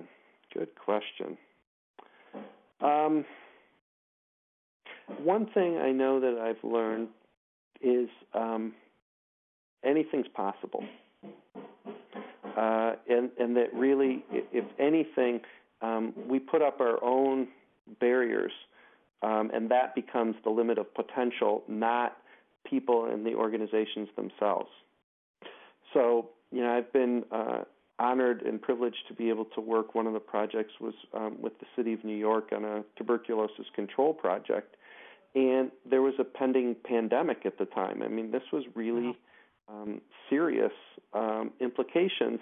good 0.53 0.71
question. 0.75 1.39
Um, 2.81 3.25
one 5.23 5.47
thing 5.55 5.79
I 5.79 5.93
know 5.93 6.19
that 6.19 6.39
I've 6.41 6.69
learned 6.69 7.09
is 7.81 8.09
um, 8.35 8.75
anything's 9.85 10.29
possible. 10.29 10.85
Uh, 12.57 12.95
and, 13.09 13.31
and 13.39 13.57
that 13.57 13.75
really, 13.75 14.25
if 14.31 14.65
anything, 14.79 15.41
um, 15.83 16.13
we 16.29 16.39
put 16.39 16.63
up 16.63 16.81
our 16.81 17.03
own 17.03 17.49
barriers, 18.01 18.53
um, 19.23 19.51
and 19.53 19.71
that 19.71 19.95
becomes 19.95 20.37
the 20.45 20.51
limit 20.51 20.79
of 20.79 20.93
potential, 20.95 21.63
not 21.69 22.17
people 22.69 23.07
and 23.07 23.27
the 23.27 23.35
organizations 23.35 24.09
themselves. 24.17 24.69
So, 25.93 26.31
you 26.51 26.63
know, 26.63 26.73
I've 26.73 26.93
been 26.93 27.25
uh, 27.31 27.65
honored 27.99 28.43
and 28.43 28.61
privileged 28.61 29.07
to 29.09 29.15
be 29.15 29.29
able 29.29 29.47
to 29.47 29.61
work. 29.61 29.95
One 29.95 30.07
of 30.07 30.13
the 30.13 30.21
projects 30.21 30.73
was 30.81 30.95
um, 31.13 31.37
with 31.41 31.59
the 31.59 31.67
City 31.77 31.93
of 31.93 32.05
New 32.05 32.17
York 32.17 32.51
on 32.55 32.65
a 32.65 32.85
tuberculosis 32.97 33.67
control 33.75 34.15
project, 34.15 34.77
and 35.35 35.71
there 35.89 36.03
was 36.03 36.15
a 36.19 36.25
pending 36.25 36.77
pandemic 36.85 37.45
at 37.45 37.59
the 37.59 37.67
time. 37.67 38.03
I 38.03 38.09
mean, 38.09 38.31
this 38.31 38.43
was 38.53 38.65
really 38.75 39.17
um, 39.69 40.01
serious 40.31 40.73
um, 41.13 41.53
implications, 41.61 42.41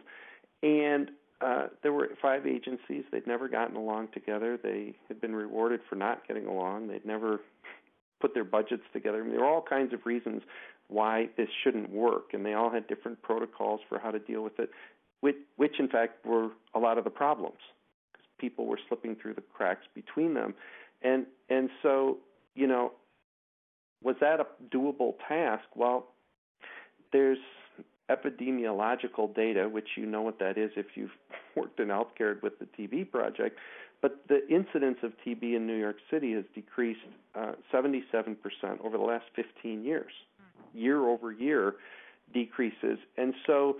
and 0.62 1.10
uh, 1.40 1.66
there 1.82 1.92
were 1.92 2.08
five 2.20 2.46
agencies. 2.46 3.04
They'd 3.10 3.26
never 3.26 3.48
gotten 3.48 3.76
along 3.76 4.08
together. 4.14 4.58
They 4.62 4.94
had 5.08 5.20
been 5.20 5.34
rewarded 5.34 5.80
for 5.88 5.96
not 5.96 6.26
getting 6.26 6.46
along. 6.46 6.88
They'd 6.88 7.04
never 7.04 7.40
put 8.20 8.34
their 8.34 8.44
budgets 8.44 8.84
together. 8.92 9.18
I 9.18 9.22
mean, 9.22 9.32
there 9.32 9.40
were 9.40 9.48
all 9.48 9.64
kinds 9.68 9.92
of 9.92 10.06
reasons 10.06 10.42
why 10.88 11.28
this 11.36 11.48
shouldn't 11.64 11.90
work, 11.90 12.32
and 12.32 12.46
they 12.46 12.54
all 12.54 12.70
had 12.70 12.86
different 12.86 13.20
protocols 13.22 13.80
for 13.88 13.98
how 13.98 14.10
to 14.10 14.18
deal 14.18 14.42
with 14.42 14.58
it, 14.58 14.70
which, 15.20 15.36
which 15.56 15.80
in 15.80 15.88
fact 15.88 16.24
were 16.24 16.50
a 16.74 16.78
lot 16.78 16.98
of 16.98 17.04
the 17.04 17.10
problems 17.10 17.58
because 18.12 18.26
people 18.38 18.66
were 18.66 18.78
slipping 18.88 19.16
through 19.16 19.34
the 19.34 19.42
cracks 19.52 19.86
between 19.94 20.34
them, 20.34 20.54
and 21.02 21.26
and 21.48 21.70
so 21.82 22.18
you 22.54 22.66
know, 22.66 22.92
was 24.02 24.16
that 24.20 24.40
a 24.40 24.46
doable 24.74 25.14
task? 25.28 25.64
Well, 25.74 26.08
there's 27.12 27.38
epidemiological 28.10 29.34
data, 29.34 29.68
which 29.68 29.88
you 29.96 30.06
know 30.06 30.22
what 30.22 30.38
that 30.38 30.58
is 30.58 30.70
if 30.76 30.86
you've 30.94 31.10
worked 31.56 31.80
in 31.80 31.88
healthcare 31.88 32.40
with 32.42 32.58
the 32.58 32.66
TB 32.78 33.10
project. 33.10 33.58
But 34.00 34.24
the 34.28 34.46
incidence 34.48 34.98
of 35.04 35.12
TB 35.24 35.54
in 35.54 35.66
New 35.66 35.76
York 35.76 35.96
City 36.10 36.32
has 36.32 36.44
decreased 36.54 37.00
uh, 37.36 37.52
77% 37.72 38.36
over 38.84 38.98
the 38.98 39.04
last 39.04 39.26
15 39.36 39.84
years, 39.84 40.10
year 40.74 41.08
over 41.08 41.30
year 41.30 41.76
decreases. 42.34 42.98
And 43.16 43.32
so 43.46 43.76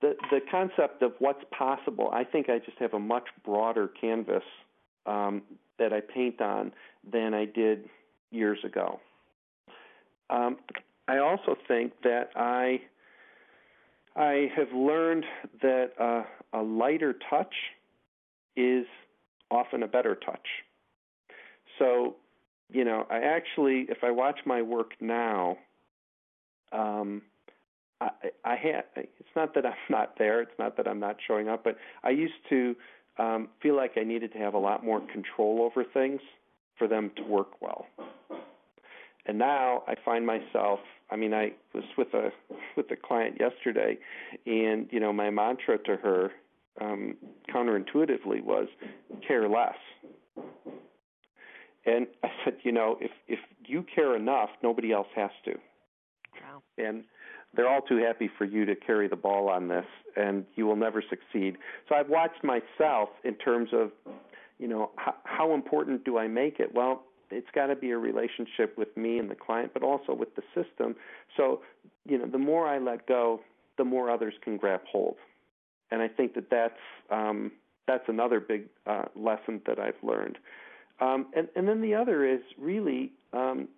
the 0.00 0.14
the 0.30 0.40
concept 0.50 1.02
of 1.02 1.12
what's 1.18 1.44
possible, 1.56 2.10
I 2.12 2.24
think 2.24 2.48
I 2.48 2.58
just 2.58 2.78
have 2.78 2.94
a 2.94 2.98
much 2.98 3.24
broader 3.44 3.88
canvas 3.88 4.44
um, 5.06 5.42
that 5.78 5.92
I 5.92 6.00
paint 6.00 6.40
on 6.40 6.72
than 7.10 7.34
I 7.34 7.44
did 7.44 7.88
years 8.30 8.58
ago. 8.64 9.00
Um, 10.30 10.56
I 11.08 11.18
also 11.18 11.56
think 11.68 11.92
that 12.02 12.30
I 12.34 12.80
I 14.16 14.50
have 14.56 14.72
learned 14.72 15.24
that 15.60 15.90
uh, 16.00 16.22
a 16.52 16.62
lighter 16.62 17.14
touch 17.28 17.54
is 18.56 18.86
often 19.50 19.82
a 19.82 19.86
better 19.86 20.14
touch. 20.14 20.46
So, 21.78 22.16
you 22.72 22.84
know, 22.84 23.06
I 23.10 23.18
actually, 23.18 23.86
if 23.90 23.98
I 24.02 24.10
watch 24.10 24.40
my 24.46 24.62
work 24.62 24.92
now, 25.00 25.58
um, 26.72 27.22
I, 28.00 28.08
I 28.44 28.56
had. 28.56 28.84
It's 28.96 29.28
not 29.36 29.54
that 29.54 29.66
I'm 29.66 29.74
not 29.90 30.18
there. 30.18 30.40
It's 30.40 30.58
not 30.58 30.76
that 30.78 30.88
I'm 30.88 31.00
not 31.00 31.16
showing 31.26 31.48
up. 31.48 31.62
But 31.62 31.76
I 32.02 32.10
used 32.10 32.34
to 32.48 32.74
um, 33.18 33.48
feel 33.62 33.76
like 33.76 33.92
I 33.96 34.02
needed 34.02 34.32
to 34.32 34.38
have 34.38 34.54
a 34.54 34.58
lot 34.58 34.84
more 34.84 35.00
control 35.00 35.62
over 35.62 35.84
things 35.84 36.20
for 36.78 36.88
them 36.88 37.10
to 37.16 37.22
work 37.22 37.60
well. 37.60 37.86
And 39.26 39.38
now 39.38 39.82
I 39.86 39.94
find 40.04 40.26
myself 40.26 40.80
I 41.10 41.16
mean 41.16 41.34
I 41.34 41.52
was 41.74 41.84
with 41.96 42.14
a 42.14 42.30
with 42.76 42.90
a 42.90 42.96
client 42.96 43.38
yesterday 43.40 43.98
and 44.46 44.88
you 44.90 45.00
know 45.00 45.12
my 45.12 45.30
mantra 45.30 45.78
to 45.78 45.96
her 45.96 46.30
um 46.80 47.16
counterintuitively 47.52 48.42
was 48.42 48.68
care 49.26 49.48
less. 49.48 49.76
And 51.84 52.08
I 52.24 52.28
said, 52.44 52.56
you 52.62 52.72
know, 52.72 52.98
if 53.00 53.10
if 53.28 53.38
you 53.64 53.84
care 53.94 54.16
enough, 54.16 54.50
nobody 54.62 54.92
else 54.92 55.08
has 55.14 55.30
to. 55.44 55.52
Wow. 56.42 56.62
And 56.78 57.04
they're 57.54 57.68
all 57.68 57.80
too 57.80 57.96
happy 57.96 58.28
for 58.36 58.44
you 58.44 58.66
to 58.66 58.74
carry 58.74 59.08
the 59.08 59.16
ball 59.16 59.48
on 59.48 59.68
this 59.68 59.86
and 60.16 60.44
you 60.56 60.66
will 60.66 60.76
never 60.76 61.02
succeed. 61.08 61.56
So 61.88 61.94
I've 61.94 62.08
watched 62.08 62.44
myself 62.44 63.08
in 63.24 63.34
terms 63.36 63.70
of 63.72 63.92
you 64.58 64.68
know, 64.68 64.90
how, 64.96 65.14
how 65.24 65.54
important 65.54 66.04
do 66.04 66.18
I 66.18 66.28
make 66.28 66.60
it? 66.60 66.74
Well, 66.74 67.02
it's 67.30 67.48
got 67.54 67.66
to 67.66 67.76
be 67.76 67.90
a 67.90 67.98
relationship 67.98 68.76
with 68.76 68.96
me 68.96 69.18
and 69.18 69.30
the 69.30 69.34
client, 69.34 69.72
but 69.74 69.82
also 69.82 70.14
with 70.14 70.34
the 70.36 70.42
system. 70.54 70.96
So, 71.36 71.60
you 72.04 72.18
know, 72.18 72.26
the 72.26 72.38
more 72.38 72.66
I 72.66 72.78
let 72.78 73.06
go, 73.06 73.40
the 73.78 73.84
more 73.84 74.10
others 74.10 74.34
can 74.42 74.56
grab 74.56 74.80
hold. 74.90 75.16
And 75.90 76.02
I 76.02 76.08
think 76.08 76.34
that 76.34 76.50
that's 76.50 76.74
um, 77.10 77.52
that's 77.86 78.04
another 78.08 78.40
big 78.40 78.64
uh, 78.86 79.04
lesson 79.14 79.60
that 79.66 79.78
I've 79.78 80.02
learned. 80.02 80.38
Um, 81.00 81.26
and, 81.36 81.48
and 81.54 81.68
then 81.68 81.82
the 81.82 81.94
other 81.94 82.24
is 82.24 82.40
really, 82.58 83.12
um, 83.32 83.68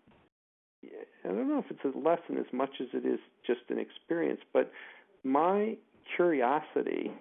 I 0.84 1.28
don't 1.28 1.48
know 1.48 1.58
if 1.58 1.70
it's 1.70 1.84
a 1.84 1.98
lesson 1.98 2.38
as 2.38 2.50
much 2.52 2.70
as 2.80 2.86
it 2.94 3.06
is 3.06 3.18
just 3.46 3.60
an 3.68 3.78
experience, 3.78 4.40
but 4.52 4.70
my 5.24 5.76
curiosity 6.16 7.12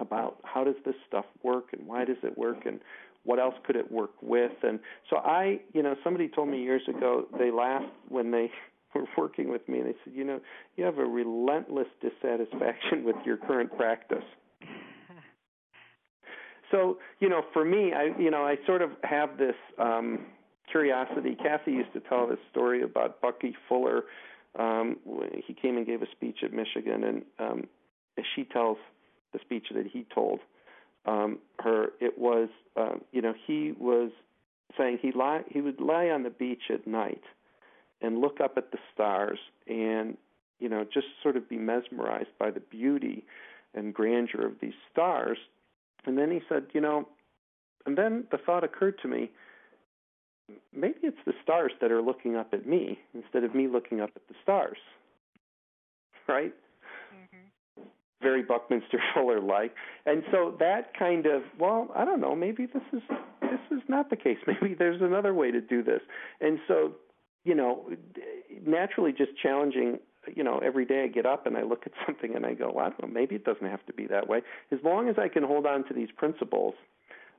about 0.00 0.38
how 0.44 0.64
does 0.64 0.74
this 0.84 0.94
stuff 1.06 1.24
work 1.42 1.66
and 1.72 1.86
why 1.86 2.04
does 2.04 2.16
it 2.22 2.36
work 2.36 2.66
and 2.66 2.80
what 3.24 3.38
else 3.38 3.54
could 3.66 3.76
it 3.76 3.90
work 3.90 4.12
with? 4.22 4.52
And 4.62 4.80
so 5.10 5.16
I, 5.16 5.60
you 5.72 5.82
know, 5.82 5.94
somebody 6.02 6.28
told 6.28 6.48
me 6.48 6.62
years 6.62 6.82
ago 6.88 7.26
they 7.38 7.50
laughed 7.50 7.92
when 8.08 8.30
they 8.30 8.50
were 8.94 9.04
working 9.16 9.50
with 9.50 9.68
me, 9.68 9.78
and 9.78 9.88
they 9.88 9.94
said, 10.04 10.14
you 10.14 10.24
know, 10.24 10.40
you 10.76 10.84
have 10.84 10.98
a 10.98 11.04
relentless 11.04 11.88
dissatisfaction 12.00 13.04
with 13.04 13.16
your 13.24 13.36
current 13.36 13.76
practice. 13.76 14.24
So, 16.70 16.98
you 17.18 17.30
know, 17.30 17.40
for 17.54 17.64
me, 17.64 17.94
I, 17.94 18.10
you 18.20 18.30
know, 18.30 18.42
I 18.42 18.56
sort 18.66 18.82
of 18.82 18.90
have 19.02 19.38
this 19.38 19.54
um, 19.78 20.26
curiosity. 20.70 21.34
Kathy 21.34 21.72
used 21.72 21.94
to 21.94 22.00
tell 22.00 22.26
this 22.28 22.38
story 22.50 22.82
about 22.82 23.22
Bucky 23.22 23.56
Fuller. 23.68 24.02
Um, 24.58 24.98
he 25.46 25.54
came 25.54 25.78
and 25.78 25.86
gave 25.86 26.02
a 26.02 26.06
speech 26.12 26.40
at 26.44 26.52
Michigan, 26.52 27.04
and 27.04 27.22
um, 27.38 27.64
she 28.34 28.44
tells 28.44 28.76
the 29.32 29.38
speech 29.40 29.66
that 29.74 29.86
he 29.86 30.06
told 30.14 30.40
um, 31.08 31.38
her, 31.60 31.88
it 32.00 32.18
was, 32.18 32.48
um, 32.76 33.02
you 33.12 33.22
know, 33.22 33.32
he 33.46 33.72
was 33.78 34.10
saying 34.76 34.98
he 35.00 35.12
lie, 35.12 35.42
he 35.48 35.60
would 35.60 35.80
lie 35.80 36.08
on 36.08 36.22
the 36.22 36.30
beach 36.30 36.64
at 36.70 36.86
night 36.86 37.22
and 38.00 38.20
look 38.20 38.40
up 38.40 38.54
at 38.56 38.70
the 38.70 38.78
stars 38.92 39.38
and 39.66 40.16
you 40.60 40.68
know 40.68 40.84
just 40.84 41.06
sort 41.22 41.36
of 41.36 41.48
be 41.48 41.56
mesmerized 41.56 42.28
by 42.38 42.50
the 42.50 42.60
beauty 42.60 43.24
and 43.74 43.94
grandeur 43.94 44.46
of 44.46 44.52
these 44.60 44.74
stars 44.92 45.38
and 46.04 46.18
then 46.18 46.30
he 46.30 46.40
said 46.48 46.64
you 46.72 46.80
know 46.80 47.08
and 47.86 47.96
then 47.96 48.24
the 48.30 48.38
thought 48.38 48.62
occurred 48.62 48.98
to 49.00 49.08
me 49.08 49.30
maybe 50.72 50.98
it's 51.02 51.16
the 51.26 51.32
stars 51.42 51.72
that 51.80 51.90
are 51.90 52.02
looking 52.02 52.36
up 52.36 52.52
at 52.52 52.66
me 52.66 52.98
instead 53.14 53.44
of 53.44 53.54
me 53.54 53.66
looking 53.66 54.00
up 54.00 54.10
at 54.14 54.22
the 54.28 54.34
stars 54.42 54.78
right. 56.28 56.54
Very 58.20 58.42
buckminster 58.42 58.98
fuller 59.14 59.40
like 59.40 59.74
and 60.06 60.22
so 60.30 60.54
that 60.58 60.92
kind 60.98 61.26
of 61.26 61.42
well 61.58 61.88
i 61.94 62.04
don't 62.04 62.20
know 62.20 62.34
maybe 62.34 62.66
this 62.66 62.82
is 62.92 63.02
this 63.40 63.60
is 63.70 63.82
not 63.88 64.10
the 64.10 64.16
case 64.16 64.38
maybe 64.46 64.74
there's 64.74 65.00
another 65.00 65.34
way 65.34 65.50
to 65.50 65.60
do 65.60 65.82
this 65.82 66.00
and 66.40 66.58
so 66.66 66.92
you 67.44 67.54
know, 67.54 67.88
naturally 68.66 69.12
just 69.12 69.30
challenging 69.42 69.98
you 70.34 70.44
know, 70.44 70.58
every 70.58 70.84
day 70.84 71.04
I 71.04 71.06
get 71.06 71.26
up 71.26 71.46
and 71.46 71.56
I 71.56 71.62
look 71.62 71.84
at 71.86 71.92
something 72.06 72.34
and 72.34 72.44
I 72.44 72.54
go, 72.54 72.70
well, 72.74 72.86
I 72.86 72.88
don't 72.90 73.02
know, 73.02 73.08
maybe 73.08 73.34
it 73.34 73.44
doesn't 73.44 73.66
have 73.66 73.84
to 73.86 73.92
be 73.92 74.06
that 74.08 74.28
way. 74.28 74.42
As 74.70 74.78
long 74.84 75.08
as 75.08 75.16
I 75.18 75.28
can 75.28 75.42
hold 75.42 75.66
on 75.66 75.86
to 75.88 75.94
these 75.94 76.10
principles, 76.16 76.74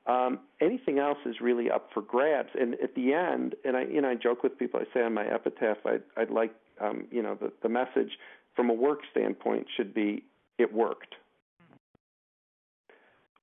um, 0.07 0.39
anything 0.59 0.97
else 0.97 1.19
is 1.25 1.35
really 1.41 1.69
up 1.69 1.89
for 1.93 2.01
grabs. 2.01 2.49
And 2.59 2.75
at 2.81 2.95
the 2.95 3.13
end, 3.13 3.55
and 3.63 3.77
I, 3.77 3.83
you 3.83 4.01
know, 4.01 4.09
I 4.09 4.15
joke 4.15 4.43
with 4.43 4.57
people. 4.57 4.79
I 4.79 4.91
say 4.93 5.03
on 5.03 5.13
my 5.13 5.25
epitaph, 5.25 5.77
I'd, 5.85 6.01
I'd 6.17 6.31
like, 6.31 6.51
um, 6.81 7.05
you 7.11 7.21
know, 7.21 7.37
the, 7.39 7.51
the 7.61 7.69
message 7.69 8.17
from 8.55 8.69
a 8.69 8.73
work 8.73 8.99
standpoint 9.11 9.67
should 9.77 9.93
be, 9.93 10.23
it 10.59 10.73
worked. 10.73 11.15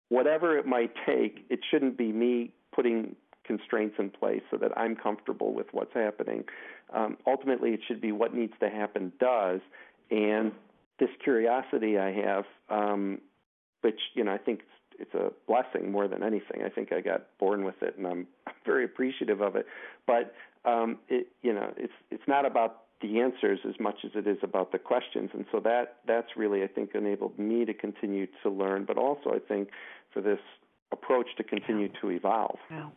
Whatever 0.08 0.56
it 0.56 0.66
might 0.66 0.92
take, 1.04 1.44
it 1.50 1.60
shouldn't 1.68 1.98
be 1.98 2.12
me 2.12 2.52
putting 2.72 3.16
constraints 3.44 3.96
in 3.98 4.10
place 4.10 4.42
so 4.50 4.56
that 4.58 4.76
I'm 4.76 4.94
comfortable 4.94 5.54
with 5.54 5.66
what's 5.72 5.94
happening. 5.94 6.44
Um, 6.92 7.16
ultimately, 7.26 7.70
it 7.70 7.80
should 7.86 8.00
be 8.00 8.12
what 8.12 8.34
needs 8.34 8.52
to 8.60 8.68
happen 8.68 9.12
does, 9.18 9.60
and 10.10 10.52
this 10.98 11.08
curiosity 11.22 11.98
I 11.98 12.12
have, 12.12 12.44
um, 12.68 13.20
which 13.80 14.00
you 14.14 14.24
know 14.24 14.32
I 14.32 14.38
think 14.38 14.60
it's, 14.60 15.00
it's 15.00 15.14
a 15.14 15.32
blessing 15.46 15.90
more 15.90 16.06
than 16.06 16.22
anything. 16.22 16.62
I 16.64 16.68
think 16.68 16.92
I 16.92 17.00
got 17.00 17.26
born 17.38 17.64
with 17.64 17.82
it, 17.82 17.96
and 17.96 18.06
I'm, 18.06 18.26
I'm 18.46 18.54
very 18.64 18.84
appreciative 18.84 19.40
of 19.40 19.56
it. 19.56 19.66
But 20.06 20.34
um, 20.64 20.98
it, 21.08 21.28
you 21.42 21.52
know, 21.52 21.72
it's 21.76 21.92
it's 22.10 22.26
not 22.28 22.46
about 22.46 22.85
the 23.00 23.20
answers 23.20 23.58
as 23.68 23.74
much 23.78 23.96
as 24.04 24.12
it 24.14 24.26
is 24.26 24.38
about 24.42 24.72
the 24.72 24.78
questions, 24.78 25.30
and 25.34 25.44
so 25.52 25.60
that 25.60 25.96
that's 26.06 26.28
really 26.36 26.62
I 26.62 26.66
think 26.66 26.90
enabled 26.94 27.38
me 27.38 27.64
to 27.64 27.74
continue 27.74 28.26
to 28.42 28.50
learn, 28.50 28.84
but 28.84 28.96
also 28.96 29.30
I 29.30 29.38
think 29.38 29.68
for 30.12 30.22
this 30.22 30.40
approach 30.92 31.26
to 31.36 31.44
continue 31.44 31.88
to 32.00 32.10
evolve. 32.10 32.58
Yeah. 32.70 32.88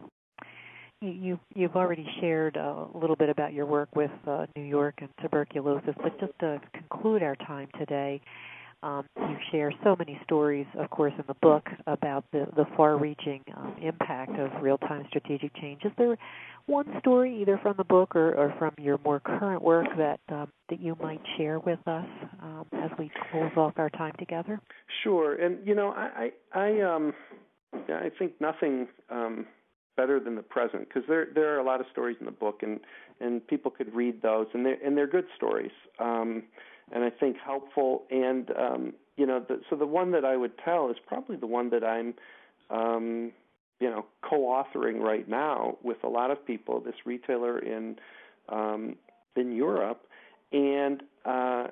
You, 1.01 1.39
you've 1.55 1.77
already 1.77 2.05
shared 2.19 2.57
a 2.57 2.87
little 2.93 3.15
bit 3.15 3.29
about 3.29 3.53
your 3.53 3.65
work 3.65 3.95
with 3.95 4.11
uh, 4.27 4.47
New 4.57 4.63
York 4.63 4.95
and 4.97 5.09
tuberculosis, 5.21 5.95
but 5.95 6.19
just 6.19 6.33
to 6.41 6.59
conclude 6.73 7.23
our 7.23 7.37
time 7.37 7.69
today, 7.77 8.19
um, 8.83 9.05
you 9.17 9.35
share 9.51 9.71
so 9.83 9.95
many 9.97 10.19
stories, 10.23 10.65
of 10.77 10.89
course, 10.89 11.13
in 11.17 11.23
the 11.27 11.35
book 11.41 11.67
about 11.87 12.23
the, 12.31 12.47
the 12.55 12.65
far-reaching 12.77 13.41
um, 13.57 13.75
impact 13.81 14.31
of 14.39 14.49
real-time 14.61 15.05
strategic 15.09 15.53
change. 15.55 15.81
Is 15.83 15.91
there 15.97 16.17
one 16.65 16.85
story, 16.99 17.41
either 17.41 17.59
from 17.61 17.75
the 17.77 17.83
book 17.83 18.15
or, 18.15 18.33
or 18.35 18.53
from 18.57 18.73
your 18.77 18.99
more 19.03 19.19
current 19.19 19.61
work, 19.61 19.87
that 19.97 20.19
um, 20.29 20.49
that 20.69 20.79
you 20.79 20.95
might 21.01 21.21
share 21.37 21.59
with 21.59 21.79
us 21.87 22.05
um, 22.41 22.65
as 22.73 22.91
we 22.97 23.11
close 23.31 23.51
off 23.57 23.73
our 23.77 23.89
time 23.89 24.13
together? 24.19 24.61
Sure, 25.03 25.35
and 25.35 25.65
you 25.67 25.75
know, 25.75 25.89
I 25.89 26.31
I, 26.53 26.59
I 26.59 26.81
um 26.81 27.13
I 27.73 28.11
think 28.17 28.33
nothing 28.39 28.87
um 29.09 29.45
better 29.97 30.19
than 30.19 30.35
the 30.35 30.41
present 30.41 30.87
because 30.87 31.03
there 31.09 31.27
there 31.35 31.53
are 31.55 31.59
a 31.59 31.63
lot 31.63 31.81
of 31.81 31.85
stories 31.91 32.15
in 32.21 32.25
the 32.25 32.31
book 32.31 32.59
and 32.61 32.79
and 33.19 33.45
people 33.47 33.69
could 33.69 33.93
read 33.93 34.21
those 34.21 34.47
and 34.53 34.65
they 34.65 34.75
and 34.85 34.95
they're 34.95 35.07
good 35.07 35.25
stories 35.35 35.71
um, 35.99 36.43
and 36.91 37.03
I 37.03 37.09
think 37.09 37.37
helpful. 37.43 38.03
And 38.09 38.51
um, 38.57 38.93
you 39.17 39.25
know 39.25 39.43
the, 39.47 39.61
so 39.69 39.75
the 39.75 39.85
one 39.85 40.11
that 40.11 40.25
I 40.25 40.35
would 40.37 40.57
tell 40.63 40.89
is 40.89 40.97
probably 41.05 41.35
the 41.35 41.47
one 41.47 41.69
that 41.71 41.83
I'm 41.83 42.13
um, 42.69 43.31
you 43.79 43.89
know 43.89 44.05
co-authoring 44.21 44.99
right 44.99 45.27
now 45.27 45.77
with 45.83 45.97
a 46.03 46.09
lot 46.09 46.31
of 46.31 46.45
people 46.45 46.79
this 46.79 46.95
retailer 47.05 47.59
in 47.59 47.97
um, 48.49 48.95
in 49.35 49.51
Europe. 49.51 50.01
And 50.51 51.03
uh, 51.25 51.67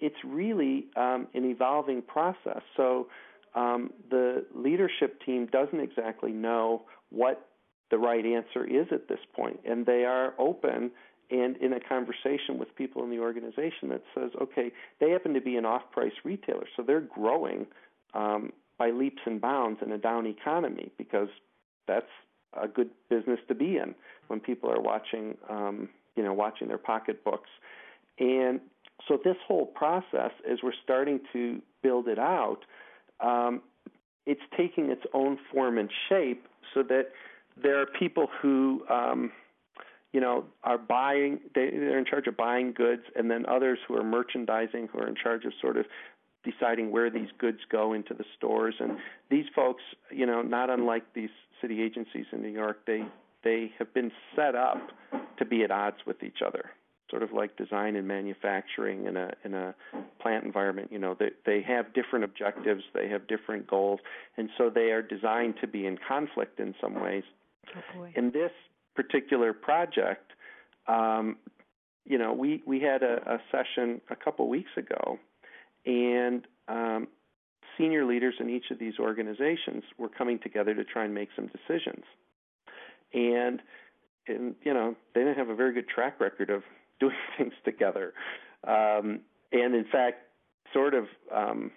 it's 0.00 0.16
really 0.24 0.86
um, 0.96 1.28
an 1.34 1.44
evolving 1.44 2.02
process. 2.02 2.60
So 2.76 3.08
um, 3.54 3.92
the 4.10 4.44
leadership 4.54 5.20
team 5.24 5.46
doesn't 5.46 5.80
exactly 5.80 6.32
know 6.32 6.82
what 7.10 7.48
the 7.90 7.98
right 7.98 8.24
answer 8.24 8.64
is 8.64 8.86
at 8.90 9.08
this 9.08 9.20
point, 9.34 9.60
and 9.64 9.86
they 9.86 10.04
are 10.04 10.34
open 10.38 10.90
and 11.30 11.56
in 11.56 11.72
a 11.72 11.80
conversation 11.80 12.58
with 12.58 12.74
people 12.76 13.02
in 13.02 13.10
the 13.10 13.18
organization 13.18 13.88
that 13.88 14.02
says, 14.14 14.30
okay, 14.40 14.70
they 15.00 15.10
happen 15.10 15.34
to 15.34 15.40
be 15.40 15.56
an 15.56 15.64
off-price 15.64 16.12
retailer, 16.24 16.66
so 16.76 16.82
they're 16.82 17.00
growing 17.00 17.66
um, 18.14 18.52
by 18.78 18.90
leaps 18.90 19.22
and 19.26 19.40
bounds 19.40 19.80
in 19.84 19.92
a 19.92 19.98
down 19.98 20.26
economy 20.26 20.90
because 20.98 21.28
that's 21.88 22.06
a 22.60 22.68
good 22.68 22.90
business 23.08 23.38
to 23.48 23.54
be 23.54 23.76
in 23.76 23.94
when 24.28 24.40
people 24.40 24.70
are 24.70 24.80
watching, 24.80 25.36
um, 25.48 25.88
you 26.14 26.22
know, 26.22 26.32
watching 26.32 26.68
their 26.68 26.78
pocketbooks. 26.78 27.50
And 28.18 28.60
so 29.06 29.18
this 29.22 29.36
whole 29.46 29.66
process, 29.66 30.30
as 30.50 30.58
we're 30.62 30.72
starting 30.82 31.20
to 31.32 31.60
build 31.82 32.08
it 32.08 32.18
out, 32.18 32.60
um, 33.20 33.62
it's 34.26 34.40
taking 34.56 34.90
its 34.90 35.02
own 35.12 35.38
form 35.52 35.78
and 35.78 35.90
shape 36.08 36.46
so 36.74 36.82
that 36.84 37.10
there 37.62 37.80
are 37.80 37.86
people 37.86 38.28
who 38.40 38.82
um, 38.90 39.32
you 40.16 40.22
know 40.22 40.46
are 40.64 40.78
buying 40.78 41.40
they, 41.54 41.68
they're 41.68 41.98
in 41.98 42.06
charge 42.06 42.26
of 42.26 42.38
buying 42.38 42.72
goods 42.72 43.02
and 43.14 43.30
then 43.30 43.44
others 43.44 43.78
who 43.86 43.94
are 43.96 44.02
merchandising 44.02 44.88
who 44.90 44.98
are 44.98 45.06
in 45.06 45.14
charge 45.14 45.44
of 45.44 45.52
sort 45.60 45.76
of 45.76 45.84
deciding 46.42 46.90
where 46.90 47.10
these 47.10 47.28
goods 47.36 47.58
go 47.70 47.92
into 47.92 48.14
the 48.14 48.24
stores. 48.34 48.76
And 48.80 48.96
these 49.30 49.44
folks 49.54 49.82
you 50.10 50.24
know 50.24 50.40
not 50.40 50.70
unlike 50.70 51.04
these 51.12 51.34
city 51.60 51.82
agencies 51.82 52.24
in 52.32 52.40
New 52.40 52.48
York 52.48 52.78
they 52.86 53.02
they 53.44 53.72
have 53.78 53.92
been 53.92 54.10
set 54.34 54.54
up 54.54 54.80
to 55.38 55.44
be 55.44 55.62
at 55.64 55.70
odds 55.70 55.98
with 56.06 56.22
each 56.22 56.38
other 56.44 56.70
sort 57.10 57.22
of 57.22 57.32
like 57.32 57.54
design 57.58 57.94
and 57.94 58.08
manufacturing 58.08 59.04
in 59.04 59.18
a 59.18 59.32
in 59.44 59.52
a 59.52 59.74
plant 60.18 60.46
environment. 60.46 60.90
You 60.90 60.98
know 60.98 61.14
they 61.18 61.32
they 61.44 61.60
have 61.60 61.92
different 61.92 62.24
objectives 62.24 62.84
they 62.94 63.08
have 63.10 63.28
different 63.28 63.66
goals 63.66 64.00
and 64.38 64.48
so 64.56 64.70
they 64.70 64.92
are 64.92 65.02
designed 65.02 65.56
to 65.60 65.66
be 65.66 65.84
in 65.84 65.98
conflict 66.08 66.58
in 66.58 66.74
some 66.80 67.02
ways. 67.02 67.24
Oh, 67.76 68.06
in 68.14 68.30
this 68.30 68.52
particular 68.96 69.52
project, 69.52 70.32
um, 70.88 71.36
you 72.04 72.18
know, 72.18 72.32
we 72.32 72.62
we 72.66 72.80
had 72.80 73.02
a, 73.02 73.34
a 73.34 73.38
session 73.50 74.00
a 74.10 74.16
couple 74.16 74.48
weeks 74.48 74.70
ago, 74.76 75.18
and 75.84 76.46
um, 76.68 77.08
senior 77.76 78.04
leaders 78.04 78.34
in 78.40 78.48
each 78.48 78.70
of 78.70 78.78
these 78.78 78.94
organizations 78.98 79.82
were 79.98 80.08
coming 80.08 80.38
together 80.38 80.74
to 80.74 80.84
try 80.84 81.04
and 81.04 81.14
make 81.14 81.28
some 81.34 81.48
decisions, 81.48 82.04
and 83.12 83.60
and 84.28 84.54
you 84.62 84.72
know 84.72 84.94
they 85.14 85.20
didn't 85.20 85.38
have 85.38 85.48
a 85.48 85.54
very 85.54 85.74
good 85.74 85.88
track 85.88 86.20
record 86.20 86.50
of 86.50 86.62
doing 87.00 87.14
things 87.36 87.52
together, 87.64 88.14
um, 88.66 89.20
and 89.52 89.74
in 89.74 89.84
fact, 89.90 90.18
sort 90.72 90.94
of 90.94 91.06
um, 91.34 91.70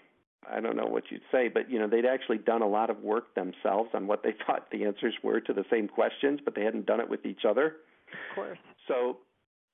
I 0.48 0.60
don't 0.62 0.76
know 0.76 0.86
what 0.86 1.04
you'd 1.10 1.22
say, 1.32 1.48
but 1.48 1.70
you 1.70 1.80
know 1.80 1.88
they'd 1.88 2.06
actually 2.06 2.38
done 2.38 2.62
a 2.62 2.68
lot 2.68 2.90
of 2.90 3.00
work 3.00 3.36
themselves 3.36 3.90
on 3.94 4.08
what 4.08 4.24
they 4.24 4.34
thought 4.46 4.70
the 4.72 4.86
answers 4.86 5.14
were 5.24 5.40
to 5.42 5.54
the 5.54 5.66
same 5.70 5.88
questions, 5.88 6.40
but 6.44 6.56
they 6.56 6.64
hadn't 6.64 6.86
done 6.86 7.00
it 7.00 7.10
with 7.10 7.26
each 7.26 7.46
other. 7.48 7.78
Of 8.12 8.36
course. 8.36 8.60
So, 8.88 9.18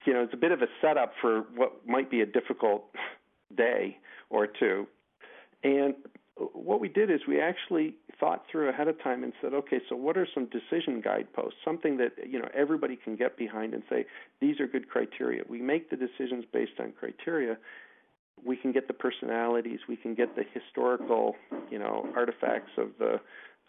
you 0.05 0.13
know, 0.13 0.23
it's 0.23 0.33
a 0.33 0.37
bit 0.37 0.51
of 0.51 0.61
a 0.61 0.67
setup 0.81 1.13
for 1.21 1.41
what 1.55 1.87
might 1.87 2.11
be 2.11 2.21
a 2.21 2.25
difficult 2.25 2.85
day 3.55 3.97
or 4.29 4.47
two. 4.47 4.87
And 5.63 5.95
what 6.53 6.79
we 6.79 6.89
did 6.89 7.09
is 7.09 7.21
we 7.27 7.39
actually 7.39 7.95
thought 8.19 8.43
through 8.51 8.69
ahead 8.69 8.87
of 8.87 9.01
time 9.01 9.23
and 9.23 9.33
said, 9.41 9.53
okay, 9.53 9.79
so 9.89 9.95
what 9.95 10.17
are 10.17 10.27
some 10.33 10.47
decision 10.47 11.01
guideposts? 11.01 11.59
Something 11.63 11.97
that 11.97 12.13
you 12.27 12.39
know 12.39 12.49
everybody 12.53 12.97
can 12.97 13.15
get 13.15 13.37
behind 13.37 13.73
and 13.73 13.83
say 13.89 14.05
these 14.41 14.59
are 14.59 14.67
good 14.67 14.89
criteria. 14.89 15.43
We 15.47 15.61
make 15.61 15.89
the 15.89 15.95
decisions 15.95 16.45
based 16.51 16.79
on 16.79 16.91
criteria, 16.91 17.57
we 18.43 18.55
can 18.55 18.71
get 18.71 18.87
the 18.87 18.93
personalities, 18.93 19.79
we 19.87 19.95
can 19.95 20.15
get 20.15 20.35
the 20.35 20.43
historical, 20.53 21.35
you 21.69 21.79
know, 21.79 22.07
artifacts 22.15 22.71
of 22.77 22.89
the 22.99 23.19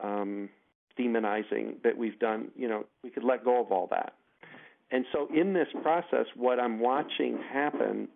um, 0.01 0.49
demonizing 0.99 1.83
that 1.83 1.97
we've 1.97 2.19
done. 2.19 2.49
You 2.57 2.69
know, 2.69 2.85
we 3.03 3.11
could 3.11 3.25
let 3.25 3.45
go 3.45 3.61
of 3.61 3.73
all 3.73 3.89
that. 3.91 4.15
And 4.91 5.05
so, 5.13 5.29
in 5.35 5.53
this 5.53 5.69
process, 5.83 6.27
what 6.37 6.61
I'm 6.61 6.79
watching 6.79 7.39
happen 7.53 8.09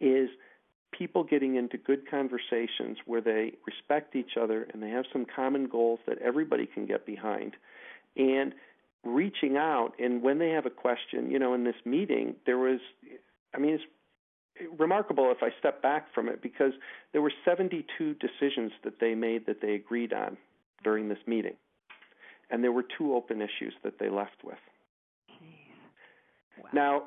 is 0.00 0.28
people 0.96 1.24
getting 1.24 1.56
into 1.56 1.76
good 1.76 2.08
conversations 2.08 2.98
where 3.06 3.20
they 3.20 3.52
respect 3.66 4.14
each 4.14 4.36
other 4.40 4.66
and 4.72 4.82
they 4.82 4.90
have 4.90 5.04
some 5.12 5.26
common 5.34 5.66
goals 5.66 5.98
that 6.06 6.18
everybody 6.18 6.66
can 6.66 6.86
get 6.86 7.04
behind. 7.04 7.54
And 8.16 8.54
reaching 9.04 9.56
out 9.56 9.92
and 9.98 10.22
when 10.22 10.38
they 10.38 10.50
have 10.50 10.66
a 10.66 10.70
question, 10.70 11.30
you 11.30 11.38
know, 11.38 11.54
in 11.54 11.64
this 11.64 11.74
meeting, 11.84 12.36
there 12.46 12.58
was, 12.58 12.80
I 13.54 13.58
mean, 13.58 13.74
it's 13.74 13.84
remarkable 14.78 15.30
if 15.30 15.42
I 15.42 15.50
step 15.58 15.82
back 15.82 16.12
from 16.14 16.28
it 16.28 16.42
because 16.42 16.72
there 17.12 17.22
were 17.22 17.32
72 17.44 18.14
decisions 18.14 18.72
that 18.84 19.00
they 19.00 19.14
made 19.14 19.46
that 19.46 19.60
they 19.60 19.74
agreed 19.74 20.12
on 20.12 20.36
during 20.82 21.08
this 21.08 21.18
meeting. 21.26 21.56
And 22.50 22.62
there 22.62 22.72
were 22.72 22.84
two 22.98 23.14
open 23.14 23.40
issues 23.40 23.74
that 23.82 23.98
they 23.98 24.08
left 24.08 24.44
with. 24.44 24.58
Wow. 26.58 26.68
Now, 26.72 27.02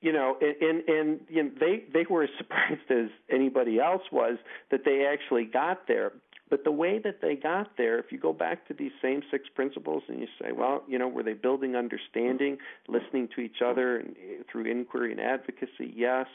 you 0.00 0.12
know, 0.12 0.36
and 0.40 0.82
and 0.88 1.20
you 1.28 1.44
know, 1.44 1.50
they 1.58 1.84
they 1.92 2.04
were 2.08 2.24
as 2.24 2.30
surprised 2.38 2.90
as 2.90 3.08
anybody 3.30 3.78
else 3.78 4.02
was 4.10 4.36
that 4.70 4.84
they 4.84 5.06
actually 5.10 5.44
got 5.44 5.86
there. 5.86 6.12
But 6.50 6.64
the 6.64 6.72
way 6.72 6.98
that 7.02 7.20
they 7.22 7.36
got 7.36 7.76
there, 7.78 7.98
if 7.98 8.12
you 8.12 8.18
go 8.18 8.32
back 8.32 8.68
to 8.68 8.74
these 8.74 8.92
same 9.00 9.22
six 9.30 9.48
principles 9.54 10.02
and 10.08 10.20
you 10.20 10.26
say, 10.40 10.52
well, 10.52 10.84
you 10.86 10.98
know, 10.98 11.08
were 11.08 11.22
they 11.22 11.32
building 11.32 11.74
understanding, 11.74 12.58
listening 12.86 13.28
to 13.34 13.40
each 13.40 13.62
other 13.64 13.98
and, 13.98 14.10
eh, 14.10 14.42
through 14.50 14.66
inquiry 14.70 15.12
and 15.12 15.20
advocacy? 15.20 15.92
Yes. 15.94 16.26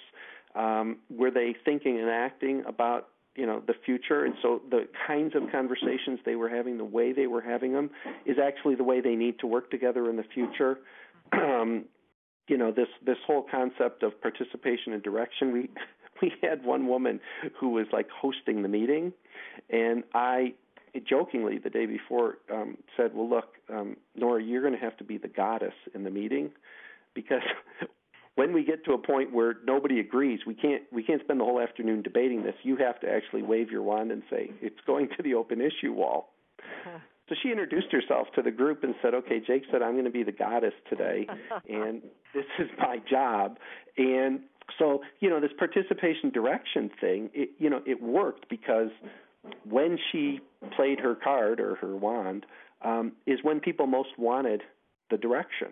Um, 0.56 0.98
were 1.10 1.30
they 1.30 1.56
thinking 1.64 2.00
and 2.00 2.10
acting 2.10 2.64
about 2.68 3.10
you 3.36 3.46
know 3.46 3.62
the 3.66 3.76
future 3.86 4.26
and 4.26 4.34
so 4.42 4.62
the 4.70 4.88
kinds 5.08 5.36
of 5.36 5.44
conversations 5.52 6.20
they 6.26 6.36
were 6.36 6.50
having 6.50 6.78
the 6.78 6.84
way 6.84 7.14
they 7.14 7.28
were 7.28 7.42
having 7.42 7.72
them 7.74 7.90
is 8.26 8.38
actually 8.38 8.76
the 8.76 8.84
way 8.84 9.00
they 9.00 9.16
need 9.16 9.40
to 9.40 9.48
work 9.48 9.70
together 9.70 10.10
in 10.10 10.18
the 10.18 10.26
future 10.34 10.80
um, 11.34 11.86
you 12.48 12.58
know 12.58 12.72
this 12.72 12.88
this 13.06 13.18
whole 13.26 13.46
concept 13.50 14.04
of 14.04 14.20
participation 14.22 14.92
and 14.94 15.04
direction 15.04 15.54
we 15.54 15.70
we 16.22 16.34
had 16.42 16.64
one 16.64 16.88
woman 16.88 17.20
who 17.60 17.70
was 17.70 17.88
like 17.92 18.10
hosting 18.10 18.62
the 18.62 18.68
meeting 18.68 19.14
and 19.70 20.04
i 20.14 20.54
jokingly 21.08 21.58
the 21.58 21.70
day 21.70 21.86
before 21.86 22.38
um 22.52 22.78
said 22.98 23.12
well 23.14 23.30
look 23.30 23.56
um 23.72 23.96
nora 24.16 24.42
you're 24.42 24.62
going 24.62 24.74
to 24.74 24.80
have 24.80 24.98
to 24.98 25.04
be 25.04 25.18
the 25.18 25.28
goddess 25.28 25.74
in 25.94 26.04
the 26.04 26.10
meeting 26.10 26.52
because 27.14 27.42
when 28.36 28.54
we 28.54 28.64
get 28.64 28.84
to 28.86 28.94
a 28.94 28.98
point 28.98 29.32
where 29.34 29.56
nobody 29.66 30.00
agrees 30.00 30.40
we 30.48 30.54
can't 30.54 30.84
we 30.92 31.04
can't 31.04 31.22
spend 31.22 31.40
the 31.40 31.44
whole 31.44 31.60
afternoon 31.60 32.02
debating 32.02 32.44
this 32.44 32.56
you 32.64 32.76
have 32.76 33.00
to 33.00 33.10
actually 33.10 33.44
wave 33.44 33.70
your 33.70 33.84
wand 33.84 34.12
and 34.12 34.24
say 34.30 34.52
it's 34.62 34.80
going 34.88 35.08
to 35.16 35.24
the 35.24 35.34
open 35.34 35.62
issue 35.62 35.94
wall 35.94 36.34
so 37.30 37.36
she 37.44 37.52
introduced 37.52 37.92
herself 37.92 38.28
to 38.36 38.42
the 38.42 38.50
group 38.50 38.84
and 38.84 38.96
said, 39.02 39.14
"Okay, 39.14 39.40
Jake 39.40 39.64
said 39.72 39.84
I'm 39.84 39.94
going 39.94 40.06
to 40.06 40.12
be 40.12 40.24
the 40.24 40.32
goddess 40.32 40.74
today, 40.90 41.28
and 41.70 42.02
this 42.34 42.46
is 42.58 42.68
my 42.78 42.98
job." 43.10 43.58
And 43.98 44.42
so, 44.78 45.02
you 45.20 45.30
know, 45.30 45.40
this 45.40 45.52
participation 45.58 46.30
direction 46.30 46.90
thing, 47.00 47.30
it, 47.34 47.50
you 47.58 47.70
know, 47.70 47.82
it 47.86 48.02
worked 48.02 48.50
because 48.50 48.90
when 49.64 49.98
she 50.12 50.40
played 50.76 51.00
her 51.00 51.16
card 51.16 51.60
or 51.60 51.76
her 51.76 51.96
wand, 51.96 52.46
um, 52.82 53.14
is 53.26 53.40
when 53.42 53.60
people 53.60 53.88
most 53.88 54.18
wanted 54.18 54.62
the 55.10 55.18
direction. 55.18 55.70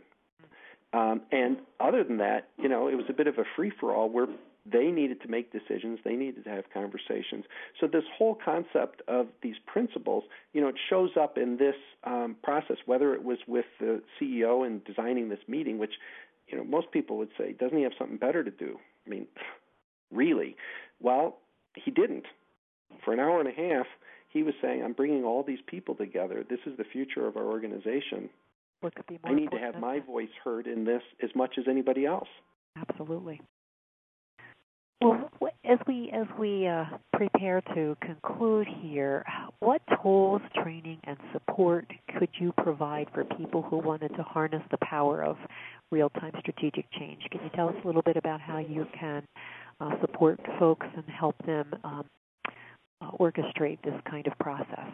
Um, 0.94 1.22
and 1.32 1.58
other 1.80 2.04
than 2.04 2.18
that, 2.18 2.50
you 2.58 2.70
know, 2.70 2.88
it 2.88 2.96
was 2.96 3.06
a 3.10 3.14
bit 3.14 3.28
of 3.28 3.38
a 3.38 3.44
free 3.56 3.72
for 3.80 3.94
all 3.94 4.10
where 4.10 4.28
they 4.70 4.88
needed 4.92 5.22
to 5.22 5.28
make 5.28 5.52
decisions. 5.52 6.00
They 6.04 6.16
needed 6.16 6.44
to 6.44 6.50
have 6.50 6.66
conversations. 6.74 7.46
So 7.80 7.88
this 7.88 8.04
whole 8.18 8.38
concept 8.44 9.02
of 9.08 9.28
these 9.42 9.56
principles, 9.66 10.24
you 10.54 10.62
know, 10.62 10.68
it 10.68 10.76
shows 10.90 11.12
up 11.20 11.38
in 11.38 11.58
this 11.58 11.76
um, 12.04 12.36
process. 12.44 12.78
Whether 12.86 13.14
it 13.14 13.24
was 13.24 13.38
with 13.48 13.66
the 13.80 14.02
CEO 14.20 14.66
in 14.66 14.82
designing 14.86 15.30
this 15.30 15.40
meeting, 15.48 15.78
which, 15.78 15.94
you 16.48 16.58
know, 16.58 16.64
most 16.64 16.92
people 16.92 17.18
would 17.18 17.30
say, 17.38 17.54
doesn't 17.54 17.78
he 17.78 17.84
have 17.84 17.94
something 17.98 18.18
better 18.18 18.44
to 18.44 18.52
do? 18.52 18.78
I 19.06 19.10
mean, 19.10 19.28
really? 20.12 20.56
Well, 21.00 21.38
he 21.76 21.92
didn't. 21.92 22.26
For 23.04 23.14
an 23.14 23.20
hour 23.20 23.40
and 23.40 23.50
a 23.50 23.52
half, 23.52 23.86
he 24.30 24.44
was 24.44 24.54
saying, 24.62 24.84
"I'm 24.84 24.94
bringing 24.94 25.24
all 25.24 25.44
these 25.44 25.60
people 25.68 25.96
together. 25.96 26.44
This 26.50 26.60
is 26.66 26.78
the 26.78 26.84
future 26.84 27.28
of 27.28 27.38
our 27.38 27.46
organization. 27.46 28.30
I 29.24 29.34
need 29.34 29.52
to 29.52 29.58
have 29.58 29.80
my 29.80 30.00
voice 30.00 30.30
heard 30.44 30.68
in 30.68 30.86
this 30.86 31.02
as 31.22 31.30
much 31.36 31.56
as 31.58 31.66
anybody 31.68 32.06
else." 32.06 32.30
Absolutely. 32.78 33.42
Well, 35.00 35.30
as 35.64 35.78
we 35.88 36.10
as 36.12 36.26
we 36.40 36.68
uh, 36.68 36.86
prepare 37.14 37.62
to 37.76 37.96
conclude 38.02 38.68
here, 38.82 39.24
what 39.60 39.82
tools, 40.02 40.42
training, 40.64 41.00
and 41.04 41.18
support 41.34 41.86
could 42.18 42.30
you 42.40 42.52
provide 42.64 43.08
for 43.14 43.24
people 43.24 43.62
who 43.62 43.78
wanted 43.78 44.10
to 44.16 44.24
harness 44.24 44.64
the 44.72 44.78
power 44.82 45.24
of 45.24 45.38
real-time 45.92 46.34
strategic 46.40 46.92
change? 46.92 47.22
Can 47.32 47.42
you 47.44 47.50
tell 47.56 47.70
us 47.70 47.76
a 47.84 47.88
little 47.88 48.02
bit 48.02 48.18
about 48.18 48.42
how 48.42 48.58
you 48.58 48.88
can 49.00 49.24
uh, 49.80 49.92
support 50.02 50.40
folks 50.58 50.88
and 50.96 51.06
help 51.08 51.36
them 51.46 51.72
um, 51.84 52.06
uh, 53.02 53.12
orchestrate 53.20 53.82
this 53.84 54.00
kind 54.10 54.26
of 54.26 54.38
process? 54.40 54.90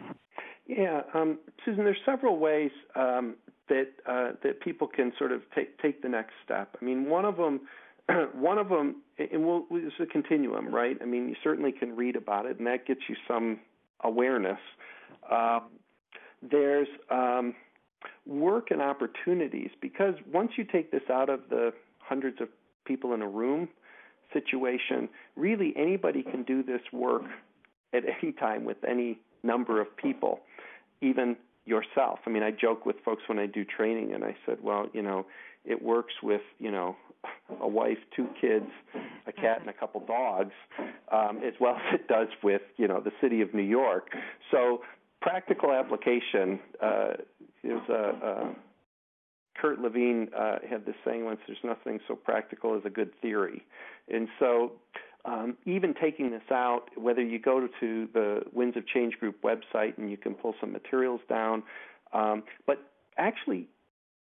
Yeah, 0.66 1.02
um, 1.14 1.38
Susan, 1.64 1.84
there's 1.84 1.96
several 2.04 2.38
ways 2.38 2.70
um, 2.94 3.36
that 3.68 3.88
uh, 4.06 4.32
that 4.42 4.60
people 4.60 4.86
can 4.86 5.12
sort 5.18 5.32
of 5.32 5.40
take 5.54 5.78
take 5.78 6.02
the 6.02 6.08
next 6.10 6.32
step. 6.44 6.76
I 6.80 6.84
mean, 6.84 7.08
one 7.08 7.24
of 7.24 7.36
them 7.36 7.60
one 8.34 8.58
of 8.58 8.68
them, 8.68 9.02
and 9.18 9.46
we'll, 9.46 9.64
it's 9.70 9.94
a 10.00 10.06
continuum, 10.06 10.74
right? 10.74 10.96
I 11.00 11.04
mean, 11.04 11.28
you 11.28 11.36
certainly 11.42 11.72
can 11.72 11.96
read 11.96 12.16
about 12.16 12.46
it, 12.46 12.58
and 12.58 12.66
that 12.66 12.86
gets 12.86 13.00
you 13.08 13.16
some 13.26 13.60
awareness. 14.02 14.58
Um, 15.30 15.62
there's 16.42 16.88
um, 17.10 17.54
work 18.26 18.70
and 18.70 18.82
opportunities 18.82 19.70
because 19.80 20.14
once 20.30 20.52
you 20.56 20.64
take 20.64 20.90
this 20.90 21.02
out 21.10 21.28
of 21.28 21.40
the 21.48 21.72
hundreds 21.98 22.40
of 22.40 22.48
people 22.84 23.14
in 23.14 23.22
a 23.22 23.28
room 23.28 23.68
situation, 24.32 25.08
really 25.36 25.72
anybody 25.76 26.22
can 26.22 26.42
do 26.42 26.62
this 26.62 26.82
work 26.92 27.22
at 27.92 28.02
any 28.22 28.32
time 28.32 28.64
with 28.64 28.78
any 28.86 29.18
number 29.42 29.80
of 29.80 29.96
people, 29.96 30.40
even 31.00 31.36
yourself. 31.64 32.20
I 32.26 32.30
mean, 32.30 32.42
I 32.42 32.50
joke 32.50 32.86
with 32.86 32.96
folks 33.04 33.22
when 33.26 33.38
I 33.38 33.46
do 33.46 33.64
training, 33.64 34.12
and 34.12 34.24
I 34.24 34.36
said, 34.46 34.58
well, 34.62 34.88
you 34.92 35.02
know, 35.02 35.26
it 35.64 35.82
works 35.82 36.14
with 36.22 36.42
you 36.58 36.70
know 36.70 36.96
a 37.60 37.68
wife, 37.68 37.98
two 38.14 38.28
kids, 38.40 38.66
a 39.26 39.32
cat, 39.32 39.60
and 39.60 39.70
a 39.70 39.72
couple 39.72 40.00
dogs, 40.06 40.52
um, 41.10 41.40
as 41.44 41.54
well 41.58 41.76
as 41.76 41.94
it 42.00 42.08
does 42.08 42.28
with 42.42 42.62
you 42.76 42.86
know 42.86 43.00
the 43.00 43.12
city 43.20 43.40
of 43.40 43.54
New 43.54 43.62
York. 43.62 44.08
So 44.50 44.82
practical 45.20 45.72
application 45.72 46.60
uh, 46.82 47.12
is 47.62 47.80
a. 47.88 47.94
a 48.22 48.54
Kurt 49.56 49.78
Lewin 49.78 50.28
uh, 50.36 50.56
had 50.68 50.84
this 50.84 50.96
saying 51.04 51.24
once: 51.24 51.38
"There's 51.46 51.62
nothing 51.62 52.00
so 52.08 52.16
practical 52.16 52.76
as 52.76 52.82
a 52.84 52.90
good 52.90 53.10
theory," 53.22 53.64
and 54.12 54.26
so 54.40 54.72
um, 55.24 55.56
even 55.64 55.94
taking 55.94 56.30
this 56.30 56.42
out, 56.50 56.90
whether 56.96 57.22
you 57.22 57.38
go 57.38 57.68
to 57.80 58.08
the 58.12 58.42
Winds 58.52 58.76
of 58.76 58.86
Change 58.86 59.14
Group 59.18 59.40
website 59.42 59.96
and 59.96 60.10
you 60.10 60.16
can 60.16 60.34
pull 60.34 60.54
some 60.60 60.72
materials 60.72 61.20
down, 61.28 61.62
um, 62.12 62.42
but 62.66 62.78
actually 63.16 63.68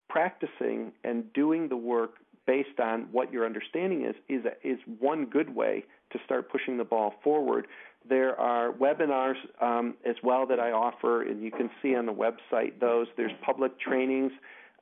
practicing 0.09 0.91
and 1.03 1.31
doing 1.33 1.69
the 1.69 1.77
work 1.77 2.15
based 2.45 2.79
on 2.81 3.07
what 3.11 3.31
your 3.31 3.45
understanding 3.45 4.03
is 4.03 4.15
is 4.27 4.45
is 4.63 4.77
one 4.99 5.25
good 5.25 5.55
way 5.55 5.85
to 6.11 6.19
start 6.25 6.51
pushing 6.51 6.77
the 6.77 6.83
ball 6.83 7.13
forward. 7.23 7.67
There 8.07 8.39
are 8.39 8.71
webinars 8.73 9.35
um, 9.61 9.95
as 10.05 10.15
well 10.23 10.45
that 10.47 10.59
I 10.59 10.71
offer, 10.71 11.21
and 11.21 11.41
you 11.41 11.51
can 11.51 11.69
see 11.81 11.95
on 11.95 12.05
the 12.07 12.13
website 12.13 12.79
those. 12.79 13.07
There's 13.15 13.31
public 13.45 13.79
trainings 13.79 14.31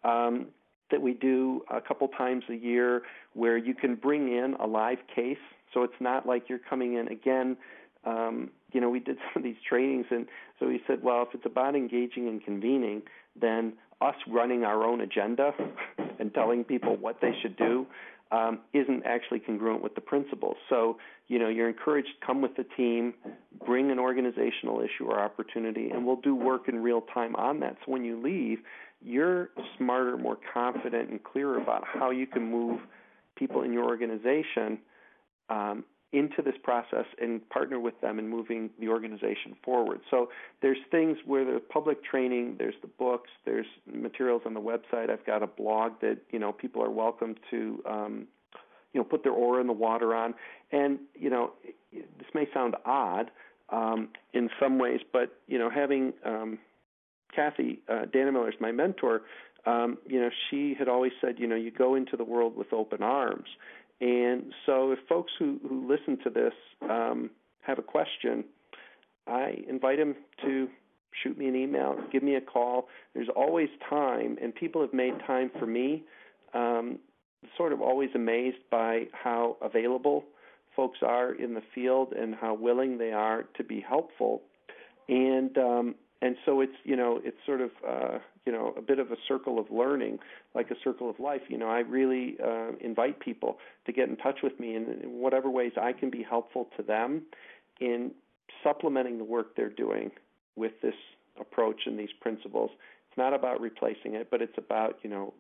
um, 0.04 0.48
that 0.90 1.02
we 1.02 1.14
do 1.14 1.62
a 1.70 1.82
couple 1.82 2.08
times 2.08 2.44
a 2.50 2.56
year 2.56 3.04
where 3.34 3.58
you 3.58 3.76
can 3.76 3.96
bring 3.96 4.30
in 4.30 4.56
a 4.60 4.66
live 4.66 5.00
case. 5.14 5.38
So 5.74 5.84
it's 5.84 6.00
not 6.00 6.26
like 6.26 6.50
you're 6.50 6.60
coming 6.60 6.96
in 6.96 7.08
again. 7.08 7.58
Um, 8.06 8.52
you 8.72 8.82
know, 8.82 8.90
we 8.90 9.00
did 9.00 9.18
some 9.34 9.42
of 9.42 9.44
these 9.44 9.62
trainings, 9.68 10.06
and 10.12 10.28
so 10.60 10.68
we 10.68 10.82
said, 10.88 11.04
well, 11.04 11.24
if 11.24 11.30
it's 11.34 11.46
about 11.46 11.76
engaging 11.76 12.28
and 12.28 12.44
convening, 12.44 13.04
then 13.40 13.74
us 14.02 14.16
running 14.28 14.64
our 14.64 14.84
own 14.84 15.02
agenda 15.02 15.52
and 16.20 16.34
telling 16.34 16.64
people 16.64 16.96
what 16.96 17.20
they 17.22 17.32
should 17.42 17.58
do 17.58 17.86
um, 18.32 18.60
isn't 18.74 19.04
actually 19.06 19.40
congruent 19.40 19.82
with 19.82 19.96
the 19.96 20.02
principles. 20.02 20.56
So, 20.70 20.98
you 21.28 21.40
know, 21.40 21.50
you're 21.50 21.70
encouraged 21.70 22.10
to 22.20 22.26
come 22.26 22.42
with 22.42 22.56
the 22.56 22.66
team, 22.78 23.14
bring 23.66 23.92
an 23.92 24.00
organizational 24.00 24.82
issue 24.82 25.06
or 25.06 25.20
opportunity, 25.20 25.90
and 25.90 26.06
we'll 26.06 26.22
do 26.22 26.36
work 26.36 26.70
in 26.70 26.82
real 26.82 27.02
time 27.14 27.36
on 27.36 27.60
that. 27.62 27.78
So 27.86 27.92
when 27.92 28.06
you 28.06 28.22
leave, 28.22 28.60
you're 29.02 29.50
smarter, 29.78 30.18
more 30.18 30.38
confident, 30.54 31.10
and 31.10 31.24
clearer 31.24 31.60
about 31.60 31.84
how 31.86 32.12
you 32.12 32.28
can 32.28 32.50
move 32.50 32.80
people 33.36 33.64
in 33.64 33.74
your 33.74 33.86
organization 33.86 34.80
um, 35.50 35.84
into 36.12 36.42
this 36.42 36.56
process 36.64 37.06
and 37.22 37.48
partner 37.50 37.80
with 37.80 38.00
them 38.02 38.18
in 38.18 38.28
moving 38.28 38.72
the 38.80 38.88
organization 38.88 39.56
forward. 39.64 40.00
So 40.10 40.30
there's 40.62 40.78
things 40.90 41.18
where 41.26 41.46
there's 41.46 41.62
public 41.70 42.04
training, 42.04 42.56
there's 42.58 42.76
the 42.82 42.88
books, 42.88 43.30
there's 43.46 43.68
materials 43.86 44.42
on 44.46 44.56
the 44.56 44.62
website. 44.62 45.12
I've 45.12 45.26
got 45.26 45.44
a 45.44 45.48
blog 45.48 45.94
that 46.02 46.18
you 46.32 46.40
know 46.40 46.52
people 46.52 46.84
are 46.84 46.90
welcome 46.90 47.36
to 47.52 47.84
um, 47.88 48.28
you 48.94 49.00
know 49.00 49.04
put 49.04 49.24
their 49.24 49.34
oar 49.34 49.62
in 49.62 49.68
the 49.68 49.74
water 49.74 50.16
on. 50.16 50.34
And 50.72 51.00
you 51.14 51.30
know 51.30 51.52
this 51.92 52.28
may 52.34 52.48
sound 52.54 52.76
odd 52.86 53.30
um, 53.70 54.10
in 54.34 54.50
some 54.60 54.80
ways, 54.80 55.02
but 55.14 55.40
you 55.48 55.60
know 55.60 55.70
having 55.70 56.14
um, 56.26 56.58
Kathy 57.36 57.82
uh, 57.88 58.06
Dannemiller 58.06 58.50
is 58.50 58.56
my 58.60 58.72
mentor. 58.72 59.22
Um, 59.66 59.98
you 60.08 60.20
know, 60.22 60.30
she 60.50 60.74
had 60.78 60.88
always 60.88 61.12
said, 61.20 61.36
you 61.38 61.46
know, 61.46 61.56
you 61.56 61.70
go 61.70 61.96
into 61.96 62.16
the 62.16 62.24
world 62.24 62.56
with 62.56 62.72
open 62.72 63.04
arms. 63.04 63.48
And 64.02 64.54
so, 64.66 64.92
if 64.92 65.00
folks 65.08 65.32
who, 65.38 65.60
who 65.68 65.88
listen 65.88 66.18
to 66.24 66.30
this 66.30 66.54
um, 66.82 67.30
have 67.62 67.80
a 67.80 67.82
question, 67.84 68.46
I 69.28 69.58
invite 69.68 69.98
them 69.98 70.16
to 70.44 70.68
shoot 71.24 71.38
me 71.38 71.48
an 71.48 71.56
email, 71.56 71.98
give 72.12 72.24
me 72.24 72.36
a 72.36 72.42
call. 72.42 72.88
There's 73.14 73.30
always 73.36 73.70
time, 73.90 74.38
and 74.42 74.56
people 74.56 74.82
have 74.82 74.94
made 74.94 75.14
time 75.26 75.52
for 75.60 75.66
me. 75.66 76.04
Um, 76.54 77.00
sort 77.58 77.74
of 77.74 77.82
always 77.82 78.10
amazed 78.16 78.58
by 78.72 79.04
how 79.12 79.58
available 79.62 80.24
folks 80.76 81.00
are 81.02 81.34
in 81.34 81.54
the 81.54 81.64
field 81.74 82.14
and 82.14 82.36
how 82.36 82.54
willing 82.54 82.98
they 82.98 83.12
are 83.12 83.44
to 83.58 83.64
be 83.64 83.82
helpful. 83.82 84.42
And 85.08 85.58
um, 85.58 85.96
and 86.22 86.36
so 86.46 86.62
it's 86.62 86.74
you 86.84 86.96
know 86.96 87.20
it's 87.24 87.38
sort 87.46 87.62
of 87.62 87.72
uh, 87.88 88.20
you 88.46 88.52
know 88.52 88.74
a 88.78 88.82
bit 88.82 89.00
of 89.00 89.12
a 89.12 89.16
circle 89.28 89.60
of 89.60 89.68
learning, 89.72 90.20
like 90.54 90.70
a 90.72 90.76
circle 90.84 91.10
of 91.10 91.20
life. 91.20 91.42
You 91.48 91.58
know, 91.58 91.70
I 91.70 91.80
really 91.80 92.38
uh, 92.44 92.72
invite 92.82 93.20
people 93.20 93.58
to 93.86 93.94
get 93.94 94.10
in 94.10 94.18
touch 94.18 94.40
with 94.44 94.60
me 94.60 94.76
in, 94.76 94.84
in 95.04 95.12
whatever 95.14 95.50
ways 95.50 95.72
I 95.82 95.94
can 95.94 96.10
be 96.10 96.24
helpful 96.24 96.68
to 96.78 96.84
them 96.84 97.24
in 97.80 98.12
supplementing 98.64 99.18
the 99.18 99.24
work 99.24 99.56
they're 99.56 99.70
doing 99.70 100.12
with 100.56 100.74
this 100.82 100.96
approach 101.40 101.82
and 101.86 101.98
these 101.98 102.10
principles. 102.20 102.72
It's 103.10 103.18
not 103.18 103.34
about 103.34 103.62
replacing 103.62 104.16
it, 104.16 104.30
but 104.30 104.42
it's 104.42 104.58
about 104.58 104.98
you 105.04 105.10
know 105.10 105.34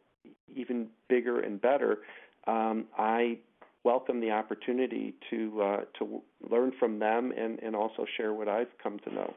even 0.56 0.88
bigger 1.10 1.42
and 1.42 1.62
better. 1.62 2.00
Um, 2.48 2.86
I 2.98 3.40
welcome 3.84 4.22
the 4.22 4.32
opportunity 4.32 5.14
to 5.30 5.62
uh, 5.62 5.78
to 5.98 6.22
learn 6.50 6.72
from 6.80 7.00
them 7.00 7.34
and 7.38 7.60
and 7.60 7.76
also 7.76 8.06
share 8.16 8.34
what 8.34 8.48
I've 8.48 8.78
come 8.82 9.00
to 9.00 9.14
know. 9.14 9.34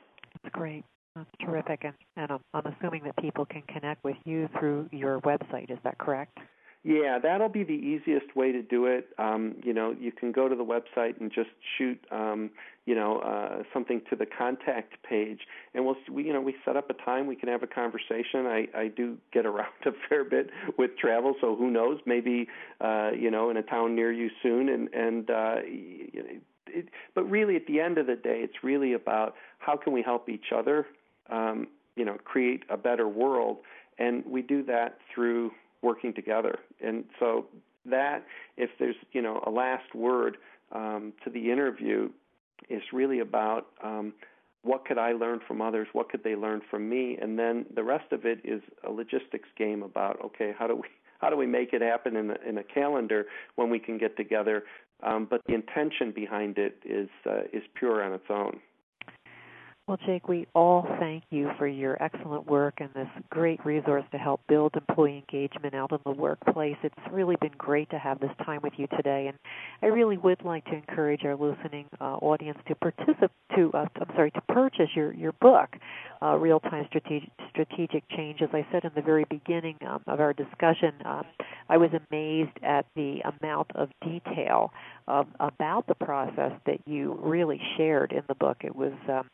Great. 0.53 0.84
That's 1.15 1.29
terrific, 1.45 1.85
and, 1.85 1.95
and 2.17 2.31
I'm, 2.33 2.41
I'm 2.55 2.73
assuming 2.73 3.05
that 3.05 3.17
people 3.19 3.45
can 3.45 3.63
connect 3.63 4.03
with 4.03 4.17
you 4.25 4.49
through 4.59 4.89
your 4.93 5.21
website. 5.21 5.71
Is 5.71 5.79
that 5.85 5.99
correct? 5.99 6.39
Yeah, 6.85 7.21
that'll 7.23 7.49
be 7.49 7.63
the 7.63 7.75
easiest 7.75 8.35
way 8.35 8.51
to 8.51 8.61
do 8.61 8.87
it. 8.87 9.09
Um, 9.17 9.55
you 9.63 9.73
know, 9.73 9.95
you 9.97 10.11
can 10.11 10.33
go 10.33 10.49
to 10.49 10.57
the 10.57 10.65
website 10.65 11.21
and 11.21 11.31
just 11.33 11.51
shoot, 11.79 12.05
um, 12.11 12.51
you 12.87 12.97
know, 12.97 13.19
uh, 13.19 13.63
something 13.73 14.01
to 14.11 14.17
the 14.17 14.27
contact 14.27 14.95
page, 15.09 15.41
and 15.75 15.85
we'll, 15.85 15.95
we, 16.11 16.25
you 16.25 16.33
know, 16.33 16.41
we 16.41 16.57
set 16.65 16.77
up 16.77 16.91
a 16.91 16.95
time 16.95 17.29
we 17.29 17.37
can 17.37 17.49
have 17.49 17.63
a 17.63 17.69
conversation. 17.69 18.47
I, 18.47 18.67
I 18.75 18.89
do 18.89 19.17
get 19.33 19.47
around 19.47 19.69
a 19.87 19.91
fair 20.09 20.25
bit 20.25 20.51
with 20.77 20.97
travel, 20.99 21.35
so 21.41 21.55
who 21.55 21.71
knows? 21.71 22.01
Maybe, 22.05 22.49
uh, 22.81 23.11
you 23.17 23.31
know, 23.31 23.51
in 23.51 23.57
a 23.59 23.63
town 23.63 23.95
near 23.95 24.11
you 24.11 24.31
soon, 24.43 24.69
and 24.69 24.93
and 24.93 25.31
uh, 25.31 25.55
it, 26.75 26.89
but 27.15 27.31
really, 27.31 27.55
at 27.55 27.67
the 27.67 27.81
end 27.81 27.99
of 27.99 28.07
the 28.07 28.17
day, 28.17 28.41
it's 28.43 28.65
really 28.65 28.95
about 28.95 29.35
how 29.59 29.77
can 29.77 29.93
we 29.93 30.03
help 30.03 30.29
each 30.29 30.47
other, 30.53 30.87
um, 31.33 31.66
you 31.97 32.05
know, 32.05 32.16
create 32.24 32.62
a 32.68 32.76
better 32.76 33.09
world, 33.09 33.59
and 33.99 34.24
we 34.26 34.43
do 34.43 34.62
that 34.64 34.99
through 35.12 35.51
working 35.83 36.14
together. 36.14 36.59
And 36.85 37.05
so 37.18 37.47
that, 37.87 38.24
if 38.57 38.70
there's 38.78 38.97
you 39.12 39.22
know 39.22 39.43
a 39.47 39.51
last 39.51 39.95
word 39.95 40.37
um, 40.72 41.12
to 41.24 41.30
the 41.30 41.51
interview, 41.51 42.11
is 42.68 42.83
really 42.93 43.20
about 43.20 43.66
um, 43.83 44.12
what 44.62 44.85
could 44.85 44.99
I 44.99 45.12
learn 45.12 45.41
from 45.47 45.61
others, 45.61 45.89
what 45.93 46.09
could 46.09 46.22
they 46.22 46.37
learn 46.37 46.62
from 46.70 46.89
me, 46.89 47.18
and 47.20 47.39
then 47.39 47.66
the 47.74 47.83
rest 47.83 48.12
of 48.12 48.24
it 48.24 48.41
is 48.45 48.62
a 48.87 48.91
logistics 48.91 49.49
game 49.59 49.83
about 49.83 50.20
okay, 50.24 50.53
how 50.57 50.66
do 50.66 50.76
we 50.76 50.89
how 51.20 51.30
do 51.30 51.37
we 51.37 51.47
make 51.47 51.72
it 51.72 51.83
happen 51.83 52.16
in 52.16 52.30
a, 52.30 52.37
in 52.47 52.59
a 52.59 52.64
calendar 52.64 53.26
when 53.57 53.70
we 53.70 53.78
can 53.78 53.99
get 53.99 54.16
together? 54.16 54.64
Um, 55.05 55.26
but 55.28 55.41
the 55.47 55.55
intention 55.55 56.12
behind 56.12 56.59
it 56.59 56.78
is 56.85 57.09
uh, 57.26 57.43
is 57.53 57.62
pure 57.74 58.03
on 58.05 58.12
its 58.12 58.26
own. 58.30 58.61
Well, 59.89 59.99
Jake, 60.07 60.28
we 60.28 60.47
all 60.55 60.87
thank 61.01 61.24
you 61.30 61.51
for 61.59 61.66
your 61.66 62.01
excellent 62.01 62.47
work 62.47 62.74
and 62.78 62.89
this 62.95 63.09
great 63.30 63.64
resource 63.66 64.05
to 64.12 64.16
help 64.16 64.41
build 64.49 64.76
employee 64.76 65.24
engagement 65.28 65.74
out 65.74 65.91
in 65.91 65.99
the 66.07 66.12
workplace. 66.12 66.76
It's 66.85 66.95
really 67.11 67.35
been 67.41 67.53
great 67.59 67.91
to 67.91 67.99
have 67.99 68.20
this 68.20 68.30
time 68.45 68.61
with 68.62 68.74
you 68.76 68.87
today, 68.97 69.26
and 69.26 69.37
I 69.83 69.87
really 69.87 70.18
would 70.18 70.45
like 70.45 70.64
to 70.66 70.74
encourage 70.74 71.24
our 71.24 71.35
listening 71.35 71.87
uh, 72.01 72.14
audience 72.22 72.59
to 72.68 72.76
participate. 72.76 73.30
To 73.57 73.70
uh, 73.74 73.87
I'm 74.01 74.09
sorry, 74.14 74.30
to 74.30 74.41
purchase 74.49 74.89
your 74.95 75.12
your 75.12 75.33
book, 75.33 75.68
uh, 76.22 76.37
Real 76.37 76.61
Time 76.61 76.87
Strategic 76.89 77.28
Strategic 77.51 78.09
Change. 78.09 78.41
As 78.41 78.49
I 78.53 78.64
said 78.70 78.85
in 78.85 78.93
the 78.95 79.03
very 79.03 79.24
beginning 79.28 79.76
um, 79.87 80.01
of 80.07 80.20
our 80.20 80.33
discussion, 80.33 80.95
um, 81.05 81.24
I 81.68 81.76
was 81.76 81.91
amazed 82.09 82.57
at 82.62 82.87
the 82.95 83.20
amount 83.41 83.72
of 83.74 83.91
detail 84.03 84.72
um, 85.09 85.35
about 85.41 85.87
the 85.87 85.97
process 85.97 86.53
that 86.66 86.78
you 86.87 87.18
really 87.20 87.61
shared 87.76 88.12
in 88.12 88.22
the 88.28 88.35
book. 88.37 88.59
It 88.62 88.74
was 88.74 88.93
um, 89.09 89.26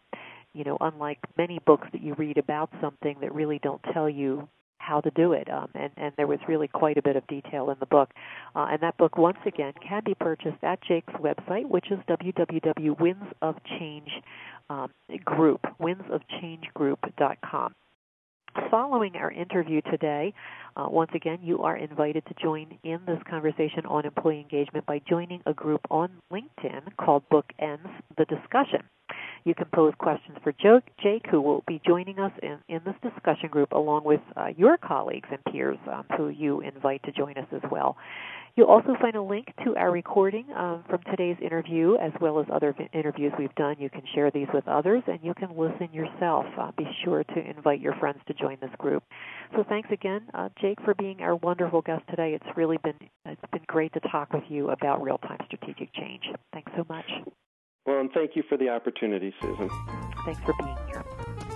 you 0.54 0.64
know, 0.64 0.78
unlike 0.80 1.18
many 1.36 1.58
books 1.66 1.86
that 1.92 2.02
you 2.02 2.14
read 2.14 2.38
about 2.38 2.70
something 2.80 3.16
that 3.20 3.34
really 3.34 3.60
don't 3.62 3.82
tell 3.92 4.08
you 4.08 4.48
how 4.78 5.02
to 5.02 5.10
do 5.10 5.32
it. 5.32 5.50
Um, 5.50 5.68
and, 5.74 5.90
and 5.96 6.12
there 6.16 6.26
was 6.26 6.38
really 6.48 6.68
quite 6.68 6.96
a 6.96 7.02
bit 7.02 7.16
of 7.16 7.26
detail 7.26 7.68
in 7.70 7.76
the 7.78 7.86
book. 7.86 8.10
Uh, 8.56 8.68
and 8.70 8.80
that 8.80 8.96
book, 8.96 9.18
once 9.18 9.36
again, 9.46 9.74
can 9.86 10.02
be 10.04 10.14
purchased 10.14 10.62
at 10.62 10.80
Jake's 10.82 11.12
website, 11.14 11.68
which 11.68 11.90
is 11.90 11.98
www.windsofchange 12.08 14.10
um, 14.70 14.90
group, 15.24 15.60
windsofchangegroup.com. 15.80 17.74
Following 18.70 19.16
our 19.16 19.30
interview 19.30 19.82
today, 19.90 20.32
uh, 20.76 20.86
once 20.88 21.10
again, 21.14 21.38
you 21.42 21.62
are 21.62 21.76
invited 21.76 22.24
to 22.26 22.34
join 22.42 22.78
in 22.82 22.98
this 23.06 23.20
conversation 23.28 23.84
on 23.86 24.06
employee 24.06 24.40
engagement 24.40 24.86
by 24.86 25.00
joining 25.08 25.42
a 25.46 25.52
group 25.52 25.82
on 25.90 26.10
LinkedIn 26.32 26.96
called 26.98 27.22
Bookends 27.30 27.90
the 28.16 28.24
Discussion. 28.24 28.82
You 29.44 29.54
can 29.54 29.66
pose 29.74 29.94
questions 29.98 30.38
for 30.42 30.52
Jake, 30.52 31.26
who 31.30 31.40
will 31.40 31.64
be 31.66 31.80
joining 31.86 32.18
us 32.18 32.32
in, 32.42 32.58
in 32.68 32.80
this 32.84 32.94
discussion 33.02 33.48
group 33.48 33.72
along 33.72 34.04
with 34.04 34.20
uh, 34.36 34.48
your 34.56 34.76
colleagues 34.76 35.28
and 35.30 35.42
peers 35.52 35.78
um, 35.90 36.04
who 36.16 36.28
you 36.28 36.60
invite 36.60 37.02
to 37.04 37.12
join 37.12 37.36
us 37.38 37.46
as 37.52 37.62
well. 37.70 37.96
You'll 38.58 38.66
also 38.66 38.96
find 39.00 39.14
a 39.14 39.22
link 39.22 39.46
to 39.64 39.76
our 39.76 39.92
recording 39.92 40.44
um, 40.56 40.82
from 40.90 40.98
today's 41.08 41.36
interview 41.40 41.94
as 41.94 42.10
well 42.20 42.40
as 42.40 42.46
other 42.52 42.74
interviews 42.92 43.32
we've 43.38 43.54
done. 43.54 43.76
You 43.78 43.88
can 43.88 44.02
share 44.16 44.32
these 44.32 44.48
with 44.52 44.66
others 44.66 45.04
and 45.06 45.20
you 45.22 45.32
can 45.32 45.56
listen 45.56 45.92
yourself. 45.92 46.44
Uh, 46.58 46.72
be 46.76 46.84
sure 47.04 47.22
to 47.22 47.38
invite 47.38 47.80
your 47.80 47.94
friends 48.00 48.18
to 48.26 48.34
join 48.34 48.58
this 48.60 48.72
group. 48.76 49.04
So 49.54 49.64
thanks 49.68 49.90
again, 49.92 50.22
uh, 50.34 50.48
Jake, 50.60 50.78
for 50.84 50.94
being 50.94 51.20
our 51.20 51.36
wonderful 51.36 51.82
guest 51.82 52.02
today. 52.10 52.34
It's 52.34 52.56
really 52.56 52.78
been 52.82 52.98
it's 53.24 53.40
been 53.52 53.62
great 53.68 53.92
to 53.92 54.00
talk 54.00 54.32
with 54.32 54.44
you 54.48 54.70
about 54.70 55.02
real-time 55.02 55.38
strategic 55.46 55.94
change. 55.94 56.24
Thanks 56.52 56.72
so 56.76 56.84
much. 56.88 57.06
Well, 57.88 58.00
and 58.00 58.12
thank 58.12 58.36
you 58.36 58.42
for 58.46 58.58
the 58.58 58.68
opportunity, 58.68 59.32
Susan. 59.40 59.70
Thanks 60.26 60.42
for 60.42 60.52
being 60.58 60.76
here. 60.88 61.47